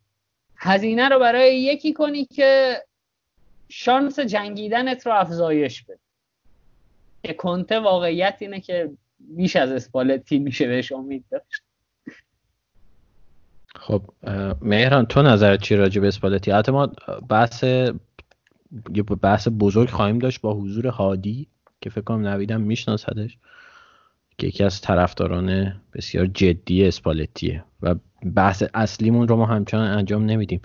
[0.57, 2.83] هزینه رو برای یکی کنی که
[3.69, 5.99] شانس جنگیدنت رو افزایش بده.
[7.25, 8.91] که کنته واقعیت اینه که
[9.37, 11.63] بیش از اسپالتی میشه بهش امید داشت.
[13.75, 14.03] خب
[14.61, 16.93] مهران تو نظرت چی راجع به اسپالتی؟ حتی ما
[17.29, 17.65] بحث
[19.23, 21.47] بحث بزرگ خواهیم داشت با حضور هادی
[21.81, 23.39] که فکر کنم نویدم میشناسدش
[24.39, 27.65] که یکی از طرفداران بسیار جدی اسپالتیه.
[27.83, 27.95] و
[28.35, 30.61] بحث اصلیمون رو ما همچنان انجام نمیدیم.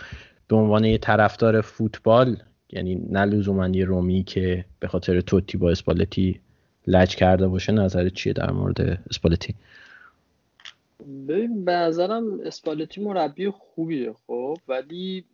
[0.48, 2.38] به عنوان یه طرفدار فوتبال
[2.70, 6.40] یعنی نه لزوما رومی که به خاطر توتی با اسپالتی
[6.88, 9.56] لج کرده باشه نظر چیه در مورد اسپالتی؟
[11.28, 15.26] ببین به نظرم اسپالتی مربی خوبیه خب ولی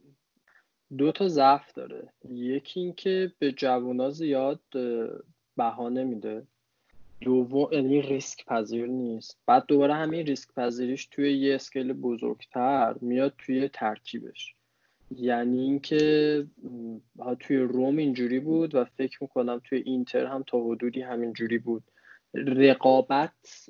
[0.98, 2.08] دو تا ضعف داره.
[2.30, 4.60] یکی اینکه به جوونا زیاد
[5.58, 6.44] بهانه میده
[7.22, 9.38] دوم یعنی ریسک پذیر نیست.
[9.46, 14.56] بعد دوباره همین ریسک پذیریش توی یه اسکیل بزرگتر میاد توی ترکیبش.
[15.18, 16.46] یعنی اینکه
[17.40, 21.84] توی روم اینجوری بود و فکر می‌کنم توی اینتر هم تا حدودی همینجوری بود.
[22.34, 23.70] رقابت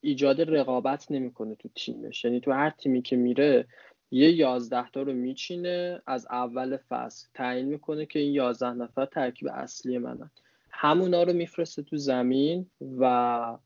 [0.00, 2.24] ایجاد رقابت نمی‌کنه تو تیمش.
[2.24, 3.66] یعنی تو هر تیمی که میره
[4.10, 9.48] یه یازده تا رو میچینه از اول فصل تعیین می‌کنه که این یازده نفر ترکیب
[9.48, 10.30] اصلی منن.
[10.70, 12.66] همونا رو میفرسته تو زمین
[12.98, 13.56] و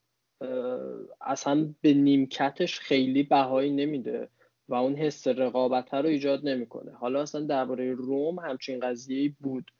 [1.20, 4.28] اصلا به نیمکتش خیلی بهایی نمیده.
[4.70, 6.92] و اون حس رقابت رو ایجاد نمی‌کنه.
[6.92, 9.70] حالا اصلا درباره روم همچین قضیه بود.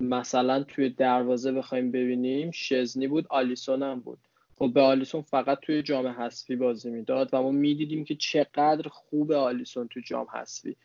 [0.00, 4.18] مثلا توی دروازه بخوایم ببینیم شزنی بود آلیسون هم بود.
[4.58, 9.32] خب به آلیسون فقط توی جام حذفی بازی می‌داد و ما می‌دیدیم که چقدر خوب
[9.32, 10.76] آلیسون توی جام حذفی.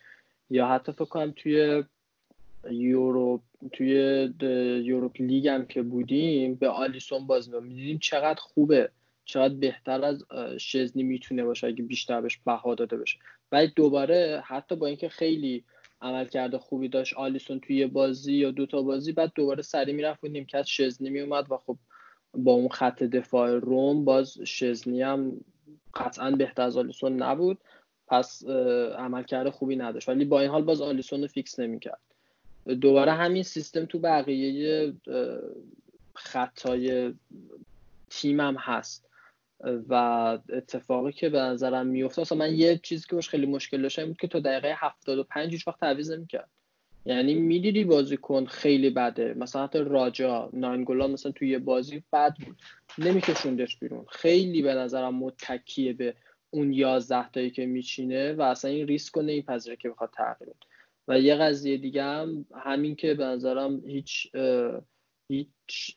[0.49, 1.83] یا حتی فکر کنم توی
[2.71, 3.41] یورو
[3.71, 3.89] توی
[4.83, 8.89] یوروپ لیگ هم که بودیم به آلیسون بازی می‌دیدیم چقدر خوبه.
[9.25, 10.25] چقدر بهتر از
[10.57, 13.17] شزنی می‌تونه باشه اگه بیشتر بهش بها داده بشه
[13.51, 15.63] ولی دوباره حتی با اینکه خیلی
[16.01, 20.27] عمل کرده خوبی داشت آلیسون توی بازی یا دوتا بازی بعد دوباره سری می‌رفت و
[20.27, 21.77] نیمکت شزنی میومد و خب
[22.33, 25.41] با اون خط دفاع روم باز شزنی هم
[25.95, 27.57] قطعا بهتر از آلیسون نبود.
[28.07, 28.45] پس
[28.97, 30.09] عمل کرده خوبی نداشت.
[30.09, 31.99] ولی با این حال باز آلیسون رو فیکس نمی‌کرد.
[32.81, 34.93] دوباره همین سیستم تو بقیه
[36.13, 37.13] خطای
[38.09, 39.08] تیمم هست.
[39.89, 39.93] و
[40.49, 44.17] اتفاقی که به نظرم میفته اصلا من یه چیزی که باش خیلی مشکل داشتم بود
[44.17, 46.49] که تو دقیقه 75 هیچ وقت تعویض نمی‌کرد.
[47.05, 49.33] یعنی می‌دیدی بازیکن خیلی بده.
[49.33, 52.57] مثلا حتی راجا ناینگولان مثلا توی یه بازی بد بود.
[52.97, 54.05] نمیکشوندش بیرون.
[54.09, 56.15] خیلی به نظرم متکیه به
[56.49, 60.53] اون یازده تایی که میچینه و اصلا این ریسک رو نمیپذیره که بخواد تغییر
[61.07, 64.31] و یه قضیه دیگه هم همین که به نظرم هیچ
[65.29, 65.95] هیچ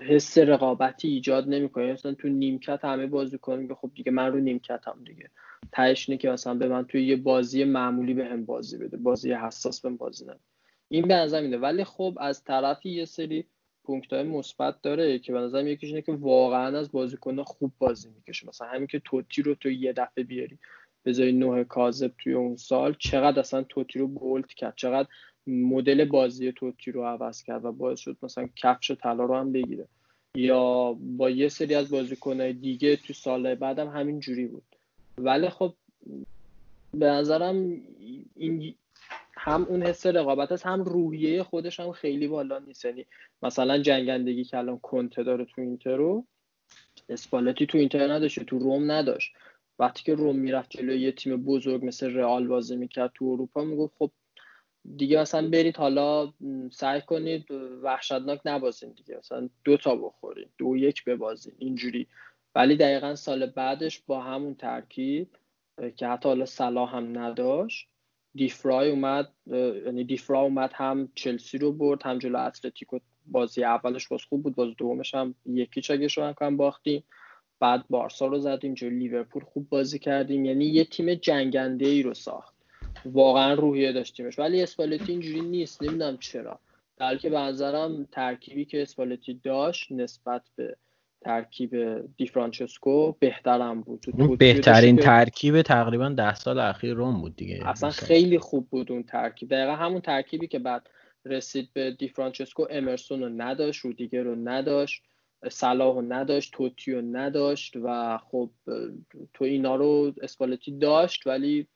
[0.00, 1.92] حس رقابتی ایجاد نمی‌کنه.
[1.92, 5.30] مثلا تو نیمکت همه بازی کنیم که خب دیگه من رو نیمکت هم دیگه.
[5.72, 8.96] تهش که مثلا به من توی یه بازی معمولی به هم بازی بده.
[8.96, 10.40] بازی حساس به بازی نده.
[10.88, 11.58] این به نظر میده.
[11.58, 13.44] ولی خب از طرفی یه سری
[13.84, 18.08] پونکت های مثبت داره که به نظر یکیش اینه که واقعا از بازیکن خوب بازی
[18.16, 18.48] می‌کشه.
[18.48, 20.58] مثلا همین که توتی رو تو یه دفعه بیاری
[21.04, 25.08] بذاری نوع کاذب توی اون سال چقدر اصلا توتی رو بولد کرد چقدر
[25.46, 29.88] مدل بازی توتی رو عوض کرد و باعث شد مثلا کفش طلا رو هم بگیره.
[30.34, 34.76] یا با یه سری از بازیکنهای دیگه تو سال بعدم همین جوری بود.
[35.18, 35.74] ولی خب
[36.94, 37.80] به نظرم
[38.36, 38.74] این
[39.36, 42.84] هم اون حس رقابت هست هم روحیه خودش هم خیلی بالا نیست.
[42.84, 43.06] یعنی
[43.42, 46.26] مثلا جنگندگی که الان کنته داره تو اینتر رو
[47.08, 49.34] اسپالتی تو اینتر نداشته تو روم نداشت.
[49.78, 53.94] وقتی که روم می‌رفت جلوی یه تیم بزرگ مثل رئال بازی می‌کرد تو اروپا می‌گفت
[53.98, 54.10] خب
[54.96, 56.32] دیگه مثلا برید حالا
[56.70, 57.50] سعی کنید
[57.82, 59.16] وحشتناک نبازین دیگه.
[59.18, 62.06] مثلا دو تا بخورید دو یک ببازین اینجوری.
[62.54, 65.28] ولی دقیقا سال بعدش با همون ترکیب
[65.96, 67.88] که حتی حالا صلاح هم نداشت
[68.34, 72.98] دیفرای اومد یعنی دیفرا اومد هم چلسی رو برد هم جلو اتلتیکو.
[73.26, 77.04] بازی اولش باز خوب بود بازی دومش هم یکی چگش رو هم باختیم.
[77.60, 80.44] بعد بارسا رو زدیم جلو لیورپول خوب بازی کردیم.
[80.44, 82.53] یعنی یه تیم جنگنده ای رو ساخت.
[83.04, 85.82] واقعا روحیه داشتیمش ولی اسپالتی اینجوری نیست.
[85.82, 86.58] نمی‌دونم چرا.
[86.96, 90.76] در که به نظرم ترکیبی که اسپالتی داشت نسبت به
[91.20, 94.38] ترکیب دی فرانچسکو بهترم بود.
[94.38, 97.68] بهترین ترکیب تقریبا ده سال اخیر روم بود دیگه.
[97.68, 99.50] اصلا خیلی خوب بود اون ترکیب.
[99.50, 100.88] دقیقا همون ترکیبی که بعد
[101.24, 105.02] رسید به دی فرانچسکو امرسون رو نداشت رودیگر رو نداشت
[105.48, 108.50] صلاح رو نداشت توتی رو نداشت و خب
[109.34, 111.66] تو اینا رو اسپالتی داشت ولی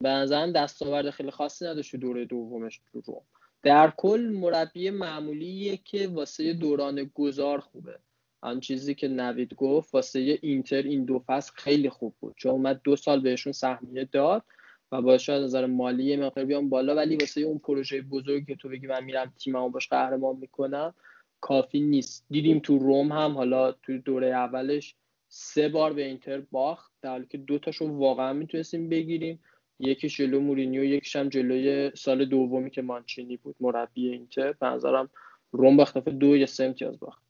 [0.00, 3.22] به نظرم دستاورد خیلی خاصی نداشت دوره دومش تو روم.
[3.62, 7.98] در کل مربی معمولیه که واسه دوران گذار خوبه.
[8.40, 12.34] آن چیزی که نوید گفت واسه اینتر این دو فصل خیلی خوب بود.
[12.36, 14.44] چون اومد دو سال بهشون سهمیه داد
[14.92, 16.94] و باعث شد نظر مالی مقدار بیان بالا.
[16.94, 20.94] ولی واسه اون پروژه بزرگی که تو بگی من میرم تیممو باش قهرمان می‌کنم
[21.40, 22.26] کافی نیست.
[22.30, 24.94] دیدیم تو روم هم حالا تو دوره اولش
[25.28, 26.92] سه بار به اینتر باخت.
[27.02, 29.40] در حالی که دو تاشو واقعا می‌تونستیم بگیریم.
[29.80, 34.52] یکی جلو مورینیو یکیش هم جلوی سال دومی که مانچینی بود مربی اینتر.
[34.52, 35.10] به نظرم
[35.52, 37.22] روم با دو یا سه امتیاز باخت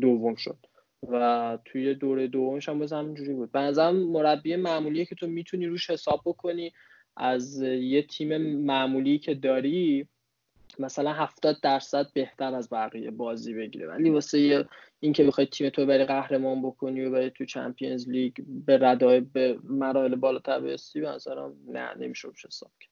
[0.00, 0.58] دوم شد.
[1.08, 3.52] و توی دوره دومش هم باز همینجوری بود.
[3.52, 6.72] به نظرم مربی معمولیه که تو می‌تونی روش حساب بکنی
[7.16, 10.08] از یه تیم معمولی که داری
[10.78, 13.86] مثلا هفتاد درصد بهتر از بقیه بازی بگیره.
[13.88, 14.64] ولی واسه
[15.00, 18.32] اینکه بخوای تیم تو بری قهرمان بکنی و بری تو چمپیونز لیگ
[18.66, 22.90] به ردای به مراحل بالاتر برسی به نظرم نه نمیشه روش حساب کرد.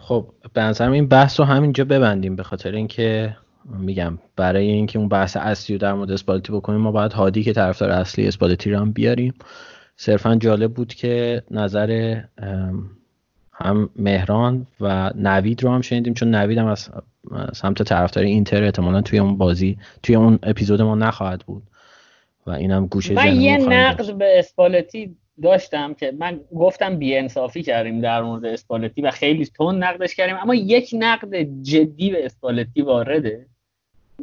[0.00, 2.36] خب به نظرم این بحث رو همینجا ببندیم.
[2.36, 3.36] به خاطر اینکه
[3.78, 7.52] میگم برای اینکه اون بحث اصلی رو در مورد اسپالتی بکنیم ما باید هادی که
[7.52, 9.34] طرفدار اصلی اسپالتی رو هم بیاریم.
[9.96, 12.20] صرفا جالب بود که نظر
[13.58, 16.90] هم مهران و نوید رو هم شنیدیم چون نوید هم از
[17.54, 21.62] سمت طرفدار اینتر احتمالا توی اون بازی توی اون اپیزود ما نخواهد بود.
[22.46, 28.00] و اینم گوشه من یه نقد به اسپالتی داشتم که من گفتم بی انصافی کردیم
[28.00, 33.46] در مورد اسپالتی و خیلی تون نقدش کردیم اما یک نقد جدی به اسپالتی وارده.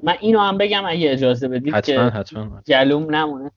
[0.03, 2.61] من اینو هم بگم اگه اجازه بدید حتما که حتما.
[2.65, 3.51] جلوم نمونه.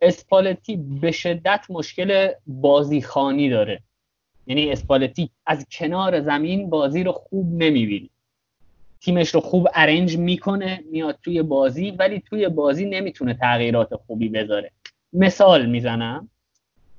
[0.00, 3.80] اسپالتی به شدت مشکل بازیخانی داره.
[4.46, 8.10] یعنی اسپالتی از کنار زمین بازی رو خوب نمی‌بینی.
[9.00, 14.72] تیمش رو خوب ارنج می‌کنه میاد توی بازی ولی توی بازی نمی‌تونه تغییرات خوبی بذاره.
[15.12, 16.28] مثال می‌زنم.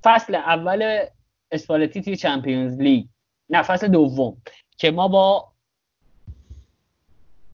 [0.04, 1.06] فصل اول
[1.52, 3.06] اسپالتی توی Champions League.
[3.50, 4.38] نه فصل دوم.
[4.78, 5.48] که ما با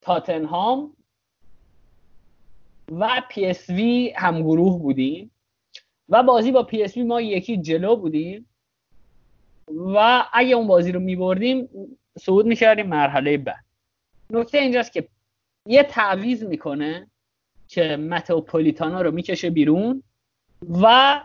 [0.02, 0.94] تاتنهام
[2.92, 5.32] و PSV هم گروه بودیم
[6.10, 8.50] و بازی با PSV ما یکی جلو بودیم.
[9.68, 11.70] و اگه اون بازی رو میبردیم
[12.20, 13.66] صعود می‌کردیم مرحله بعد.
[14.30, 15.08] نکته اینجاست که
[15.66, 17.08] یه تعویز می‌کنه
[17.68, 20.04] که متو پولیتانا رو می‌کشه بیرون
[20.82, 21.20] و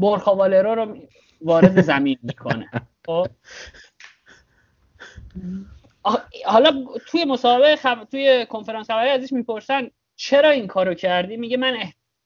[0.00, 0.98] برخاوالرو رو
[1.40, 2.70] وارد زمین می‌کنه.
[3.06, 3.26] خب؟
[6.46, 8.04] حالا توی مسابقه خب...
[8.04, 11.76] توی کنفرانس خبری ازش می‌پرسن چرا این کارو کردی؟ میگه من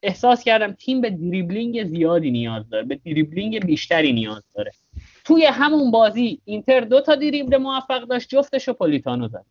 [0.03, 4.71] احساس کردم تیم به دریبلینگ زیادی نیاز داره به دریبلینگ بیشتری نیاز داره.
[5.25, 9.45] توی همون بازی اینتر دو تا دریبل موفق داشت جفتش رو پولیتانو زد.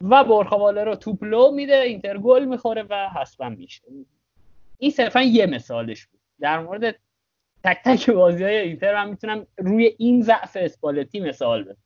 [0.00, 3.82] و برخواله رو توپ لو میده اینتر گل می‌خوره و حسبا میشه.
[4.78, 6.20] این صرفا یه مثالش بود.
[6.40, 6.98] در مورد
[7.64, 11.76] تک تک بازی های اینتر من می‌تونم روی این ضعف اسپالتی مثال بزنم.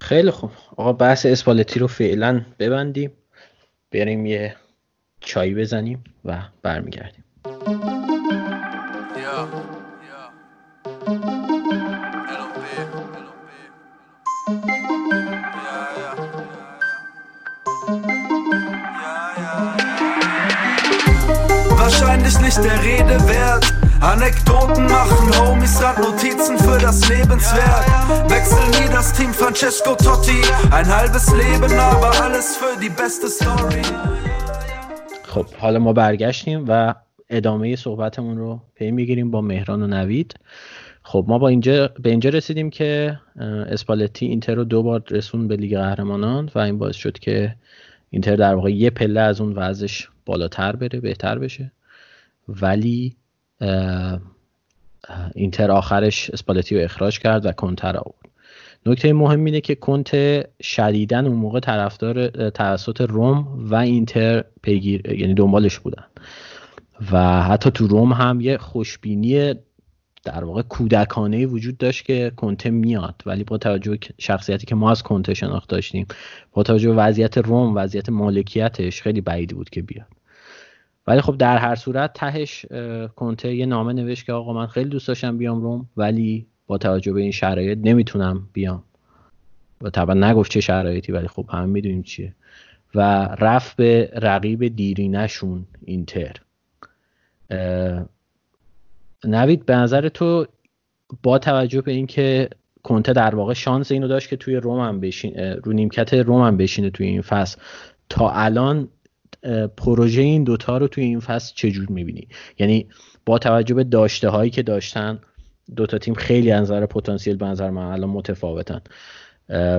[0.00, 0.50] خیلی خوب.
[0.76, 3.12] آقا بحث اسپالتی رو فعلا ببندیم.
[3.92, 4.56] بریم یه
[5.20, 7.24] چای بزنیم و برمیگردیم
[21.76, 23.81] Wahrscheinlich nicht der Rede wert.
[24.02, 27.86] Anekdoten machen Homies Randnotizen für das Lebenswerk.
[28.28, 30.42] Wechsel nie das Team Francesco Totti.
[30.72, 33.82] Ein halbes Leben, aber alles für die beste Story.
[35.22, 36.94] خب حالا ما برگشتیم و
[37.30, 40.34] ادامه صحبتمون رو پی می‌گیریم با مهران و نوید
[41.02, 43.18] خب ما با اینجا به اینجا رسیدیم که
[43.70, 47.56] اسپالتی اینتر رو دو بار رسون به لیگ قهرمانان و این باعث شد که
[48.10, 51.72] اینتر در واقع یه پله از اون وضعش بالاتر بره بهتر بشه
[52.48, 53.16] ولی
[55.34, 58.22] اینتر آخرش اسپالتی رو اخراج کرد و کنتر آورد.
[58.86, 60.10] نکته مهم اینه که کنت
[60.62, 66.04] شدیدن اون موقع طرفدار توسط روم و اینتر پیگیر یعنی دنبالش بودن.
[67.12, 69.54] و حتی تو روم هم یه خوشبینی
[70.24, 73.22] در واقع کودکانه وجود داشت که کنته میاد.
[73.26, 76.06] ولی با توجه شخصیتی که ما از کنته شناخت داشتیم
[76.52, 80.06] با توجه به وضعیت روم وضعیت مالکیتش خیلی بعیدی بود که بیاد.
[81.06, 82.66] ولی خب در هر صورت تهش
[83.16, 87.12] کنته یه نامه نوشت که آقا من خیلی دوست داشتم بیام روم ولی با توجه
[87.12, 88.82] به این شرایط نمی‌تونم بیام.
[89.80, 92.34] و طبعا نگفت چه شرایطی ولی خب هم می‌دونیم چیه.
[92.94, 93.00] و
[93.40, 96.32] رفت به رقیب دیرینشون اینتر.
[99.24, 100.46] نوید به نظر تو
[101.22, 102.48] با توجه به اینکه
[102.82, 106.56] کنته در واقع شانس اینو داشت که توی روم هم بشین رو نیمکت روم هم
[106.56, 107.60] بشینه توی این فصل
[108.08, 108.88] تا الان
[109.76, 112.28] پروژه این دوتا رو توی این فصل چجور می‌بینی؟
[112.58, 112.86] یعنی
[113.26, 115.18] با توجه به داشته هایی که داشتن
[115.76, 118.80] دوتا تیم خیلی از پتانسیل به نظر من الان متفاوتن.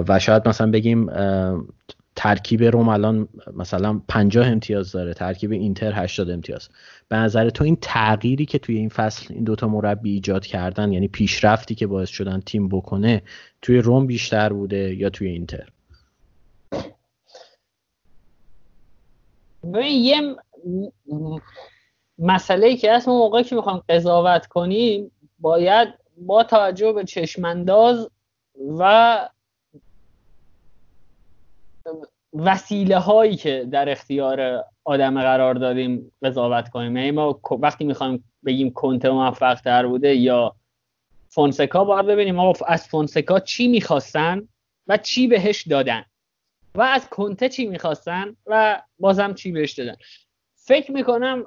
[0.07, 1.09] و شاید مثلا بگیم
[2.15, 3.27] ترکیب روم الان
[3.57, 6.69] مثلا 50 امتیاز داره ترکیب اینتر 80 امتیاز.
[7.09, 11.07] به نظر تو این تغییری که توی این فصل این دوتا مربی ایجاد کردن یعنی
[11.07, 13.21] پیشرفتی که باعث شدن تیم بکنه
[13.61, 15.69] توی روم بیشتر بوده یا توی اینتر؟
[19.63, 20.35] ببین یه
[22.19, 25.87] مسئله که هست موقعی که می‌خوام قضاوت کنیم باید
[26.17, 28.09] با توجه به چشمانداز
[28.77, 29.29] و
[32.33, 36.97] وسیله هایی که در اختیار آدم قرار دادیم قضاوت کنیم.
[36.97, 40.55] یعنی ما وقتی می‌خوایم بگیم کنته موفق تر بوده یا
[41.29, 44.47] فونسکا باید ببینیم ما از فونسکا چی می‌خواستن
[44.87, 46.05] و چی بهش دادن.
[46.75, 49.95] و از کنته چی می‌خواستن و بازم چی بهش دادن.
[50.55, 51.45] فکر می‌کنم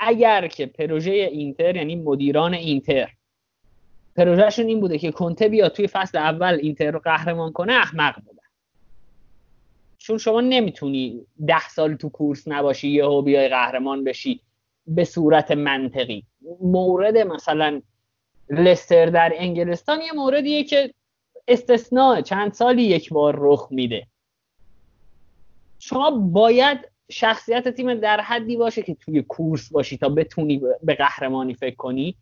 [0.00, 3.08] اگر که پروژه اینتر یعنی مدیران اینتر
[4.16, 8.38] پروژهشون این بوده که کنته بیاد توی فصل اول اینتر رو قهرمان کنه احمق بودن.
[9.98, 14.40] چون شما نمی‌تونی ده سال تو کورس نباشی یهو بیای قهرمان بشی
[14.86, 16.24] به صورت منطقی.
[16.60, 17.82] مورد مثلا
[18.50, 20.94] لستر در انگلستان یه موردیه که
[21.48, 24.06] استثناء چند سالی یک بار رخ میده.
[25.78, 26.78] شما باید
[27.10, 32.16] شخصیت تیم در حدی باشه که توی کورس باشی تا بتونی به قهرمانی فکر کنی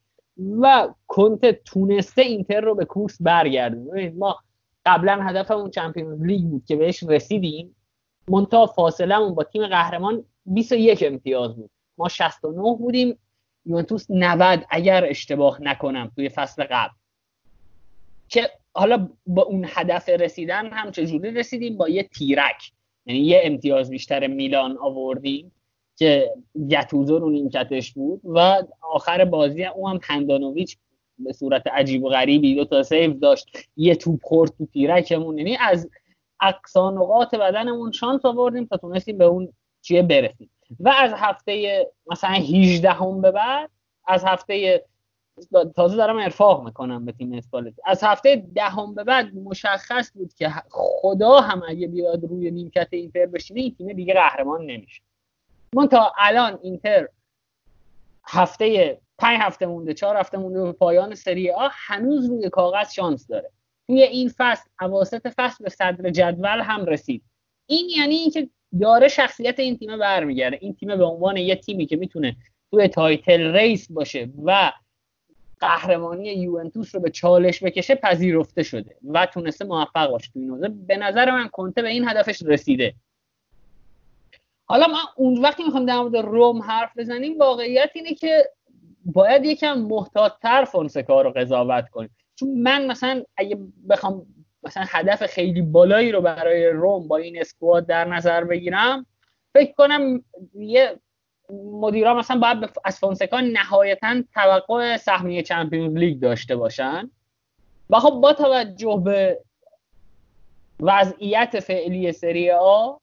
[0.60, 4.38] و کنت تونسته اینتر رو به کورس برگردونه ما
[4.86, 7.76] قبلا هدفمون چمپیونز لیگ بود که بهش رسیدیم.
[8.28, 11.70] منتها فاصلهمون با تیم قهرمان 21 امتیاز بود.
[11.98, 13.18] ما 69 بودیم.
[13.66, 16.94] یوونتوس 90 اگر اشتباه نکنم توی فصل قبل.
[18.28, 22.72] که حالا با اون هدف رسیدن هم چجوری رسیدیم؟ با یه تیرک.
[23.06, 25.52] یعنی یه امتیاز بیشتر میلان آوردیم
[25.96, 26.32] که
[26.70, 30.78] گتوزو رو نیمکتش بود و آخر بازی او هم هندانویچ
[31.18, 33.46] به صورت عجیب و غریبی دو تا سیو داشت.
[33.76, 35.38] یه توپ خورد تو تیرکمون.
[35.38, 35.90] یعنی از
[36.40, 39.52] اقصا نقاط بدنمون شانس آوردیم تا تونستیم به اون
[39.82, 40.50] چیه برسیم.
[40.80, 43.70] و از هفته مثلا 18 هم به بعد
[44.06, 44.84] از هفته
[45.76, 50.52] تازه دارم ارفاق می‌کنم به تیم اسپالتی از هفته دهم به بعد مشخص بود که
[50.70, 55.02] خدا هم اگه بیاد روی نیمکت اینتر بشینه این تیم دیگه قهرمان نمیشه.
[55.74, 57.08] من تا الان اینتر
[58.24, 63.26] هفته پنج هفته مونده چهار هفته مونده به پایان سری آ هنوز روی کاغذ شانس
[63.26, 63.50] داره.
[63.86, 67.22] توی این فصل اواسط فصل به صدر جدول هم رسید.
[67.66, 68.48] این یعنی اینکه
[68.80, 70.58] داره شخصیت این تیم برمیگرده.
[70.60, 72.36] این تیم به عنوان یه تیمی که می‌تونه
[72.70, 74.72] توی title race باشه و
[75.60, 80.96] قهرمانی یوونتوس رو به چالش بکشه پذیرفته شده و تونسته موفق باشه تو این به
[80.96, 82.94] نظر من کنته به این هدفش رسیده.
[84.64, 88.50] حالا من اون وقتی می‌خوام در مورد روم حرف بزنیم واقعیت اینه که
[89.04, 92.10] باید یکم محتاطتر فونسکا رو قضاوت کنیم.
[92.34, 93.58] چون من مثلا اگه
[93.88, 94.26] بخوام
[94.62, 99.06] مثلا هدف خیلی بالایی رو برای روم با این اسکواد در نظر بگیرم
[99.54, 100.24] فکر کنم
[100.54, 101.00] یه
[101.52, 107.10] مدیرا مثلا باید از فونسکا نهایتا توقع سهمیه چمپیونز لیگ داشته باشن.
[107.90, 109.40] و خب با توجه به
[110.80, 112.96] وضعیت فعلی سری آ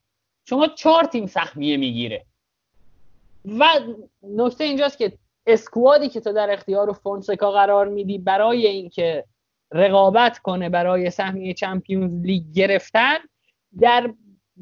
[0.45, 2.25] شما چهار تیم سهمیه می‌گیره.
[3.59, 3.65] و
[4.23, 5.13] نکته اینجاست که
[5.47, 9.25] اسکوادی که تو در اختیار فونسکا قرار میدی برای اینکه
[9.71, 13.17] رقابت کنه برای سهمیه چمپیونز لیگ گرفتن
[13.79, 14.13] در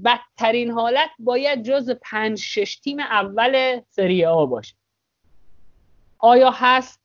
[0.04, 4.76] بدترین حالت باید جز پنج شش تیم اول سری آ باشه.
[6.20, 7.00] آیا هست؟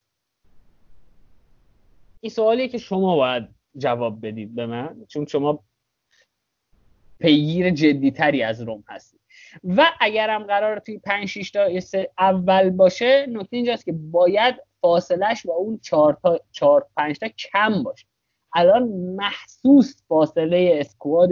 [2.20, 5.64] این سوالی که شما باید جواب بدید به من چون شما
[7.18, 9.20] پیگیر جدیتری از روم هستید.
[9.64, 11.68] و اگرم قرار توی 5 6 تا
[12.18, 17.82] اول باشه نکته اینجاست که باید فاصلش با اون 4 تا 4 5 تا کم
[17.82, 18.06] باشه.
[18.54, 21.30] الان محسوس فاصله اسکواد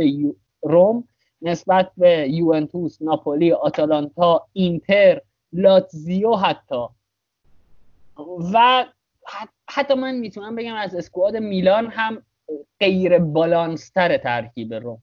[0.62, 1.08] روم
[1.44, 5.20] نسبت به یوونتوس ناپولی آتالانتا اینتر
[5.52, 6.84] لاتزیو حتی.
[8.54, 8.84] و
[9.70, 12.22] حتی من می‌تونم بگم از اسکواد میلان هم
[12.80, 15.02] غیر بالانستر ترکیب روم.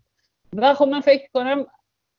[0.53, 1.65] و خب من فکر کنم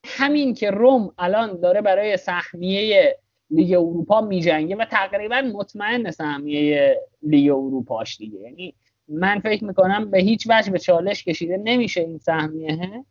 [0.05, 3.19] همین که روم الان داره برای سهمیه
[3.51, 8.39] لیگ اروپا میجنگه و تقریبا مطمئن سهمیه لیگ اروپاش دیگه.
[8.39, 8.75] یعنی
[9.09, 13.05] من فکر می‌کنم به هیچ وجه به چالش کشیده نمیشه این سهمیه.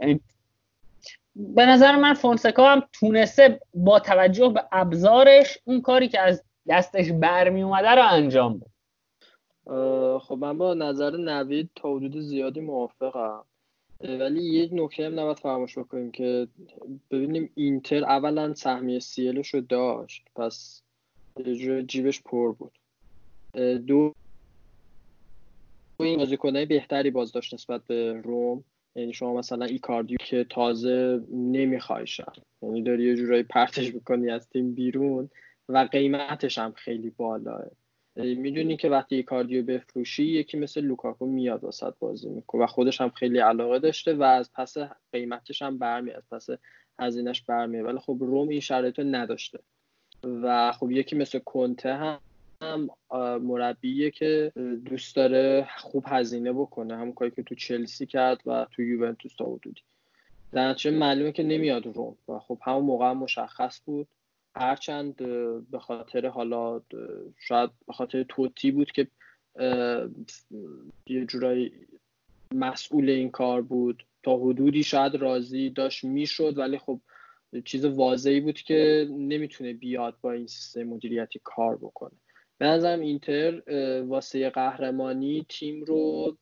[0.00, 0.20] یعنی
[1.36, 7.12] به نظر من فونسکا هم تونسته با توجه به ابزارش اون کاری که از دستش
[7.12, 8.70] برمی اومده رو انجام بده.
[10.18, 13.44] خب من با نظر نوید تا حدود زیادی موافقم.
[14.00, 16.48] ولی یک نکته هم نباید فراموش بکنیم که
[17.10, 20.82] ببینیم اینتر اولا سهمیه سیلش رو داشت پس
[21.86, 22.78] جیبش پر بود.
[23.86, 24.14] دو
[26.00, 28.64] این بازیکنهای بهتری باز داشت نسبت به روم.
[28.94, 34.74] یعنی شما مثلا ایکاردیو که تازه نمیخوایشن یعنی داری یه جورایی پرتش می‌کنی از تیم
[34.74, 35.30] بیرون
[35.68, 37.64] و قیمتش هم خیلی بالاه.
[38.16, 43.10] می‌دونی که وقتی ایکاردیو بفروشی یکی مثل لوکاکو میاد وسط بازی می‌کنه و خودش هم
[43.10, 44.76] خیلی علاقه داشته و از پس
[45.12, 46.58] قیمتش هم برمیاد از پس
[46.98, 49.58] هزینهش برمیاد ولی خب روم این شرایط رو نداشته.
[50.24, 52.20] و خب یکی مثل کنته هم
[52.62, 52.90] هم
[53.42, 54.52] مربیه که
[54.84, 56.96] دوست داره خوب هزینه بکنه.
[56.96, 59.82] همون کاری که تو چلسی کرد و تو یوونتوس تا حدودی.
[60.52, 62.16] در معلومه که نمیاد روم.
[62.28, 64.08] و خب همون موقع هم مشخص بود.
[64.56, 65.16] هرچند
[65.70, 66.80] به خاطر حالا
[67.38, 69.06] شاید به خاطر توتی بود که
[71.06, 71.72] یه جورایی
[72.54, 74.02] مسئول این کار بود.
[74.22, 77.00] تا حدودی شاید راضی داشت می‌شد ولی خب
[77.64, 82.12] چیز واضحی بود که نمی‌تونه بیاد با این سیستم مدیریتی کار بکنه.
[82.60, 83.62] به نظرم اینتر
[84.02, 86.36] واسه قهرمانی تیم رو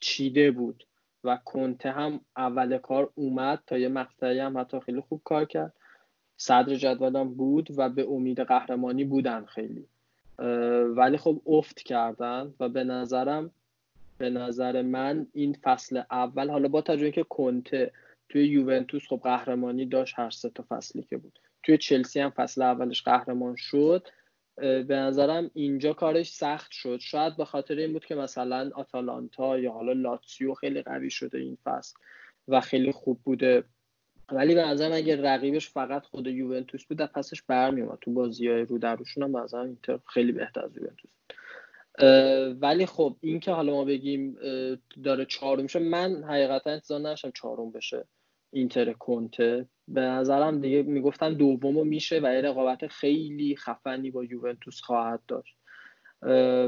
[0.00, 0.86] چیده بود
[1.24, 5.72] و کنته هم اول کار اومد تا یه مقطعی هم حتی خیلی خوب کار کرد.
[6.36, 9.86] صدر جدولم بود و به امید قهرمانی بودن خیلی.
[10.96, 13.50] ولی خب افت کردن و به نظرم
[14.18, 17.92] به نظر من این فصل اول حالا با توجه که کنته
[18.28, 21.38] توی یوونتوس خب قهرمانی داشت هر سه تا فصلی که بود.
[21.62, 24.08] توی چلسی هم فصل اولش قهرمان شد.
[24.62, 26.98] به نظرم اینجا کارش سخت شد.
[27.00, 31.58] شاید به خاطر این بود که مثلا آتالانتا یا حالا لاتسیو خیلی قوی شده این
[31.64, 31.94] فصل
[32.48, 33.64] و خیلی خوب بوده.
[34.32, 38.78] ولی به نظرم اگه رقیبش فقط خود یوونتوس بود پسش برمیومد تو بازی های رو
[38.78, 41.10] دروشون هم به اینتر خیلی بهتر از یوونتوس
[42.62, 44.36] ولی خب این که حالا ما بگیم
[45.04, 48.04] داره چهارم میشه من حقیقتا انتظار نداشتم چهارم بشه.
[48.52, 49.66] اینتر کنته.
[49.88, 55.56] به نظرم دیگه می‌گفتن دومو میشه و رقابت خیلی خفنی با یوونتوس خواهد داشت.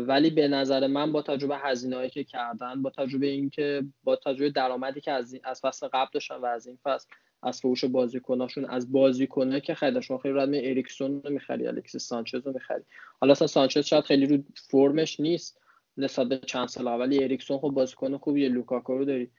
[0.07, 5.01] ولی به نظر من با تجربه هزینه که کردن با تجربه اینکه با تجربه درآمدی
[5.01, 7.09] که از, از فصل قبل داشتن و از این فصل
[7.43, 12.53] از فروش بازیکناشون از بازیکنه که خریدشون خیلی راحت اریکسون رو می‌خری الکسیس سانچز رو
[12.53, 12.83] می‌خری.
[13.21, 15.61] حالا اصلا سانچز شاید خیلی رو فرمش نیست
[15.97, 19.31] نسبت به چند سال ولی اریکسون خب بازیکن خوبیه لوکاکو رو داری.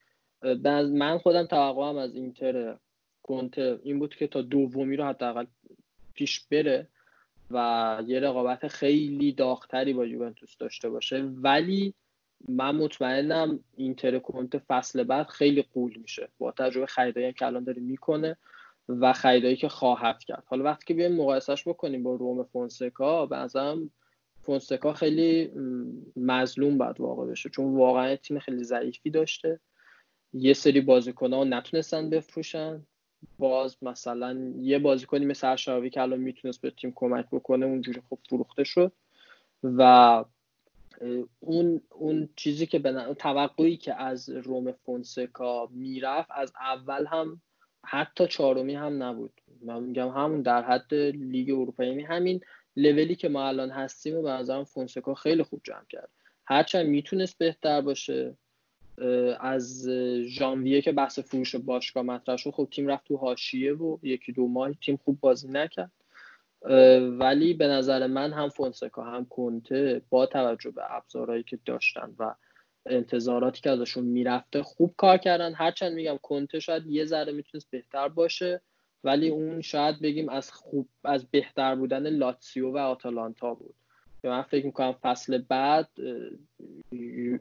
[0.92, 2.76] من خودم توقعم از اینتر
[3.24, 5.46] کنته این بود که تا دومی رو حداقل
[6.14, 6.88] پیش بره
[7.52, 11.22] و یه رقابت خیلی داغتری با یوونتوس داشته باشه.
[11.22, 11.94] ولی
[12.50, 16.30] من مطمئنم اینتر کنت فصل بعد خیلی غول میشه.
[16.38, 18.38] با تجربه خریدایی که الان داره می‌کنه
[18.90, 20.44] و خریدایی که خواهد کرد.
[20.46, 23.90] حالا وقتی که بیایم مقایسهش بکنیم با روم فونسکا به نظرم
[24.42, 25.52] فونسکا خیلی
[26.16, 27.50] مظلوم بعد واقع بشه.
[27.50, 29.60] چون واقعا تیم خیلی ضعیفی داشته.
[30.38, 32.84] یه سری بازیکن ها نتونستن بفروشن.
[33.40, 38.20] باز مثلا یه بازیکنی مثل اشراوی که الان می‌تونست به تیم کمک بکنه اونجوری خب
[38.30, 38.92] فروخته شد.
[39.64, 40.24] و
[41.40, 47.42] اون اون چیزی که به توقعی که از روم فونسکا می‌رفت از اول هم
[47.86, 49.42] حتی چهارمی هم نبود.
[49.62, 52.42] من میگم همون در حد لیگ اروپایی یعنی همین
[52.76, 56.10] لولی که ما الان هستیم و به نظرم فونسکا خیلی خوب جمع کرد.
[56.48, 58.38] هرچند می‌تونست بهتر باشه.
[59.40, 59.90] از
[60.26, 64.48] ژانویه که بحث فروش باشگاه مطرح شد خب تیم رفت تو حاشیه و یکی دو
[64.48, 65.92] ماه تیم خوب بازی نکرد.
[67.20, 72.36] ولی به نظر من هم فونسکا هم کنته با توجه به ابزارهایی که داشتن و
[72.86, 75.54] انتظاراتی که ازشون می‌رفته خوب کار کردن.
[75.54, 78.62] هرچند میگم کنته شاید یه ذره می‌تونست بهتر باشه
[79.04, 83.76] ولی اون شاید بگیم از خوب از بهتر بودن لاتسیو و آتالانتا بود.
[84.26, 85.90] که من فکر می‌کنم فصل بعد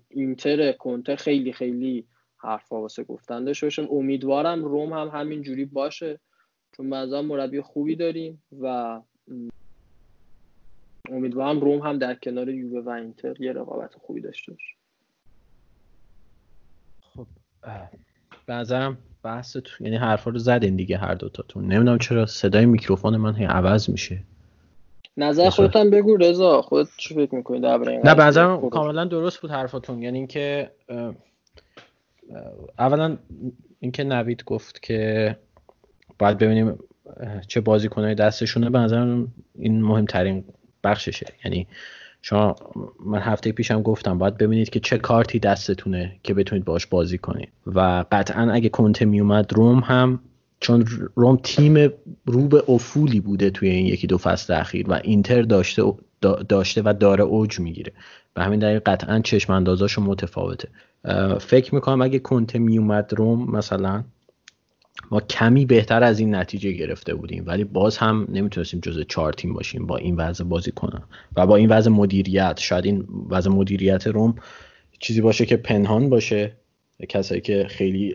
[0.09, 2.06] اینتر کنته خیلی خیلی
[2.36, 6.20] حرفا واسه گفتن داشته امیدوارم روم هم همین جوری باشه
[6.77, 9.01] چون بعضا مربی خوبی داریم و
[11.11, 14.74] امیدوارم روم هم در کنار یووه و اینتر یه رقابت خوبی داشته باشه.
[17.01, 17.27] خب
[18.47, 21.65] بعضم بحث تو یعنی حرفا رو زدین دیگه هر دوتاتون.
[21.65, 24.24] نمی‌دونم چرا صدای میکروفون من هی عوض میشه.
[25.16, 26.62] نظر خودت هم بگو رضا.
[26.62, 30.03] خودت چی فکر می‌کنی درباره نه بعضم کاملا درست بود حرفاتون.
[30.03, 30.70] یعنی اینکه
[32.78, 33.16] اولا
[33.81, 35.36] اینکه نوید گفت که
[36.19, 36.78] باید ببینیم
[37.49, 38.70] چه بازیکنهای دستشونه.
[38.70, 40.45] به نظرم این مهمترین
[40.85, 41.27] بخششه.
[41.45, 41.66] یعنی
[42.23, 42.57] شما
[43.07, 47.49] من هفته پیشم گفتم باید ببینید که چه کارتی دستتونه که بتونید باش بازی کنید.
[47.66, 50.20] و قطعا اگه کنته میومد روم هم
[50.65, 51.93] چون روم تیم
[52.27, 55.82] رو به افولی بوده توی این یکی دو فصل اخیر و اینتر داشته
[56.49, 57.93] داشته و داره اوج می‌گیره.
[58.35, 60.69] به همین دلیل قطعا چشم اندازاشو متفاوته
[61.41, 64.05] فکر می‌کنم اگه کنته میومد روم مثلا
[65.11, 69.53] ما کمی بهتر از این نتیجه گرفته بودیم ولی باز هم نمی‌تونستیم جز چهار تیم
[69.53, 71.03] باشیم با این وضع بازی کنم
[71.36, 74.35] و با این وضع مدیریت شاید این وضع مدیریت روم
[74.99, 76.53] چیزی باشه که پنهان باشه.
[77.09, 78.15] کسایی که خیلی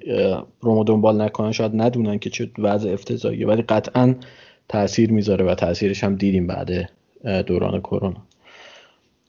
[0.62, 4.16] رومو دنبال نکنن شاید ندونن که چه وضع افتضاحیه ولی قطعا
[4.70, 6.90] تاثیر می‌ذاره و تاثیرش هم دیدیم بعد
[7.46, 8.24] دوران کرونا.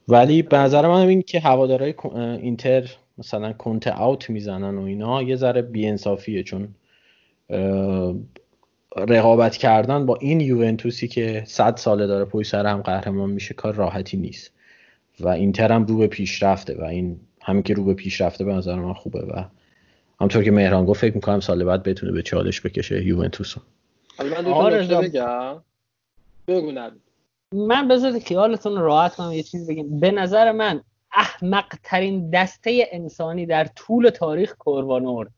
[0.07, 1.93] ولی به نظر من این که هوادارهای
[2.41, 6.67] اینتر مثلا کنت اوت می‌زنن و اینا یه ذره بیانصافیه چون
[8.97, 13.73] رقابت کردن با این یوونتوسی که صد ساله داره پای سر هم قهرمان میشه کار
[13.73, 14.51] راحتی نیست.
[15.19, 18.75] و اینتر هم رو به پیشرفته و این همین که رو به پیشرفته به نظر
[18.75, 19.43] من خوبه و
[20.21, 23.55] همطور که مهران گفت فکر می‌کنم سال بعد بتونه به چالش بکشه یوونتوس
[24.19, 24.47] من
[27.53, 30.81] من بذارید خیالتون راحت کنم یه چیز بگیم به نظر من
[31.13, 35.31] احمق ترین دسته انسانی در طول تاریخ کوروانورد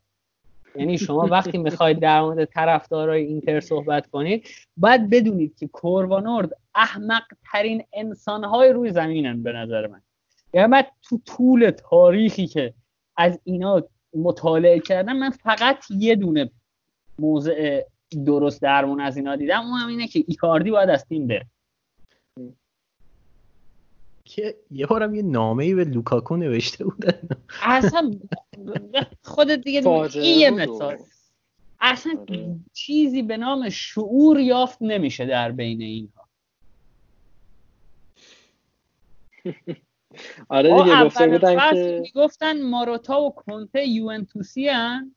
[0.76, 7.22] یعنی شما وقتی می‌خواید در مورد طرفدارای اینتر صحبت کنید باید بدونید که کوروانورد احمق
[7.52, 10.02] ترین انسانهای روی زمینن به نظر من.
[10.54, 12.74] یعنی من تو طول تاریخی که
[13.16, 13.82] از اینا
[14.16, 16.50] مطالعه کردم من فقط یه دونه
[17.18, 17.82] موضع
[18.26, 19.60] درست درمون از اینا دیدم.
[19.60, 21.46] اون هم اینه که ایکاردی باید از تیم بره.
[24.24, 27.28] که یه بارم یه نامه ای به لوکاکو نوشته بودن.
[27.62, 28.14] اصلا
[29.22, 30.98] خودت دیگه این یه مثال
[31.80, 32.56] اصلا آره.
[32.72, 36.28] چیزی به نام شعور یافت نمیشه در بین اینها.
[40.48, 45.14] آره دیگه گفته بودن که می‌گفتن ماروتا و کنته یوونتوسی هن.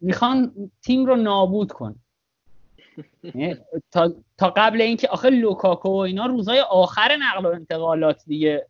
[0.00, 1.94] می‌خوان تیم رو نابود کن.
[3.22, 3.56] یعنی
[3.90, 8.66] تا, تا قبل اینکه آخه لوکاکو و اینا روزای آخر نقل و انتقالات دیگه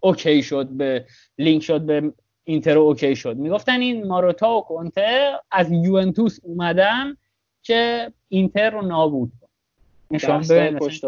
[0.00, 1.06] اوکی شد به
[1.38, 2.12] لینک شد به
[2.44, 3.36] اینتر اوکی شد.
[3.36, 7.16] می‌گفتن این ماروتا و کنته از یوونتوس اومدن
[7.62, 9.48] که اینتر رو نابود کن.
[10.78, 11.04] پشت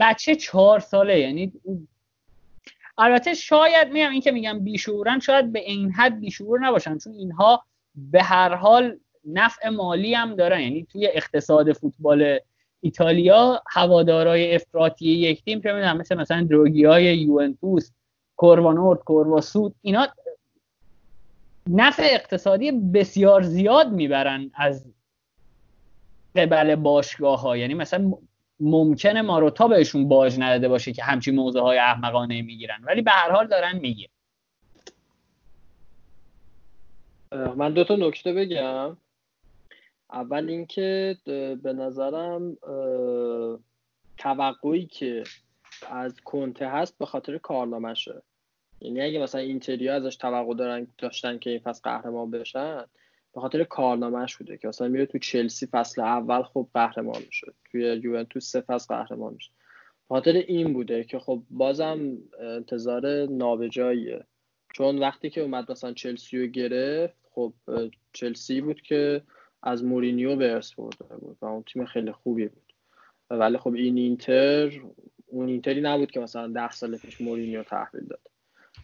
[0.00, 1.52] بچه چهار ساله یعنی
[3.00, 7.62] البته شاید میگم این که میگم بیشورن شاید به این حد بیشور نباشن چون اینها
[7.94, 10.60] به هر حال نفع مالی هم دارن.
[10.60, 12.38] یعنی توی اقتصاد فوتبال
[12.80, 17.90] ایتالیا هوادارای افراطی یک تیم که می‌دونم مثل مثلا دروگی های یوونتوس
[18.36, 20.08] کوروانورد کورواسود اینا
[21.68, 24.86] نفع اقتصادی بسیار زیاد می‌برن از
[26.36, 28.12] قبل باشگاه ها یعنی مثلا
[28.60, 32.80] ممکنه ماروتا بهشون باج نداده باشه که همچین موضوع های احمقانه می‌گیرن.
[32.84, 34.08] ولی به هر حال دارن میگه
[37.56, 38.96] من دو تا نکته بگم.
[40.12, 41.16] اول اینکه
[41.62, 42.56] به نظرم
[44.18, 45.24] توقعی که
[45.90, 48.22] از کنته هست به خاطر کارنامهشه
[48.80, 52.84] یعنی اگه مثلا اینتریا ازش توقع دارن داشتن که این فصل قهرمان بشن
[53.34, 57.52] به خاطر کارنامهش بوده که مثلا میره تو چلسی فصل اول خب قهرمان میشه.
[57.70, 59.50] توی یوونتوس سه فصل قهرمان میشه.
[60.08, 64.24] به خاطر این بوده که خب بازم انتظار نابجاییه.
[64.74, 67.52] چون وقتی که اومد مثلا چلسی رو گرفت خب
[68.12, 69.22] چلسی بود که
[69.62, 72.72] از مورینیو به ارث برده بود و اون تیم خیلی خوبی بود.
[73.30, 74.80] ولی خب این اینتر
[75.26, 78.20] اون اینتری نبود که مثلا ده سال پیش مورینیو تحویل داد.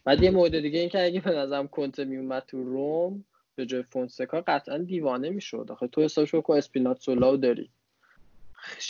[0.05, 3.25] بعد یه مورد دیگه این که اگه به نظرم کنته میومد تو روم
[3.57, 5.69] به جای فونسکا قطعا دیوانه می‌شد.
[5.71, 7.71] آخه تو حسابش کو اسپیناتزولا داری؟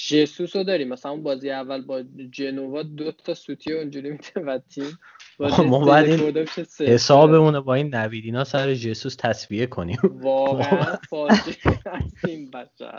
[0.09, 0.89] جسوس رو داریم.
[0.89, 4.99] مثلا اون بازی اول با جنوا دو تا سوتی اونجوری میده و تیم
[5.39, 6.21] ما باید
[6.81, 9.99] حسابمونه با این نویدینا سر جسوس تصویه کنیم.
[10.03, 11.79] واقعا فاجعه
[12.25, 12.91] این بچه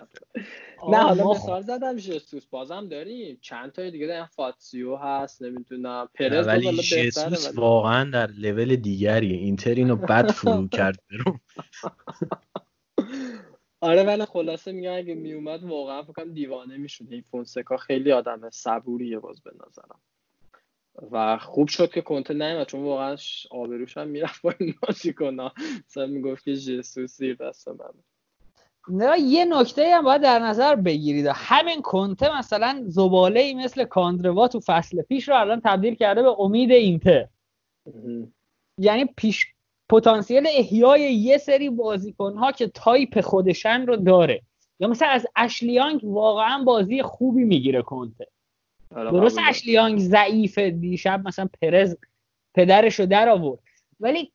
[0.89, 2.45] نه حالا مثال زدم جسوس.
[2.45, 3.37] بازم داریم.
[3.41, 6.09] چند تا دیگه داریم فاتسیو هست نمی‌دونم.
[6.15, 9.37] پرز ولی جسوس واقعا در لول دیگریه.
[9.37, 11.37] اینتر اینو بد فرو کرد برو.
[13.81, 17.05] آره ولی خلاصه میگم اگه میومد واقعا فکرم دیوانه می‌شد.
[17.11, 19.99] این فونسکا خیلی آدم صبوریه باز به نظرم.
[21.11, 23.17] و خوب شد که کنته نیومد چون واقعا
[23.51, 25.53] آبروش هم می‌رفت با این بازیکن‌ها.
[25.89, 27.93] مثلا می‌گفت که ژسوس زیر دست من.
[28.89, 31.25] نه یه نکته هم باید در نظر بگیرید.
[31.33, 36.39] همین کنته مثلا زباله ای مثل کاندروا تو فصل پیش رو الان تبدیل کرده به
[36.39, 37.27] امید اینتر.
[38.77, 39.45] یعنی پیش
[39.89, 44.41] پتانسیل احیای یه سری بازیکن ها که تایپ خودشن رو داره.
[44.79, 48.27] یا مثلا از اشلی یانگ واقعا بازی خوبی می‌گیره کنته.
[48.91, 51.95] درست اشلیانگ ضعیف دیشب مثلا پرز
[52.53, 53.59] پدرش رو در آورد.
[53.99, 54.31] ولی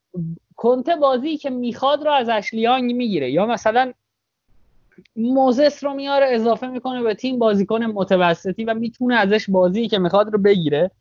[0.55, 3.31] کنته بازی که می‌خواد رو از اشلیانگ می‌گیره.
[3.31, 3.93] یا مثلا
[5.15, 10.33] موزس رو میاره اضافه می‌کنه به تیم بازیکن متوسطی و می‌تونه ازش بازی که می‌خواد
[10.33, 10.91] رو بگیره.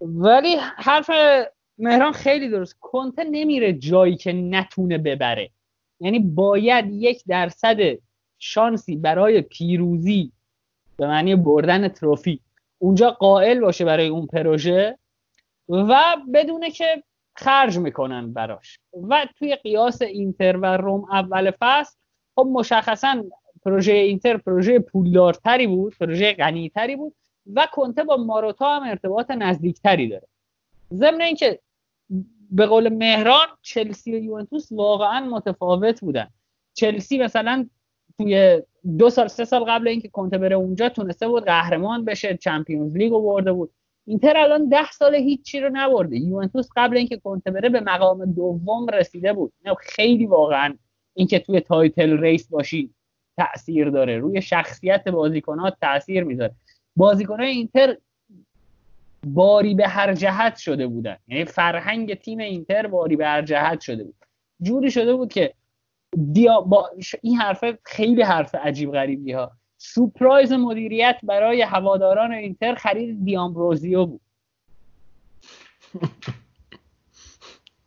[0.00, 1.10] ولی حرف
[1.78, 2.76] مهران خیلی درست.
[2.80, 5.50] کنته نمیره جایی که نتونه ببره.
[6.00, 7.78] یعنی باید یک درصد
[8.38, 10.32] شانسی برای پیروزی
[10.96, 12.40] به معنی بردن تروفی
[12.78, 14.98] اونجا قائل باشه برای اون پروژه
[15.68, 17.02] و بدونه که
[17.34, 18.78] خرج می‌کنن براش.
[19.08, 21.96] و توی قیاس اینتر و روم اول فصل
[22.34, 23.24] خب مشخصا
[23.64, 27.14] پروژه اینتر پروژه پولدارتری بود پروژه غنیتری بود
[27.54, 30.26] و کنته با ماروتا هم ارتباط نزدیکتری داره.
[30.92, 31.60] ضمن اینکه
[32.50, 36.28] به قول مهران چلسی و یوونتوس واقعا متفاوت بودن.
[36.74, 37.68] چلسی مثلا
[38.18, 38.62] توی
[38.98, 43.12] دو سال سه سال قبل اینکه کنته بره اونجا تونسته بود قهرمان بشه Champions League
[43.12, 43.70] رو برده بود.
[44.06, 46.16] اینتر الان ده سال هیچی رو نبرده.
[46.16, 49.52] یوونتوس قبل اینکه کنته بره به مقام دوم رسیده بود.
[49.78, 50.74] خیلی واقعا
[51.14, 52.94] اینکه توی title race باشی
[53.36, 54.18] تاثیر داره.
[54.18, 56.54] روی شخصیت بازیکنات تاثیر می‌ذاره.
[56.96, 57.96] بازیکنای اینتر
[59.26, 61.16] باری به هر جهت شده بودن.
[61.28, 64.14] یعنی فرهنگ تیم اینتر باری به هر جهت شده بود.
[64.62, 65.54] جوری شده بود که
[66.32, 66.90] دیا با
[67.22, 74.20] این حرف خیلی حرف عجیب غریبی ها سپرایز مدیریت برای هواداران اینتر خرید دیامبروزیو بود.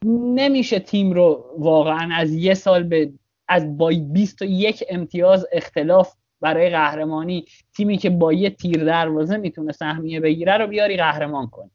[0.05, 3.11] نمیشه تیم رو واقعا از یه سال به
[3.47, 7.45] از با 21 امتیاز اختلاف برای قهرمانی.
[7.75, 11.71] تیمی که با یه تیر دروازه می‌تونه سهمیه بگیره رو بیاری قهرمان کنی.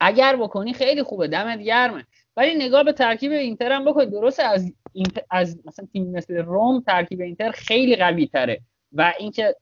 [0.00, 2.04] اگر بکنی خیلی خوبه دمت گرمه.
[2.36, 4.72] ولی نگاه به ترکیب اینتر هم بکنید درسته از
[5.30, 8.60] از مثلا تیم مثل روم ترکیب اینتر خیلی قوی تره.
[8.92, 9.56] و اینکه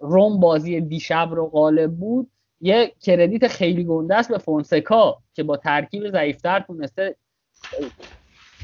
[0.00, 2.30] روم بازی دیشب رو غالب بود
[2.60, 7.16] یه کردیت خیلی گنده است به فونسکا که با ترکیب ضعیفتر تونسته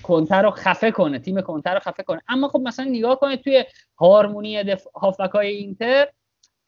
[0.02, 2.20] کنته رو خفه کنه تیم کنته رو خفه کنه.
[2.28, 3.64] اما خب مثلا نگاه کنید توی
[3.98, 4.86] هارمونی دف...
[5.35, 6.09] های اینتر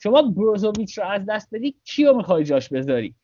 [0.03, 3.15] شما بروزوویچ رو از دست بدی کیو می‌خوای جاش بذاری؟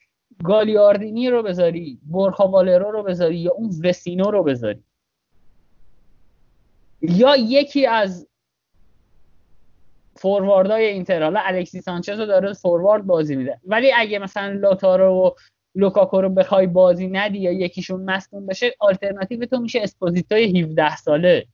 [0.44, 4.82] گالیاردینی رو بذاری بورخا والرو رو بذاری یا اون وسینو رو بذاری؟
[7.02, 8.28] یا یکی از
[10.16, 13.60] فورواردای اینتر حالا الکسیس سانچز رو داره فوروارد بازی میده.
[13.64, 15.30] ولی اگه مثلا لوتارو و
[15.74, 21.46] لوکاکو رو بخوای بازی ندی یا یکیشون مصدوم بشه آلترناتیو تو میشه اسپوزیتوی 17 ساله.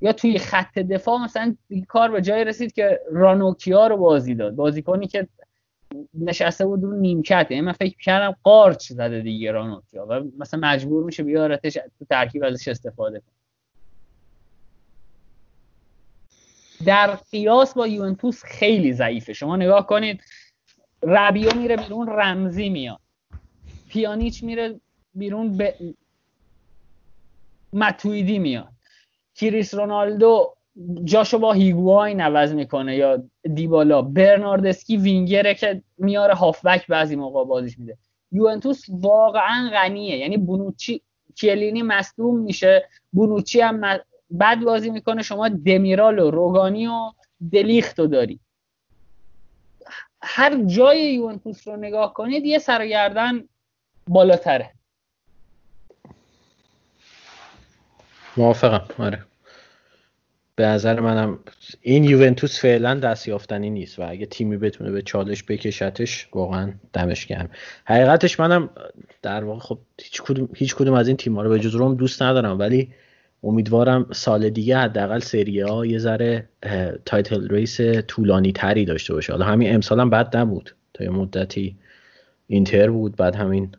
[0.00, 1.56] یا توی خط دفاع مثلا
[1.88, 4.54] کار به جای رسید که رانوکیا رو بازی داد.
[4.54, 5.28] بازیکنی که
[6.14, 7.46] نشسته بود رو نیمکت.
[7.50, 12.44] یعنی من فکر کردم قارچ زده دیگه رانوکیا و مثلا مجبور میشه بیارتش تو ترکیب
[12.44, 13.34] ازش استفاده کنه.
[16.86, 19.32] در قیاس با یوونتوس خیلی ضعیفه.
[19.32, 20.20] شما نگاه کنید
[21.02, 23.03] ربیو میره بیرون رمزی میاد.
[23.94, 24.80] پیانیچ میره
[25.14, 25.74] بیرون به
[27.72, 28.68] متویدی میاد.
[29.34, 30.54] کریس رونالدو
[31.04, 33.22] جاشو با هیگواین عوض می‌کنه یا
[33.54, 34.02] دیبالا.
[34.02, 37.98] برناردسکی وینگره که میاره هافبک بعضی موقع بازیش میده.
[38.32, 40.16] یوونتوس واقعا غنیه.
[40.16, 41.02] یعنی بونوچی
[41.36, 42.88] کلینی مصدوم میشه.
[43.12, 43.80] بونوچی هم
[44.40, 45.22] بد بازی می‌کنه.
[45.22, 47.12] شما دمیرال و روگانی و
[47.52, 48.40] دلیختو داری.
[50.22, 53.48] هر جای یوونتوس رو نگاه کنید یه سرگردن
[54.08, 54.70] بالاتره.
[58.36, 59.24] موافقم آره.
[60.56, 61.38] به نظر منم
[61.80, 67.26] این یوونتوس فعلا دست یافتنی نیست و اگه تیمی بتونه به چالش بکشتش واقعا دمش
[67.26, 67.50] گرم.
[67.84, 68.70] حقیقتش منم
[69.22, 72.22] در واقع خب هیچ کدوم, هیچ کدوم از این تیم‌ها رو به جز روم دوست
[72.22, 72.92] ندارم ولی
[73.42, 76.48] امیدوارم سال دیگه حداقل سری ها یه ذره
[77.06, 79.32] title race طولانی تری داشته باشه.
[79.32, 80.74] حالا همین امسال هم بد نبود.
[80.94, 81.76] تا یه مدتی
[82.46, 83.72] اینتر بود بعد همین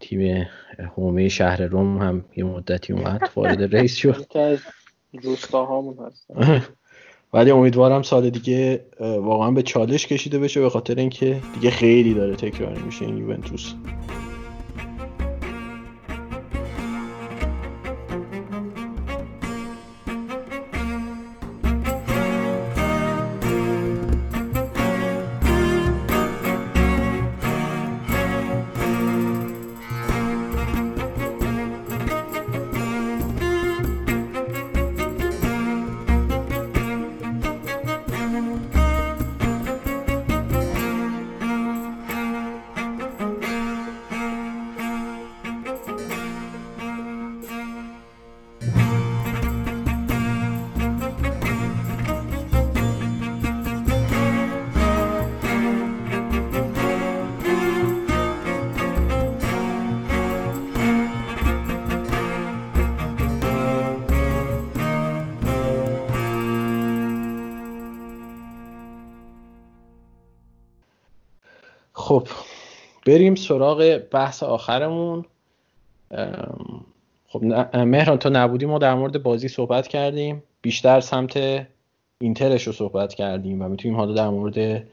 [0.00, 0.46] تیم
[0.96, 4.26] حومه شهر روم هم یه مدتی اومد وارد race شد.
[7.34, 12.36] ولی امیدوارم سال دیگه واقعا به چالش کشیده بشه به خاطر اینکه دیگه خیلی داره
[12.36, 13.74] تکرار میشه این یوونتوس.
[73.06, 75.24] بریم سراغ بحث آخرمون.
[77.28, 80.42] خب مهران تا نبودی ما در مورد بازی صحبت کردیم.
[80.62, 81.66] بیشتر سمت
[82.20, 84.86] اینترش رو صحبت کردیم و می‌تونیم حالا در مورد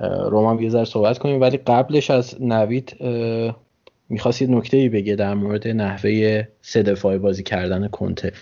[0.00, 1.40] رومان یه ذره صحبت کنیم.
[1.40, 2.96] ولی قبلش از نوید
[4.08, 8.32] می‌خواست نکته ای بگه در مورد نحوه سه دفاعی بازی کردن کنته.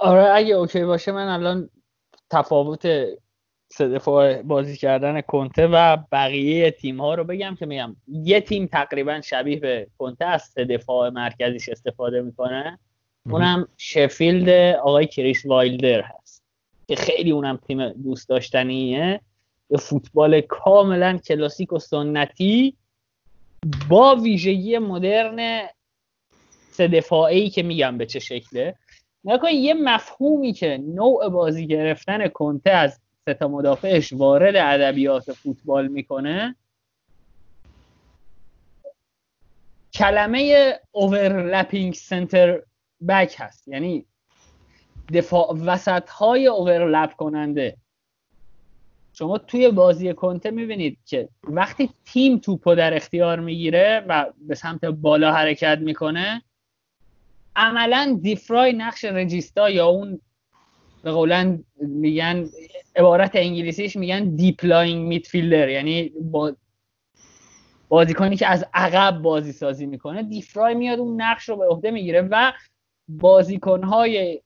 [0.00, 1.68] آره اگه اوکی باشه من الان
[2.30, 2.88] تفاوت
[3.68, 8.66] سه دفاع بازی کردن کنته و بقیه تیم ها رو بگم که میگم یه تیم
[8.66, 12.78] تقریبا شبیه به کنته از سه دفاع مرکزیش استفاده می‌کنه.
[13.30, 16.42] اونم شفیلد آقای کریس وایلدر هست
[16.88, 19.20] که خیلی اونم تیم دوست داشتنیه.
[19.70, 22.76] یه فوتبال کاملا کلاسیک و سنتی
[23.88, 25.68] با ویژگی مدرن
[26.70, 28.74] سه دفاعی که میگم به چه شکله.
[29.24, 33.00] نکن یه مفهومی که نوع بازی گرفتن کنته از
[33.32, 36.56] تا مدافعش وارد ادبیات فوتبال می‌کنه.
[39.94, 42.62] کلمه اوورلپینگ سنتر
[43.08, 43.68] بک هست.
[43.68, 44.04] یعنی
[45.14, 47.76] دفاع وسط های اوورلپ کننده.
[49.12, 54.84] شما توی بازی کنته می‌بینید که وقتی تیم توپو در اختیار می‌گیره و به سمت
[54.84, 56.42] بالا حرکت می‌کنه
[57.56, 60.20] عملا دیفرای نقش regista یا اون
[61.02, 62.48] به قول میگن
[62.96, 66.56] عبارت انگلیسیش میگن deep-lying midfielder یعنی با
[67.88, 72.22] بازیکنی که از عقب بازی سازی می‌کنه دیفرای میاد اون نقش رو به عهده می‌گیره
[72.30, 72.52] و
[73.08, 74.40] بازیکنهای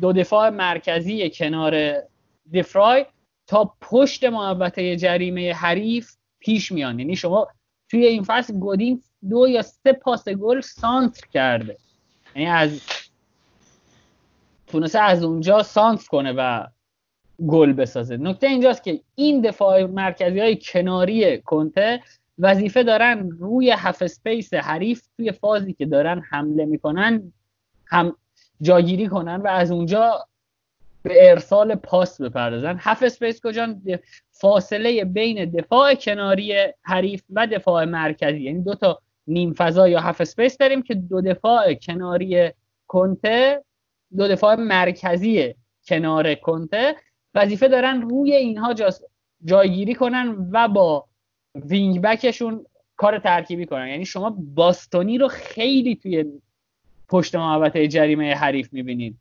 [0.00, 2.02] دو دفاع مرکزی کنار
[2.50, 3.06] دیفرای
[3.46, 6.98] تا پشت محوطه جریمه حریف پیش میان.
[6.98, 7.48] یعنی شما
[7.90, 11.76] توی این فصل گودین دو یا سه پاس گل سانتر کرده.
[12.36, 12.80] یعنی از
[14.76, 16.66] تونسته از اونجا سانتر کنه و
[17.46, 18.16] گل بسازه.
[18.16, 22.02] نکته اینجاست که این دفاع مرکزی های کناری کنته
[22.38, 27.32] وظیفه دارن روی half space حریف توی فازی که دارن حمله می‌کنن
[27.86, 28.16] هم
[28.60, 30.26] جاگیری کنن و از اونجا
[31.02, 32.76] به ارسال پاس بپردازن.
[32.80, 33.74] half space کجا؟
[34.30, 38.40] فاصله بین دفاع کناری حریف و دفاع مرکزی.
[38.40, 42.50] یعنی دو تا نیم فضا یا half space داریم که دو دفاع کناری
[42.86, 43.62] کنته
[44.16, 45.54] دو دفاع مرکزی
[45.86, 46.96] کنار کنته.
[47.34, 48.74] وظیفه دارن روی اینها
[49.44, 51.04] جایگیری کنن و با
[51.54, 52.66] wing back شون
[52.96, 53.88] کار ترکیبی کنن.
[53.88, 56.24] یعنی شما باستونی رو خیلی توی
[57.08, 59.16] پشت محوطه جریمه حریف می‌بینید.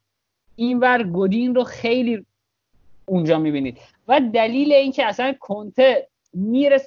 [0.56, 2.26] اینور گودین رو خیلی
[3.06, 3.78] اونجا می‌بینید.
[4.08, 6.82] و دلیل اینکه اصلا کنته میره,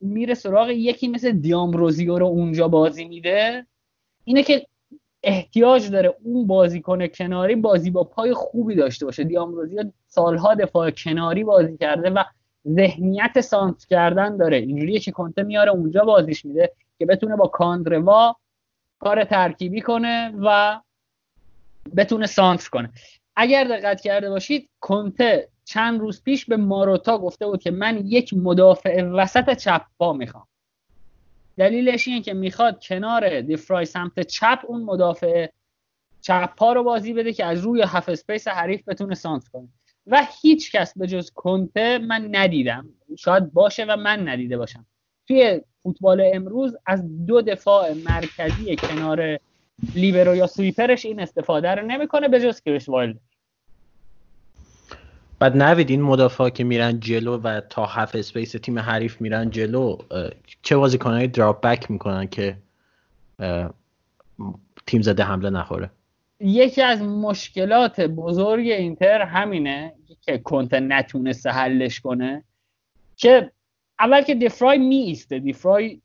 [0.00, 3.66] میره سراغ یکی مثل دیامروزیو رو اونجا بازی میده
[4.24, 4.66] اینه که
[5.22, 9.24] احتیاج داره اون بازیکن کناری بازی با پای خوبی داشته باشه.
[9.24, 12.24] دیامروزیو سالها دفاع کناری بازی کرده و
[12.68, 14.56] ذهنیت سانت کردن داره.
[14.56, 18.36] اینجوریه که کنته میاره اونجا بازیش میده که بتونه با کاندروا
[18.98, 20.80] کار ترکیبی کنه و
[21.96, 22.90] بتونه سانتر کنه.
[23.36, 28.34] اگر دقت کرده باشید کنته چند روز پیش به ماروتا گفته بود که من یک
[28.34, 30.47] مدافع وسط چپ پا می‌خوام.
[31.58, 35.48] دلیلش اینه که می‌خواد کنار دیفرای سمت چپ اون مدافع
[36.20, 39.68] چپ پا رو بازی بده که از روی half space حریف بتونه سانتر کنه.
[40.06, 42.88] و هیچ کس به جز کنته من ندیدم.
[43.18, 44.86] شاید باشه و من ندیده باشم.
[45.28, 49.38] توی فوتبال امروز از دو دفاع مرکزی کنار
[49.94, 53.20] لیبرو یا sweeper ش این استفاده رو نمی‌کنه به جز کریس وایلدر
[55.38, 59.98] بعد نوید این مدافع که میرن جلو و تا half space تیم حریف میرن جلو
[60.62, 62.56] چه بازیکنهای drop back می‌کنن که
[64.86, 65.90] تیم ضد حمله نخوره؟
[66.40, 72.44] یکی از مشکلات بزرگ اینتر همینه که کنته نتونسته حلش کنه
[73.16, 73.50] که
[74.00, 76.00] اول که دفرای می ایسته دیفرای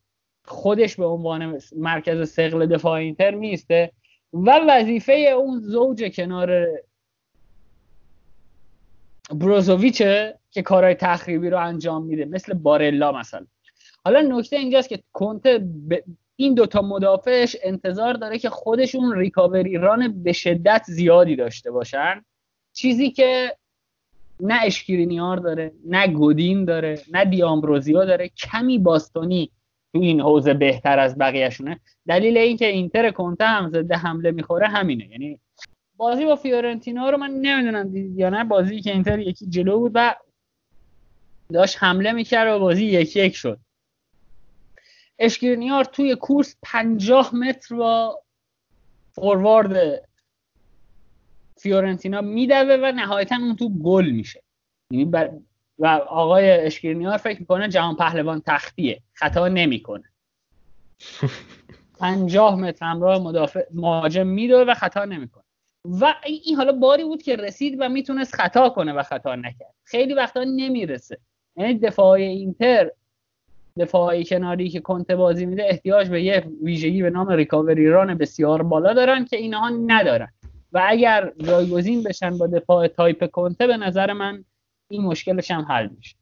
[0.46, 3.92] خودش به عنوان مرکز سقل دفاع اینتر می ایسته
[4.34, 6.68] و وظیفه اون زوج کنار
[9.32, 13.46] بروزوویچه که کارهای تخریبی رو انجام میده مثل بارلا مثلا.
[14.06, 15.68] حالا نکته اینجاست که کنته
[16.36, 22.26] این دوتا مدافعش انتظار داره که خودشون ریکاوری ران به شدت زیادی داشته باشن.
[22.74, 23.58] چیزی که
[24.40, 29.52] نه اشکرینیار داره نه گودین داره نه دیامبروزیو داره کمی باستونی
[29.94, 31.80] تو این حوزه بهتر از بقیهشونه.
[32.08, 35.08] دلیل اینکه اینتر کنته هم زده حمله می‌خوره همینه.
[35.08, 35.40] یعنی
[36.04, 38.44] بازی با فیورنتینا رو من نمی‌دونم دیدید یا نه.
[38.44, 40.16] بازی که اینتر یکی جلو بود و
[41.54, 43.60] داشت حمله می‌کرد و بازی یکی یک شد.
[45.20, 48.22] اشکرینیار توی کورس پنجاه متر با
[49.12, 50.04] فوروارد
[51.58, 54.44] فیورنتینا میدوه و نهایتا اون تو گل میشه.
[54.92, 55.12] یعنی
[55.80, 59.02] و آقای اشکرینیار فکر می‌کنه جهان پهلوان تختیه.
[59.14, 60.04] خطا نمی‌کنه.
[62.00, 65.43] پنجاه متر همراه مدافع مهاجم میدوه و خطا نمی‌کنه.
[65.86, 69.74] و این حالا باری بود که رسید و می‌تونست خطا کنه و خطا نکرد.
[69.84, 71.18] خیلی وقتا نمی‌رسه.
[71.56, 72.92] یعنی دفاع اینتر
[73.80, 78.64] دفاعی کناری که کنته بازی میده احتیاج به یه ویژگی به نام ریکاوری ران بسیار
[78.64, 80.34] بالا دارن که اینها ندارن.
[80.74, 84.46] و اگر جایگزین بشن با دفاع تایپ کنته به نظر من
[84.90, 86.16] این مشکلش هم حل میشه.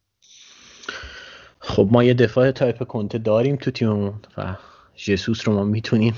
[1.59, 4.55] خب ما یه دفاع تایپ کنته داریم تو تیممون و
[4.95, 6.15] جسوس رو ما می‌تونیم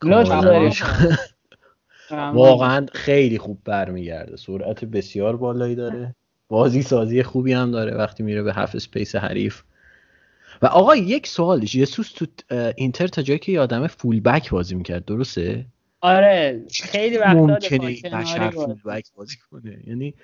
[2.10, 4.36] واقعا خیلی خوب برمیگرده.
[4.36, 6.14] سرعت بسیار بالایی داره.
[6.48, 9.62] بازی سازی خوبی هم داره وقتی میره به half space حریف.
[10.62, 12.26] و آقا یک سوال جسوس تو
[12.76, 15.66] اینتر تا جایی که یادمه فول بک بازی می‌کرد درسته؟
[16.00, 19.78] آره خیلی وقتا ممکنه بشر فول بک بازی کنه.
[19.86, 20.14] یعنی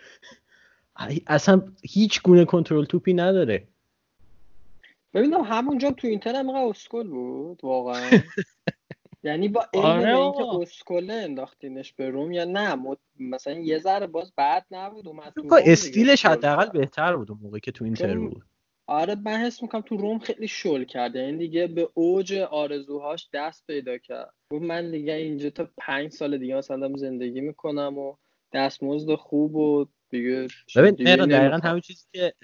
[1.27, 3.69] اصلا هیچ گونه کنترل توپی نداره.
[5.15, 8.11] ببینم همونجا تو اینتر هم اسکل بود واقعا.
[9.24, 12.76] یعنی با آره اینکه اسکله انداختینش به روم یا نه
[13.20, 17.72] مثلا یه ذره باز بعد نبود اومد تو استیلش حداقل بهتر بود اون موقع که
[17.72, 18.44] تو اینتر بود.
[18.86, 23.28] آره من حس می‌کنم تو روم خیلی شل کرده این یعنی دیگه به اوج آرزوهاش
[23.32, 24.34] دست پیدا کرد.
[24.51, 28.14] من دیگه اینجا تا پنج سال دیگه مثلا زندگی می‌کنم و
[28.52, 30.94] دستمزد خوب و دیگه ببین
[31.26, 32.34] دقیقا همین چیزی که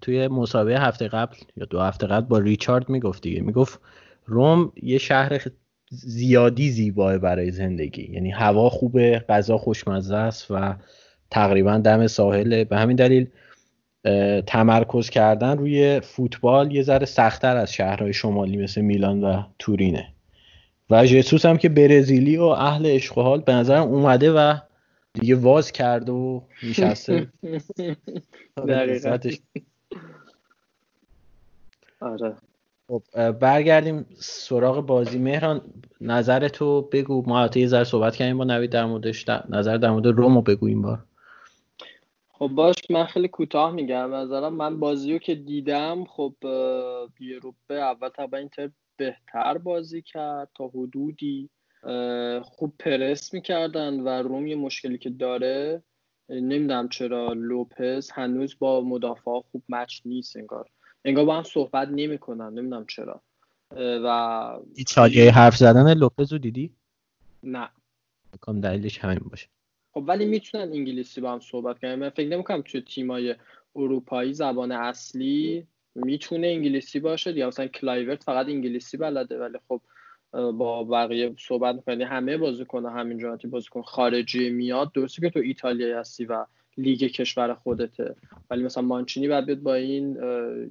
[0.00, 3.40] توی مسابقه هفته قبل یا دو هفته قبل با ریچارد می‌گفت دیگه.
[3.40, 3.80] می‌گفت
[4.26, 5.38] روم یه شهر
[6.02, 8.12] زیادی زیباه برای زندگی.
[8.12, 10.74] یعنی هوا خوبه غذا خوشمزه است و
[11.30, 13.26] تقریبا دم ساحله به همین دلیل
[14.46, 20.08] تمرکز کردن روی فوتبال یه ذره سختتر از شهرهای شمالی مثل میلان و تورینه.
[20.90, 24.54] و جسوس هم که برزیلی و اهل عشق حال به نظرم اومده و
[25.12, 27.28] دیگه واز کرده و نشسته.
[32.00, 32.34] آره.
[32.88, 35.18] خب برگردیم سراغ بازی.
[35.18, 35.60] مهران
[36.00, 37.22] نظر تو بگو.
[37.26, 39.28] ما حتی یه ذره صحبت کردیم با نوید در موردش.
[39.28, 41.04] نظر در مورد رومو بگو این بار.
[42.28, 44.14] خب باش من خیلی کوتاه میگم.
[44.14, 46.34] نظرم من بازی رو که دیدم خب
[47.18, 51.50] بیروپه اول طبعا اینتر بهتر بازی کرد تا حدودی.
[52.42, 55.82] خوب پرس می‌کردن و روم یه مشکلی که داره
[56.28, 60.68] نمی‌دونم چرا لوپز هنوز با مدافع خوب مچ نیست انگار.
[61.04, 63.20] انگار با هم صحبت نمی‌کنن نمی‌دونم چرا.
[63.76, 64.06] و
[64.74, 66.70] ایتالیایی حرف زدن لوپز رو دیدی؟
[67.42, 67.68] نه.
[68.40, 69.48] کام دلیلش همین باشه.
[69.92, 71.94] خب ولی می‌تونن انگلیسی با هم صحبت کنن.
[71.94, 73.34] من فکر نمی‌کنم توی تیمای
[73.76, 79.80] اروپایی زبان اصلی می‌تونه انگلیسی باشه یا مثلا کلایورت فقط انگلیسی بلده ولی خب
[80.32, 84.92] با بقیه صحبت می‌کنی همه بازیکن همین بازی بازیکن خارجی میاد.
[84.92, 86.46] درسته که تو ایتالیا هستی و
[86.78, 88.14] لیگ کشور خودته.
[88.50, 90.16] ولی مثلا مانچینی بعد بیاد با این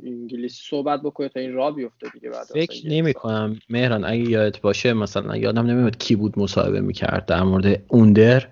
[0.05, 3.59] انگلیسی صحبت بکنه تا این را بیفته دیگه بعد فکر نمی کنم.
[3.69, 8.47] مهران اگه یادت باشه مثلا یادم نمیاد کی بود مصاحبه می‌کرد در مورد اوندر.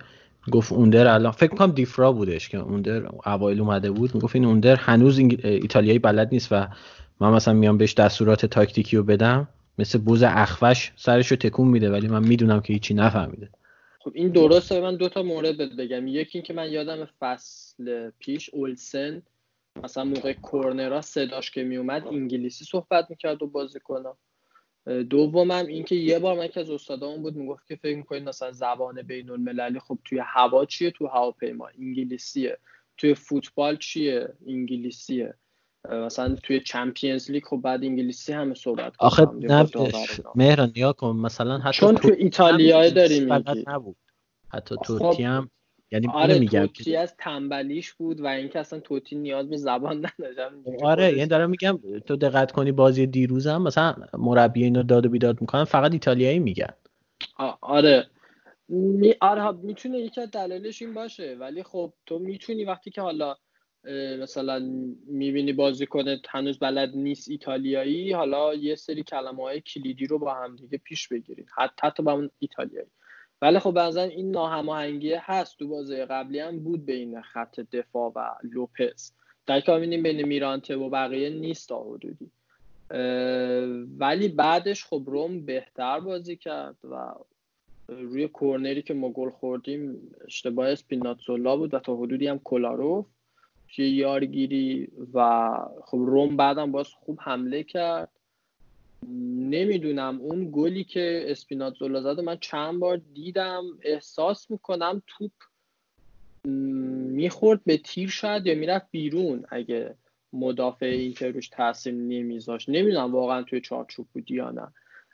[0.52, 4.16] گفت اوندر الان فکر کنم دیفرا بودش که اوندر اوایل اومده بود.
[4.16, 6.68] می‌گفت این اوندر هنوز ایتالیایی بلد نیست و
[7.20, 9.48] من مثلا میام بهش دستورات تاکتیکی رو بدم.
[9.80, 13.50] مثل بوز اخفش سرش رو تکون میده ولی من می‌دونم که هیچی نفهمیده.
[14.04, 16.08] خب این درسته من دو تا مورد بگم.
[16.08, 19.22] یکی اینکه من یادم فصل پیش اولسن
[19.84, 24.18] مثلا موقع کورنرا صداش که میومد انگلیسی صحبت می‌کرد و بازی کنم
[25.10, 29.02] دومم اینکه یه بار من که از استادامون بود می‌گفت که فکر می‌کنید مثلا زبان
[29.02, 31.68] بین المللی خب توی هوا چیه؟ تو هواپیما.
[31.68, 32.58] انگلیسیه.
[32.98, 35.34] توی فوتبال چیه؟ انگلیسیه.
[35.90, 39.68] مثلا توی چمپیونز لیگ خب بعد انگلیسی همه صحبت آخه نه
[40.36, 41.16] مهران نیا کن.
[41.16, 43.34] مثلا حتی چون تو ایتالیا داریم
[43.68, 43.96] نبود.
[44.50, 45.50] حتی خب، توتی هم
[45.92, 50.84] یعنی آره میگم توتی از تنبلیش بود و اینکه اصلا توتی نیاز به زبان نداشت.
[50.84, 55.10] آره یعنی دارم میگم تو دقت کنی بازی دیروز هم مثلا مربی اینو داد و
[55.10, 56.74] بیداد می‌کنن فقط ایتالیایی میگن.
[57.62, 58.08] آره.
[58.70, 63.36] می آره می‌تونه یکی از دلایلش این باشه ولی خب تو می‌تونی وقتی که حالا
[64.20, 64.60] مثلا
[65.06, 70.34] می‌بینی بازی کنه هنوز بلد نیست ایتالیایی حالا یه سری کلمه های کلیدی رو با
[70.34, 72.88] هم دیگه پیش بگیرید حتی حتی با اون ایتالیایی.
[73.42, 78.30] ولی خب بعضا این ناهماهنگی هست تو بازی قبلی هم بود بین خط دفاع و
[78.44, 79.12] لوپز.
[79.46, 82.32] در که بین میرانته و بقیه نیست حدودی.
[84.00, 87.14] ولی بعدش خب روم بهتر بازی کرد و
[87.88, 93.06] روی کورنری که ما گل خوردیم اشتباه اسپیناتزولا بود و تا حدودی هم کلاروف
[93.72, 95.50] که یارگیری و
[95.86, 98.10] خب روم بعدم باز خوب حمله کرد.
[99.38, 105.32] نمی‌دونم اون گلی که اسپیناتزولا زد من چند بار دیدم احساس می‌کنم توپ
[106.46, 109.96] می‌خورد به تیر شاید یا می‌رفت بیرون اگه
[110.34, 112.70] مدافع این که روش تاثیر نمیذاشت.
[112.70, 114.68] نمی‌دونم واقعا توی چارچوب بود یا نه.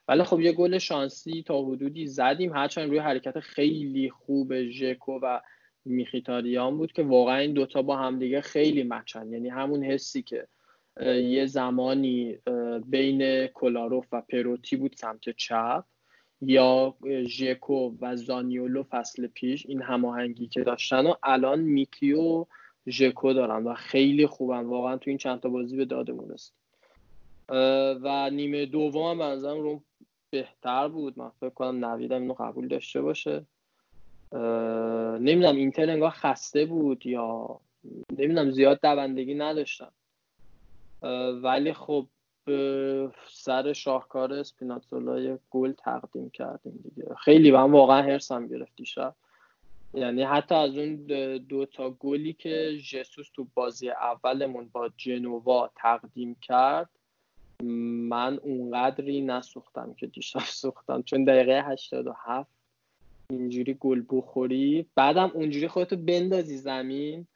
[0.07, 2.53] ولی خب یه گل شانسی تا حدودی زدیم.
[2.53, 5.39] هرچند روی حرکت خیلی خوب ژکو و
[5.87, 9.31] میخیتاریان بود که واقعا این دوتا با همدیگه خیلی مچن.
[9.31, 10.47] یعنی همون حسی که
[11.05, 12.37] یه زمانی
[12.85, 15.83] بین کلاروف و پروتی بود سمت چپ
[16.41, 16.95] یا
[17.27, 22.45] ژکو و زانیولو فصل پیش این هماهنگی که داشتن و الان میکی و
[22.87, 24.65] ژکو دارن و خیلی خوبن.
[24.65, 26.53] واقعا تو این چند تا بازی به دادمون است
[28.03, 29.81] و نیمه دوم هم رو
[30.29, 31.19] بهتر بود.
[31.19, 33.45] من فکر کنم نویدم اینو قبول داشته باشه.
[35.19, 37.59] نمی‌دونم اینتر انگار خسته بود یا
[38.17, 39.91] نمی‌دونم زیاد دوندگی نداشتن
[41.43, 42.07] ولی خب
[43.29, 47.15] سر شاهکار اسپیناتزولا گل تقدیم کردیم دیگه.
[47.23, 49.15] خیلی من واقعا هرسم گرفت شب
[49.93, 50.95] یعنی حتی از اون
[51.37, 56.89] دو تا گلی که جسوس تو بازی اولمون با جنوا تقدیم کرد
[58.09, 61.01] من اونقدری نسوختم که دیشب سوختم.
[61.01, 62.56] چون دقیقه 87
[63.29, 64.85] اینجوری گل بخوری.
[64.95, 67.27] بعدم اونجوری خودتو بندازی زمین.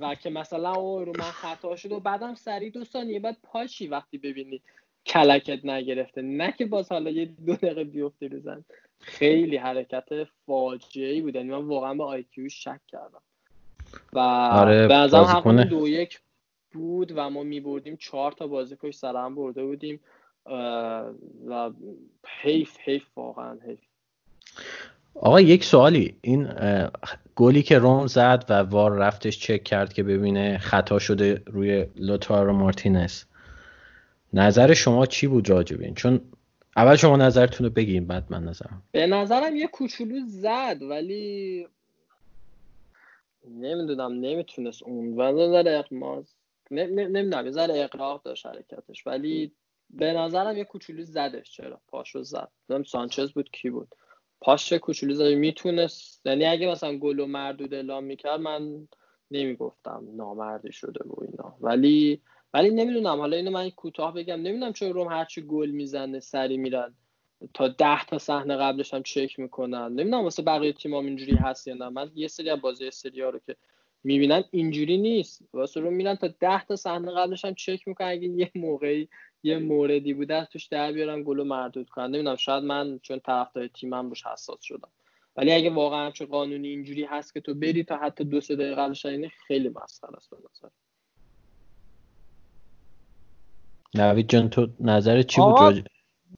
[0.00, 3.86] و که مثلا او رو من خطا شد و بعدم سری دو ثانیه بعد پاشی
[3.86, 4.62] وقتی ببینی
[5.06, 6.22] کلکت نگرفته.
[6.22, 8.64] نه که باز حالا یه دو دقیقه بیفتی رو زن
[9.00, 10.08] خیلی حرکت
[10.46, 11.34] فاجعه ای بود.
[11.34, 13.22] یعنی من واقعا به آیکیو شک کردم.
[14.12, 16.20] و آره به هم دو یک
[16.72, 20.00] بود و ما می بردیم چهار تا بازی کش سر هم برده بودیم.
[21.46, 21.70] و
[22.26, 23.80] حیف حیف واقعا حیف.
[25.14, 26.16] آقا یک سوالی.
[26.20, 26.48] این
[27.36, 32.52] گلی که روم زد و وار رفتش چک کرد که ببینه خطا شده روی لوتارو
[32.52, 33.22] مارتینز.
[34.32, 36.20] نظر شما چی بود راجب چون
[36.76, 38.82] اول شما نظرتون رو بگیم بعد من نظرم.
[38.92, 41.66] به نظرم یه کوچولو زد ولی
[43.50, 46.24] نمی‌دونم نمی‌تونست اون و نظر اقماز
[46.70, 49.52] نمی‌دونم یه ذره اقراق داشت حرکتش ولی
[49.90, 52.48] به نظرم یه کوچولو زدش چرا؟ پاشو زد.
[52.70, 53.94] نمی‌دونم سانچز بود کی بود؟
[54.40, 56.26] پاش کوچولو زد می‌تونست.
[56.26, 58.88] یعنی اگه مثلا گل و مردود اعلام می‌کرد من
[59.30, 61.56] نمی‌گفتم نامردی شده و اینا.
[61.60, 62.22] ولی
[62.54, 63.18] ولی نمی‌دونم.
[63.18, 64.34] حالا اینو من کوتاه بگم.
[64.34, 66.94] نمی‌دونم چرا روم هرچی گل می‌زنه سری میرن.
[67.54, 69.92] تا ده تا صحنه قبلش هم چک می‌کنن.
[69.92, 71.88] نمی‌دونم واسه بقیه تیم هم اینجوری هست یا نه.
[71.88, 73.56] من یه سری از بازی سری ها رو که
[74.04, 75.42] می‌بینم اینجوری نیست.
[75.52, 79.08] واسه رو میرن تا ده تا صحنه قبلش هم چک می‌کنن اگه یه موقعی
[79.42, 82.06] یه موردی بوده توش در بیارن گل مردود کنن.
[82.06, 84.88] نمی‌دونم شاید من چون طرفدار تیمم روش حساس شدم.
[85.36, 88.74] ولی اگه واقعا چه قانونی اینجوری هست که تو بری تا حتی دو سه دقیقه
[88.74, 89.06] قبلش
[89.46, 90.68] خیلی مسخره است به نظر.
[93.94, 95.82] نوید جان تو نظر چی بود راجع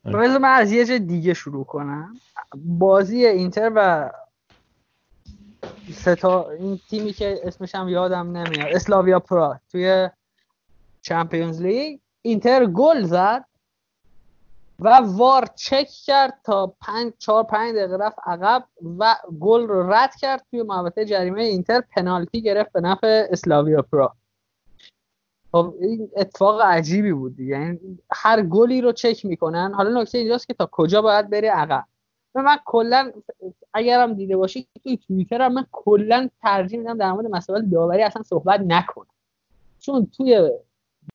[0.04, 2.14] بذار من از یه جای دیگه شروع کنم.
[2.54, 4.10] بازی اینتر و
[5.92, 8.72] ستا این تیمی که اسمش هم یادم نمیاد.
[8.72, 10.08] اسلاویا پرا توی
[11.02, 12.00] چمپیونز لیگ.
[12.22, 13.44] اینتر گل زد
[14.80, 18.64] و وار چک کرد تا پنج چهار پنج دقیقه رفت عقب
[18.98, 21.80] و گل رو رد کرد توی محوطه جریمه اینتر.
[21.80, 24.16] پنالتی گرفت به نفع اسلاویا پرا
[25.52, 27.58] خب این اتفاق عجیبی بود دیگه.
[27.60, 29.74] یعنی هر گلی رو چک می‌کنن.
[29.74, 31.84] حالا نکته اینجاست که تا کجا باید بره عقب؟
[32.34, 33.12] من کلا
[33.74, 38.60] اگرم دیده باشی توی توییتر من کلا ترجیح میدم در مورد مسائل داوری اصلا صحبت
[38.60, 39.06] نکنم
[39.80, 40.50] چون توی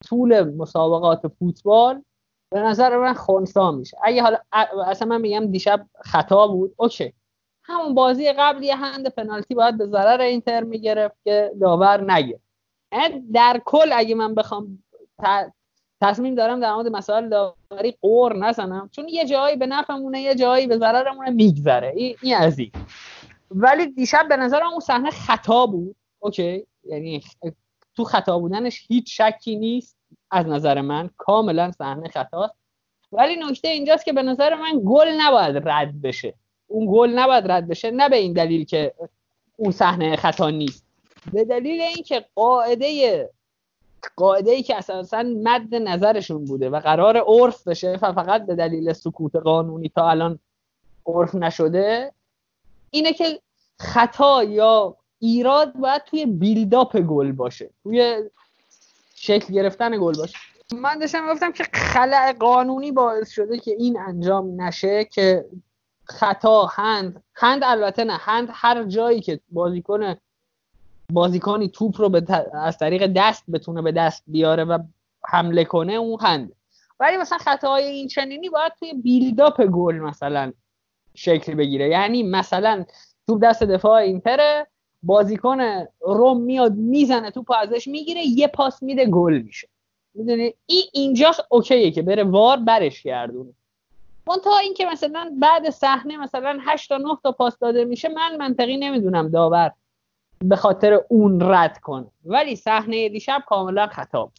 [0.05, 2.03] طول مسابقات فوتبال
[2.49, 3.97] به نظر من خونسا میشه.
[4.03, 4.37] اگه حالا
[4.85, 7.13] اصلا من میگم دیشب خطا بود اوکی.
[7.63, 12.43] همون بازی قبل یه هند پنالتی باید به ضرر اینتر می‌گرفت که داور نگرفت.
[13.33, 14.83] در کل اگه من بخوام
[16.05, 18.89] تصمیم دارم در مورد مسائل داوری قور نزنم.
[18.91, 21.93] چون یه جایی به نفعمونه یه جایی به ضررمونه میگذره.
[21.95, 22.71] این ای از این.
[23.51, 25.95] ولی دیشب به نظرم اون صحنه خطا بود.
[26.19, 26.65] اوکی.
[26.83, 27.23] یعنی
[27.95, 29.97] تو خطا بودنش هیچ شکی نیست
[30.31, 31.09] از نظر من.
[31.17, 32.55] کاملا صحنه خطاست.
[33.11, 36.33] ولی نکته اینجاست که به نظر من گل نباید رد بشه.
[36.67, 37.91] اون گل نباید رد بشه.
[37.91, 38.93] نه به این دلیل که
[39.57, 40.85] اون صحنه خطا نیست.
[41.33, 43.29] به دلیل اینکه قاعده
[44.15, 49.35] قاعده ای که اساسا مد نظرشون بوده و قرار عرف بشه فقط به دلیل سکوت
[49.35, 50.39] قانونی تا الان
[51.05, 52.11] عرف نشده
[52.89, 53.41] اینه که
[53.79, 58.29] خطا یا ایراد باید توی بیلداپ گل باشه توی
[59.15, 60.37] شکل گرفتن گل باشه.
[60.73, 65.45] من داشتم گفتم که خلع قانونی باعث شده که این انجام نشه که
[66.03, 70.15] خطا هند هند البته نه هند هر جایی که بازیکن
[71.11, 72.21] بازیکنی توپ رو
[72.53, 74.79] از طریق دست بتونه به دست بیاره و
[75.23, 76.51] حمله کنه اون هند
[76.99, 80.53] ولی مثلا خطاهای این چنینی باید توی بیلداپ گل مثلا
[81.15, 81.89] شکل بگیره.
[81.89, 82.85] یعنی مثلا
[83.27, 84.67] توپ دست دفاع اینتره
[85.03, 89.67] بازیکن روم میاد می‌زنه توپ ازش می‌گیره یه پاس میده گل میشه.
[90.13, 93.53] می‌دونی؟ این اینجا اوکیه که بره وار برش گردونه.
[94.27, 98.37] اون تا اینکه مثلا بعد صحنه مثلا 8 تا 9 تا پاس داده میشه من
[98.37, 99.71] منطقی نمی‌دونم داور
[100.39, 102.11] به خاطر اون رد کن.
[102.25, 104.31] ولی صحنه دیشب کاملا خطا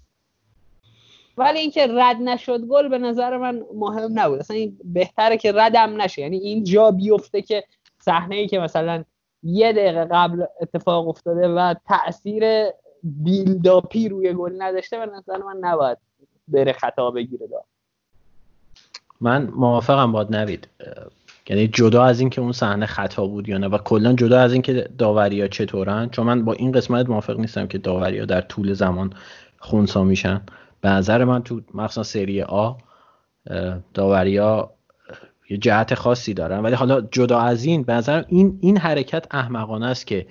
[1.36, 4.38] ولی اینکه رد نشد گل به نظر من مهم نبود.
[4.38, 6.22] اصلا این بهتره که ردم نشه.
[6.22, 7.64] یعنی این جا بیفته که
[7.98, 9.04] صحنه ای که مثلا
[9.42, 12.66] یه دقیقه قبل اتفاق افتاده و تاثیر
[13.02, 15.98] بیلداپی روی گل نداشته به نظر من نباید
[16.48, 17.46] بره خطا بگیره.
[17.46, 17.64] دار
[19.20, 20.68] من موافقم باد نوید.
[21.48, 24.88] یعنی جدا از اینکه اون صحنه خطا بود یا نه و کلا جدا از اینکه
[24.98, 29.12] داوریا چطورن چون من با این قسمت موافق نیستم که داوریا در طول زمان
[29.58, 30.40] خونسا میشن.
[30.80, 32.72] به نظر من تو مخصوصا سری آ
[33.94, 34.70] داوریا
[35.50, 36.58] یه جهت خاصی دارن.
[36.58, 40.26] ولی حالا جدا از این به نظر این این حرکت احمقانه است که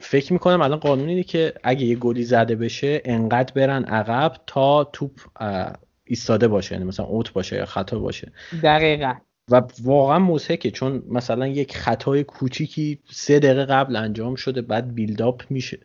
[0.00, 4.84] فکر می‌کنم الان قانون اینه که اگه یه گلی زده بشه انقدر برن عقب تا
[4.84, 5.20] توپ
[6.04, 8.32] ایستاده باشه یعنی مثلا اوت باشه یا خطا باشه.
[8.62, 9.14] دقیقا.
[9.50, 15.42] و واقعا موسیقه چون مثلا یک خطای کوچیکی سه دقیقه قبل انجام شده بعد بیلداپ
[15.50, 15.78] میشه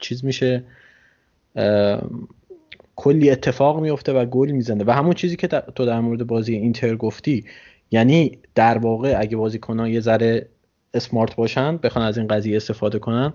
[0.00, 0.64] چیز میشه
[2.96, 4.84] کلی اتفاق میفته و گل می‌زنه.
[4.84, 7.44] و همون چیزی که تو در مورد بازی اینتر گفتی
[7.90, 10.48] یعنی در واقع اگه بازیکنان یه ذره
[10.94, 13.32] اسمارت باشن بخوان از این قضیه استفاده کنن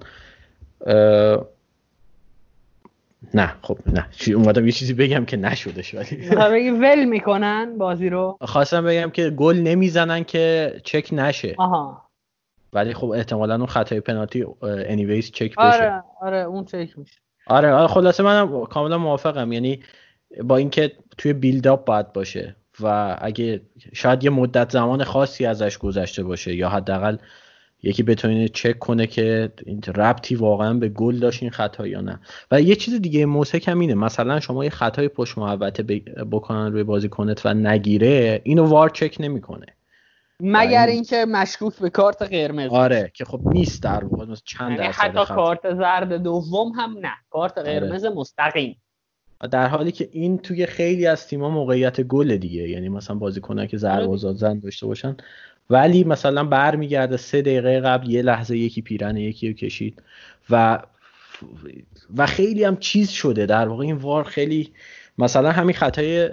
[3.34, 4.08] نه خب نه.
[4.36, 6.70] اومدم یه چیزی بگم که نشدش ولی.
[6.72, 8.38] ول می‌کنن بازی رو.
[8.42, 11.56] خواستم بگم که گل نمی‌زنن که چک نشه.
[11.58, 12.10] آها.
[12.74, 15.62] ولی خب احتمالا اون خطای پنالتی انیویز چک بشه.
[15.62, 17.20] آره آره اون چک میشه.
[17.48, 19.52] آره آره خلاصه منم کاملا موافقم.
[19.52, 19.84] یعنی
[20.44, 23.62] با اینکه توی بیلداپ باید باشه و اگه
[23.94, 27.18] شاید یه مدت زمان خاصی ازش گذشته باشه یا حداقل
[27.84, 32.20] یکی بتونه چک کنه که این ربطی واقعا به گل داشت این خطا یا نه.
[32.52, 33.94] و یه چیز دیگه موسک هم اینه.
[33.94, 35.84] مثلا شما یه خطای پشت محوطه
[36.32, 39.66] بکنن روی بازیکنت و نگیره اینو وار چک نمی‌کنه.
[40.40, 45.02] مگر اینکه مشکوک به کارت قرمز آره که خب نیست در واقع چند یعنی درصد
[45.02, 47.12] حتی کارت زرد دوم هم نه.
[47.30, 47.80] کارت آره.
[47.80, 48.16] قرمز آره.
[48.16, 48.82] مستقیم
[49.52, 52.70] در حالی که این توی خیلی از تیم‌ها موقعیت گل دیگه.
[52.70, 54.34] یعنی مثلا بازیکنایی که ضربه آره.
[54.34, 55.18] زن داشته باشن
[55.70, 60.02] ولی مثلا برمیگرده سه دقیقه قبل یه لحظه یکی پیرن یکی رو کشید.
[60.50, 60.80] و
[62.18, 63.46] و خیلی هم چیز شده.
[63.46, 64.72] در واقع این وار خیلی
[65.18, 66.30] مثلا همین خطای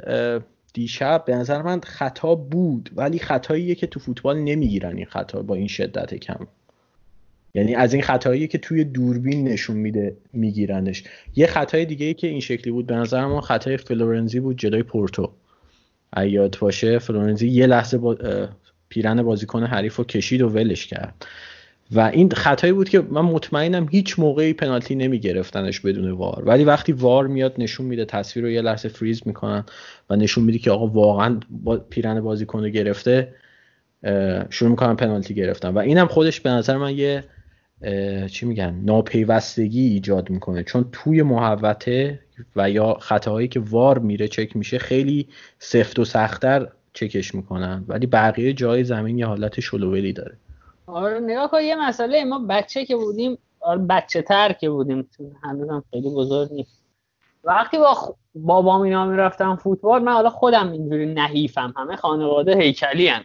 [0.73, 5.55] دیشب به نظر من خطا بود ولی خطاییه که تو فوتبال نمی‌گیرن این خطا با
[5.55, 6.47] این شدت کم.
[7.55, 11.05] یعنی از این خطایی که توی دوربین نشون میده میگیرنش.
[11.37, 14.83] یه خطای دیگه ای که این شکلی بود به نظر من خطای فلورنزی بود جلوی
[14.83, 15.33] پورتو.
[16.17, 18.17] ایاد باشه فلورنزی یه لحظه با
[18.89, 21.27] پیرن بازیکن حریف رو کشید و ولش کرد.
[21.93, 26.43] و این خطایی بود که من مطمئنم هیچ موقعی پنالتی نمی گرفتنش بدون وار.
[26.47, 29.65] ولی وقتی وار میاد نشون میده تصویر رو یه لحظه فریز می‌کنن
[30.11, 33.35] و نشون میده که آقا واقعا با پیرن بازیکن رو گرفته
[34.51, 35.69] شروع می‌کنن پنالتی گرفتن.
[35.69, 37.25] و اینم خودش به نظر من یه
[38.31, 40.63] چی میگن ناپیوستگی ایجاد می‌کنه.
[40.63, 42.21] چون توی محوطه
[42.57, 47.85] و یا خطاهایی که وار میره چک میشه خیلی سفت و سختتر چکش می‌کنن.
[47.89, 50.37] ولی بقیه جای زمین یه حالت شلوولی داره.
[50.87, 55.11] آره نگاه کن یه مسئله ما بچه که بودیم آره بچه تر که بودیم
[55.43, 56.83] هنوز هم خیلی بزرگ نیست.
[57.45, 63.25] وقتی با بابام اینا می‌رفتم فوتبال من حالا خودم اینجوری نحیفم همه خانواده هیکلی هن.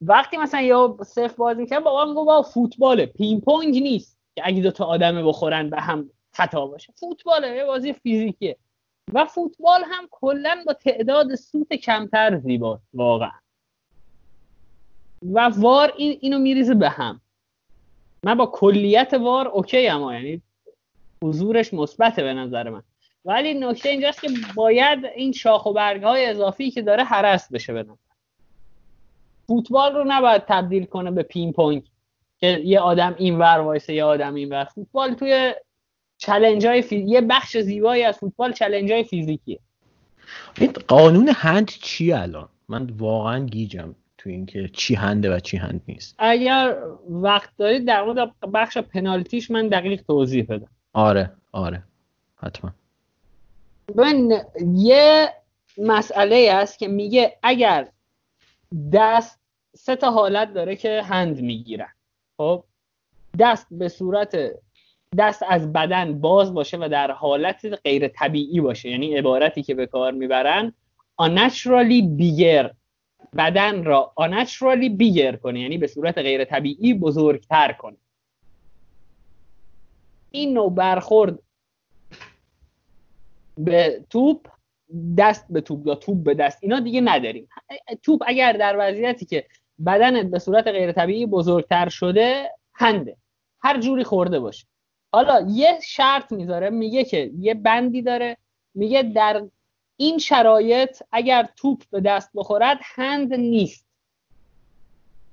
[0.00, 3.06] وقتی مثلا یا صفر بازی می‌کنم بابام میگو با فوتباله.
[3.06, 6.92] پینگ پونگ نیست که اگه دو تا آدم بخورن به هم خطا باشه.
[6.96, 8.56] فوتباله یه بازی فیزیکیه.
[9.12, 13.38] و فوتبال هم کلا با تعداد سوت کمتر زیباست واقعا.
[15.22, 17.20] و وار این اینو میریزه به هم.
[18.22, 20.42] من با کلیت VAR OK اما یعنی
[21.24, 22.82] حضورش مثبته به نظر من.
[23.24, 27.72] ولی نکته اینجاست که باید این شاخ و برگ های اضافی که داره هرس بشه
[27.72, 27.96] به نظر.
[29.46, 31.82] فوتبال رو نباید تبدیل کنه به پینگ پونگ
[32.38, 35.54] که یه آدم این ور وایسه یه آدم این ور فوتبال توی
[36.18, 39.58] challenge های یه بخش زیبایی از فوتبال challenge های فیزیکیه.
[40.58, 45.56] این قانون hand چی الان؟ من واقعا گیجم تو اینکه چی hand ه و چی
[45.56, 46.14] hand نیست.
[46.18, 46.76] اگر
[47.10, 50.68] وقت دارید در مورد بخش پنالتیش من دقیق توضیح بدم.
[50.92, 51.82] آره آره
[52.36, 52.70] حتما.
[53.94, 54.30] من
[54.74, 55.32] یه
[55.78, 57.88] مسئله است که میگه اگر
[58.92, 59.40] دست
[59.76, 61.92] سه تا حالت داره که هند می‌گیرن.
[62.36, 62.64] خب؟
[63.38, 64.36] دست به صورت
[65.18, 68.90] دست از بدن باز باشه و در حالت غیر طبیعی باشه.
[68.90, 70.72] یعنی عبارتی که به کار می‌برن
[71.22, 72.70] unnaturally bigger.
[73.36, 77.96] بدن را unnaturally bigger کنه یعنی به صورت غیر طبیعی بزرگتر کنه.
[80.30, 81.38] این نوع برخورد
[83.58, 84.48] به توپ
[85.18, 87.48] دست به توپ یا توپ به دست اینا دیگه نداریم.
[88.02, 89.46] توپ اگر در وضعیتی که
[89.86, 93.16] بدنت به صورت غیر طبیعی بزرگتر شده هنده
[93.60, 94.66] هر جوری خورده باشه.
[95.16, 98.36] حالا یه شرط می‌ذاره میگه که یه بندی داره
[98.74, 99.42] میگه در
[99.96, 103.86] این شرایط اگر توپ به دست بخورد هند نیست.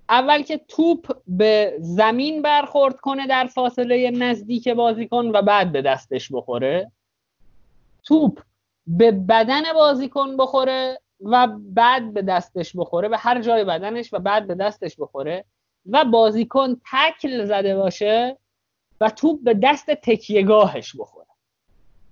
[0.10, 6.32] اول که توپ به زمین برخورد کنه در فاصله نزدیک بازیکن و بعد به دستش
[6.32, 6.92] بخوره.
[8.04, 8.42] توپ
[8.88, 14.48] به بدن بازیکن بخوره و بعد به دستش بخوره به هر جای بدنش و بعد
[14.48, 15.46] به دستش بخوره.
[15.90, 18.38] و بازیکن تکل زده باشه
[19.02, 21.28] و توپ به دست تکیهگاهش بخوره.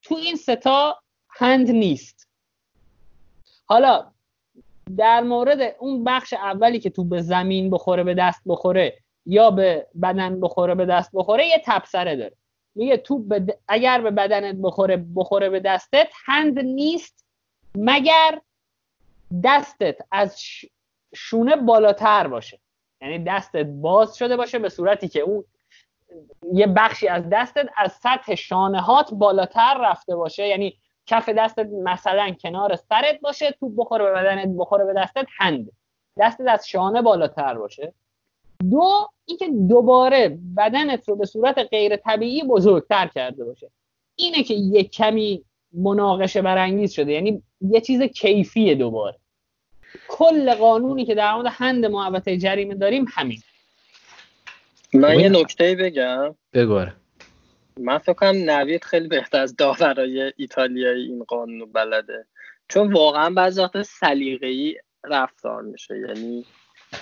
[0.02, 2.28] تو این ستا هند نیست.
[3.66, 4.12] حالا
[4.98, 9.88] در مورد اون بخش اولی که تو به زمین بخوره به دست بخوره یا به
[10.02, 12.36] بدن بخوره به دست بخوره یه تبصره داره.
[12.76, 13.26] میگه تو
[13.68, 17.26] اگر به بدنت بخوره بخوره به دستت هند نیست
[17.76, 18.42] مگر
[19.44, 20.38] دستت از
[21.16, 22.60] شونه بالاتر باشه.
[23.02, 25.44] یعنی دستت باز شده باشه به صورتی که اون
[26.54, 30.48] یه بخشی از دستت از سطح شانه هات بالاتر رفته باشه.
[30.48, 35.72] یعنی کف دستت مثلا کنار سرت باشه تو بخوره به بدنت بخوره به دستت هند.
[36.20, 37.94] دستت از شانه بالاتر باشه.
[38.72, 43.72] دو اینکه دوباره بدنت رو به صورت غیر طبیعی بزرگتر کرده باشه.
[44.16, 47.12] اینه که یه کمی مناقشه برانگیز شده.
[47.12, 49.18] یعنی یه چیز کیفیه دوباره.
[50.10, 53.42] کل قانونی که در مورد هند محوطه جریمه داریم همین.
[54.94, 56.36] من یه نکته بگم.
[56.54, 56.86] بگو
[57.80, 62.26] من فکر کنم نوید خیلی بهتر از داورای ایتالیایی این قانون بلده.
[62.70, 66.00] چون واقعا بعضی وقت سلیقه‌ای رفتار میشه.
[66.00, 66.46] یعنی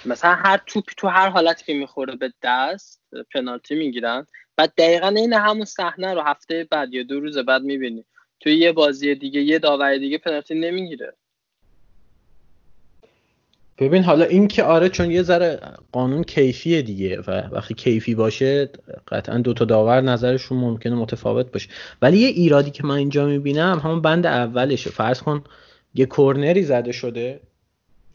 [0.05, 3.01] مثلا هر توپی تو هر حالتی که می‌خوره به دست
[3.33, 4.25] پنالتی می‌گیرن.
[4.57, 8.05] بعد دقیقا این همون صحنه رو هفته بعد یا دو روز بعد می‌بینی.
[8.39, 11.13] توی یه بازی دیگه یه داور دیگه پنالتی نمی‌گیره.
[13.79, 15.59] ببین حالا این که آره چون یه ذره
[15.91, 18.69] قانون کیفیه دیگه و وقتی کیفی باشه
[19.07, 21.69] قطعا دو تا داور نظرشون ممکنه متفاوت باشه.
[22.01, 24.89] ولی یه ایرادی که من اینجا می‌بینم همون بند اولشه.
[24.89, 25.43] فرض کن
[25.93, 27.39] یه کورنری زده شده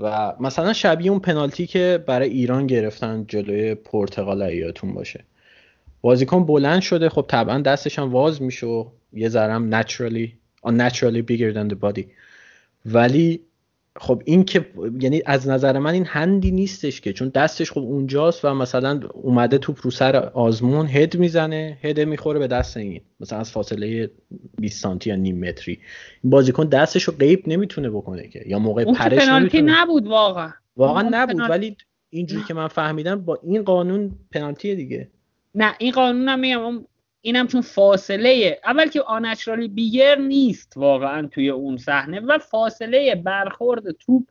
[0.00, 5.24] و مثلا شبیه اون پنالتی که برای ایران گرفتن جلوی پرتغال ایاتون باشه.
[6.00, 10.28] بازیکن بلند شده خب طبعا دستش هم واز میشه و یه ذرم naturally
[10.66, 12.04] unnaturally bigger than the body.
[12.86, 13.40] ولی
[14.00, 14.66] خب این که
[15.00, 19.58] یعنی از نظر من این هندی نیستش که چون دستش خب اونجاست و مثلا اومده
[19.58, 24.10] توپ رو سر آزمون هد می‌زنه هد می‌خوره به دست این مثلا از فاصله
[24.58, 25.78] 20 سانتی یا نیم متری.
[26.22, 30.52] این بازیکن دستش رو قیب نمی‌تونه بکنه که یا موقع اون پرش پنالتی نبود واقعا.
[30.76, 31.76] واقعا نبود ولی
[32.10, 35.08] اینجوری که من فهمیدم با این قانون پنالتی دیگه.
[35.54, 36.84] نه این قانون هم میگم
[37.26, 43.90] اینم چون فاصله اول که آنچرالی بیگر نیست واقعا توی اون صحنه و فاصله برخورد
[43.90, 44.28] توپ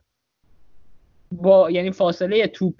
[1.32, 2.74] با یعنی فاصله توپ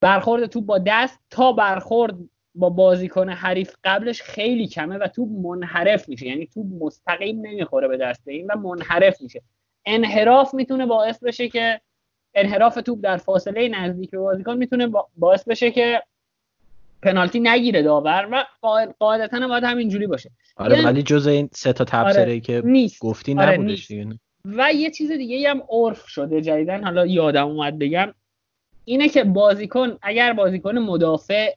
[0.00, 2.14] برخورد توپ با دست تا برخورد
[2.54, 7.96] با بازیکن حریف قبلش خیلی کمه و توپ منحرف میشه یعنی توپ مستقیم نمی‌خوره به
[7.96, 9.42] دست این و منحرف میشه.
[9.84, 11.80] انحراف می‌تونه باعث بشه که
[12.34, 16.02] انحراف توپ در فاصله نزدیک به بازیکن می‌تونه باعث بشه که
[17.02, 18.44] پنالتی نگیره داور و
[18.98, 20.30] قاعدتا هم باید همینجوری باشه.
[20.56, 23.00] آره یعنی ولی جز این سه تا تبصره آره که نیست.
[23.00, 24.18] گفتی آره نبودش دیگه.
[24.44, 28.14] و یه چیز دیگه هم عرف شده جدیدن حالا یادم اومد بگم.
[28.84, 31.54] اینه که بازیکن اگر بازیکن مدافع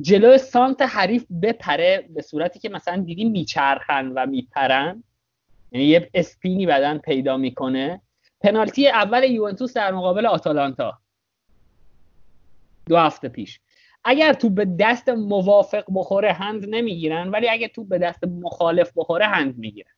[0.00, 5.04] جلو سانت حریف بپره به صورتی که مثلا دیدی میچرخن و میپرن
[5.72, 8.00] یعنی یه اسپینی بدن پیدا می‌کنه
[8.40, 10.98] پنالتی اول یوونتوس در مقابل آتالانتا.
[12.88, 13.60] دو هفته پیش.
[14.04, 19.26] اگر تو به دست موافق بخوره هند نمی‌گیرن ولی اگر تو به دست مخالف بخوره
[19.26, 19.90] هند می‌گیرن.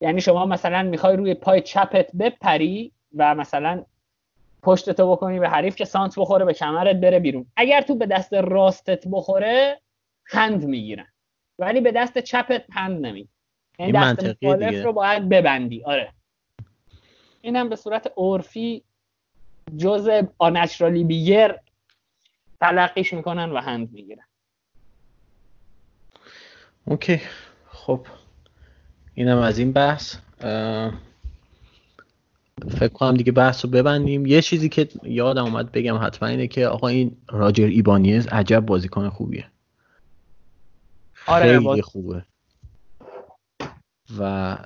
[0.00, 3.84] یعنی شما مثلا می‌خوای روی پای چپت بپری و مثلا
[4.62, 7.46] پشتتو بکنی به حریف که سانت بخوره به کمرت بره بیرون.
[7.56, 9.80] اگر تو به دست راستت بخوره
[10.24, 11.06] هند می‌گیرن.
[11.58, 13.28] ولی به دست چپت هند نمی‌گیرن.
[13.78, 15.84] یعنی دست مخالف رو باید ببندی.
[15.84, 16.12] آره.
[17.40, 18.82] اینم به صورت عرفی
[19.76, 21.60] جز آنچرالی بیگر
[22.60, 24.24] تلقیش می‌کنن و هند می‌گیرن.
[26.84, 27.20] اوکی.
[27.68, 28.06] خب
[29.14, 30.16] اینم از این بحث.
[32.70, 34.26] فکر کنم دیگه بحث رو ببندیم.
[34.26, 39.08] یه چیزی که یادم اومد بگم حتما اینه که آقا این راجر ایبانیز عجب بازیکن
[39.08, 39.46] خوبیه.
[41.26, 42.24] آره خیلی خوبه.
[44.18, 44.58] و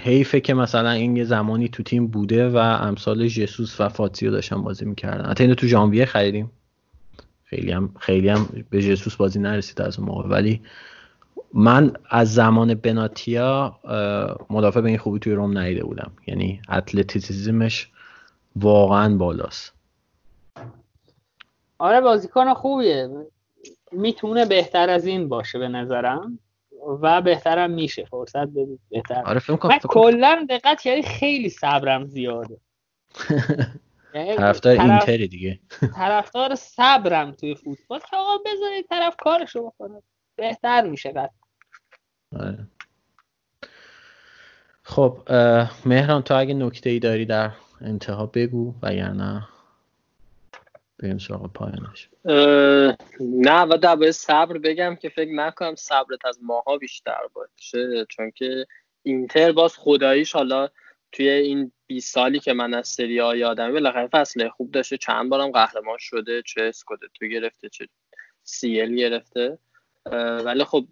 [0.00, 4.62] حیفه که مثلا این یه زمانی تو تیم بوده و امثال جسوس و فازیو داشتن
[4.62, 5.30] بازی می‌کردن.
[5.30, 6.50] حتی اینو تو ژانویه خریدیم.
[7.44, 10.28] خیلی هم خیلی هم به جسوس بازی نرسید از اون موقع.
[10.28, 10.62] ولی
[11.54, 13.78] من از زمان بناتیا
[14.50, 16.10] مدافع به این خوبی توی روم ندیده بودم.
[16.26, 17.88] یعنی athleticism ش
[18.56, 19.72] واقعا بالاست.
[21.78, 23.08] آره بازیکن خوبیه.
[23.92, 26.38] می‌تونه بهتر از این باشه به نظرم.
[27.02, 28.04] و بهترم میشه.
[28.04, 29.22] فرصت بدید بهتر.
[29.26, 32.60] آره من کلا دقت کردی خیلی صبرم زیاده.
[34.14, 35.60] یعنی طرفدار اینتری دیگه.
[35.96, 37.98] طرفدار صبرم توی فوتبال.
[37.98, 40.02] که آقا بذارید طرف کارشو بکنه.
[40.36, 41.30] بهتر میشه قد
[42.40, 42.66] آره.
[44.82, 45.22] خب
[45.86, 47.50] مهران تو اگه نکته ای داری در
[47.80, 49.48] انتها بگو وگرنه
[50.98, 52.08] بریم سراغ پایانش.
[53.20, 58.66] نه و در صبر بگم که فکر نکنم صبرت از ماها بیشتر باشه چون که
[59.02, 60.68] اینتر باز خداییش حالا
[61.12, 65.30] توی این 20 سالی که من از سری ها یادم بالاخره فصل خوب داشته چند
[65.30, 67.88] بارم قهرمان شده چه اسکودتو گرفته چه
[68.42, 69.58] سیل گرفته.
[70.44, 70.84] ولی خب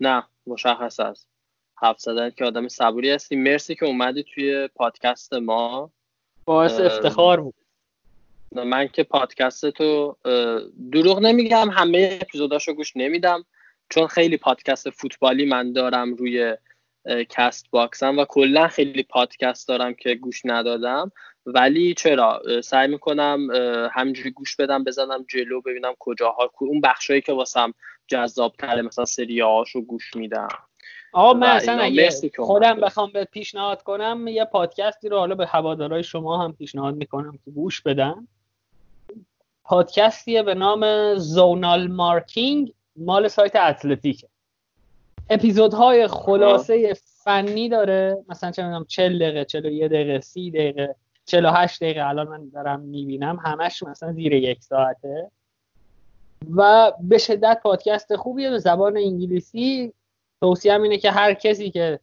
[0.00, 1.28] نه مشخص است.
[1.74, 3.36] حرف زدن که آدم صبوری هستی.
[3.36, 5.90] مرسی که اومدی توی پادکست ما.
[6.44, 7.54] باعث افتخار بود.
[8.52, 10.16] من که پادکست تو
[10.92, 13.44] دروغ نمیگم همه اپیزوداشو گوش نمیدم.
[13.90, 16.56] چون خیلی پادکست فوتبالی من دارم روی
[17.28, 21.12] Castbox م و کلا خیلی پادکست دارم که گوش ندادم.
[21.46, 23.48] ولی چرا؟ سعی می‌کنم
[23.92, 27.74] همجوری گوش بدم بزنم جلو ببینم کجاها اون بخشایی که واسم
[28.06, 30.48] جذاب تره مثلا سری رو گوش میدم.
[31.12, 36.02] آقا من اصلا اگه خودم بخوام به پیشنهاد کنم یه پادکستی رو حالا به هوادارهای
[36.02, 38.28] شما هم پیشنهاد می‌کنم که گوش بدن.
[39.68, 44.28] پادکستیه به نام زونال مارکینگ مال سایت اتلتیکه.
[45.30, 48.24] اپیزودهای خلاصه فنی داره.
[48.28, 50.94] مثلا چه می‌دونم 40 دقیقه 41 دقیقه 30 دقیقه
[51.26, 52.08] 48 دقیقه.
[52.08, 53.38] الان من دارم می‌بینم.
[53.44, 55.30] همش مثلا زیر یک ساعته.
[56.56, 58.50] و به شدت پادکست خوبیه.
[58.50, 59.92] به زبان انگلیسی
[60.40, 62.00] توصیه اینه که هر کسی که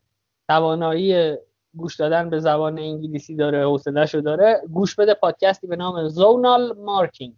[0.50, 1.35] توانایی
[1.77, 7.35] گوش دادن به زبان انگلیسی داره حوصله‌شو داره گوش بده پادکستی به نام زونال مارکینگ.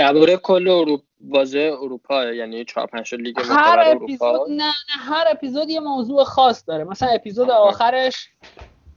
[0.00, 5.70] درباره کل اروپا بازه اروپا یعنی 4 5 لیگ هر اپیزود نه نه هر اپیزود
[5.70, 6.84] یه موضوع خاص داره.
[6.84, 8.28] مثلا اپیزود آخرش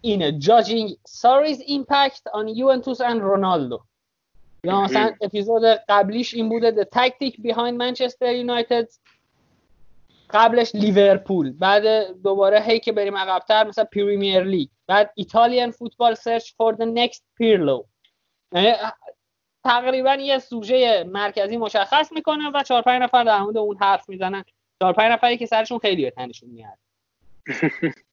[0.02, 0.40] اینه.
[0.40, 3.84] Judging Sarri's impact on Juventus and Ronaldo.
[4.64, 8.98] یا مثلا اپیزود قبلیش این بوده the tactic behind Manchester United.
[10.30, 11.52] قبلش لیورپول.
[11.52, 11.84] بعد
[12.22, 17.22] دوباره هی که بریم عقبتر مثلا پریمیر لیگ بعد Italian football search for the next
[17.38, 17.86] Pirlo
[19.64, 24.44] تقریبا یه سوژه مرکزی مشخص می‌کنه و چهار پنج نفر در مورد اون حرف می‌زنن.
[24.82, 26.78] چهار پنج نفری که سرشون خیلی به تنشون میاد.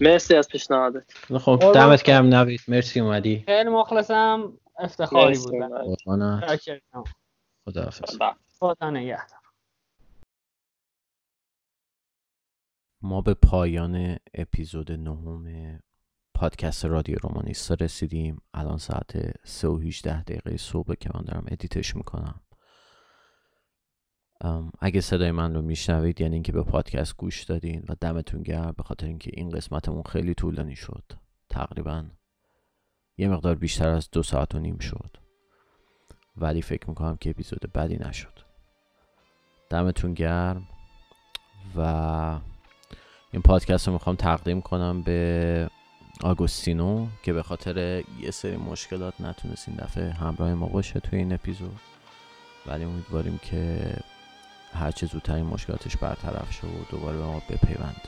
[0.00, 1.12] مرسی از پیشنهادت.
[1.38, 2.60] خب دمت گرم نوید.
[2.68, 3.42] مرسی اومدی.
[3.46, 4.58] خیلی مخلصم.
[4.78, 5.54] افتخاری بود.
[7.64, 8.18] خدا حافظ
[8.58, 9.38] خدا نگهدار.
[13.02, 15.80] ما به پایان اپیزود نهم
[16.42, 18.42] پادکست رادیو رومانیستا رسیدیم.
[18.54, 22.40] الان ساعت 3 و 18 دقیقه صبح که من دارم ادیتش می‌کنم.
[24.80, 28.82] اگه صدای من رو میشنوید یعنی اینکه به پادکست گوش دادین و دمتون گرم به
[28.82, 31.04] خاطر اینکه این قسمتمون خیلی طولانی شد.
[31.50, 32.04] تقریبا
[33.16, 35.16] یه مقدار بیشتر از دو ساعت و نیم شد.
[36.36, 38.38] ولی فکر می‌کنم که اپیزود بدی نشد.
[39.70, 40.68] دمتون گرم
[41.76, 41.80] و
[43.30, 45.70] این پادکست رو می‌خوام تقدیم کنم به
[46.20, 51.32] آگوستینو که به خاطر یه سری مشکلات نتونست این دفعه همراه ما باشه توی این
[51.32, 51.80] اپیزود.
[52.66, 53.94] ولی امیدواریم که
[54.72, 58.00] هرچه زودتر این مشکلاتش برطرف شه و دوباره به ما بپیوند.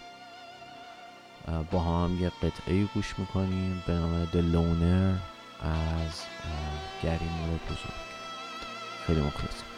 [1.71, 5.17] با هم یه قطعه گوش می‌کنیم به نام دلونر
[5.61, 6.23] از
[7.03, 8.05] گری مور بزرگ
[9.07, 9.74] خیلی مخلصیم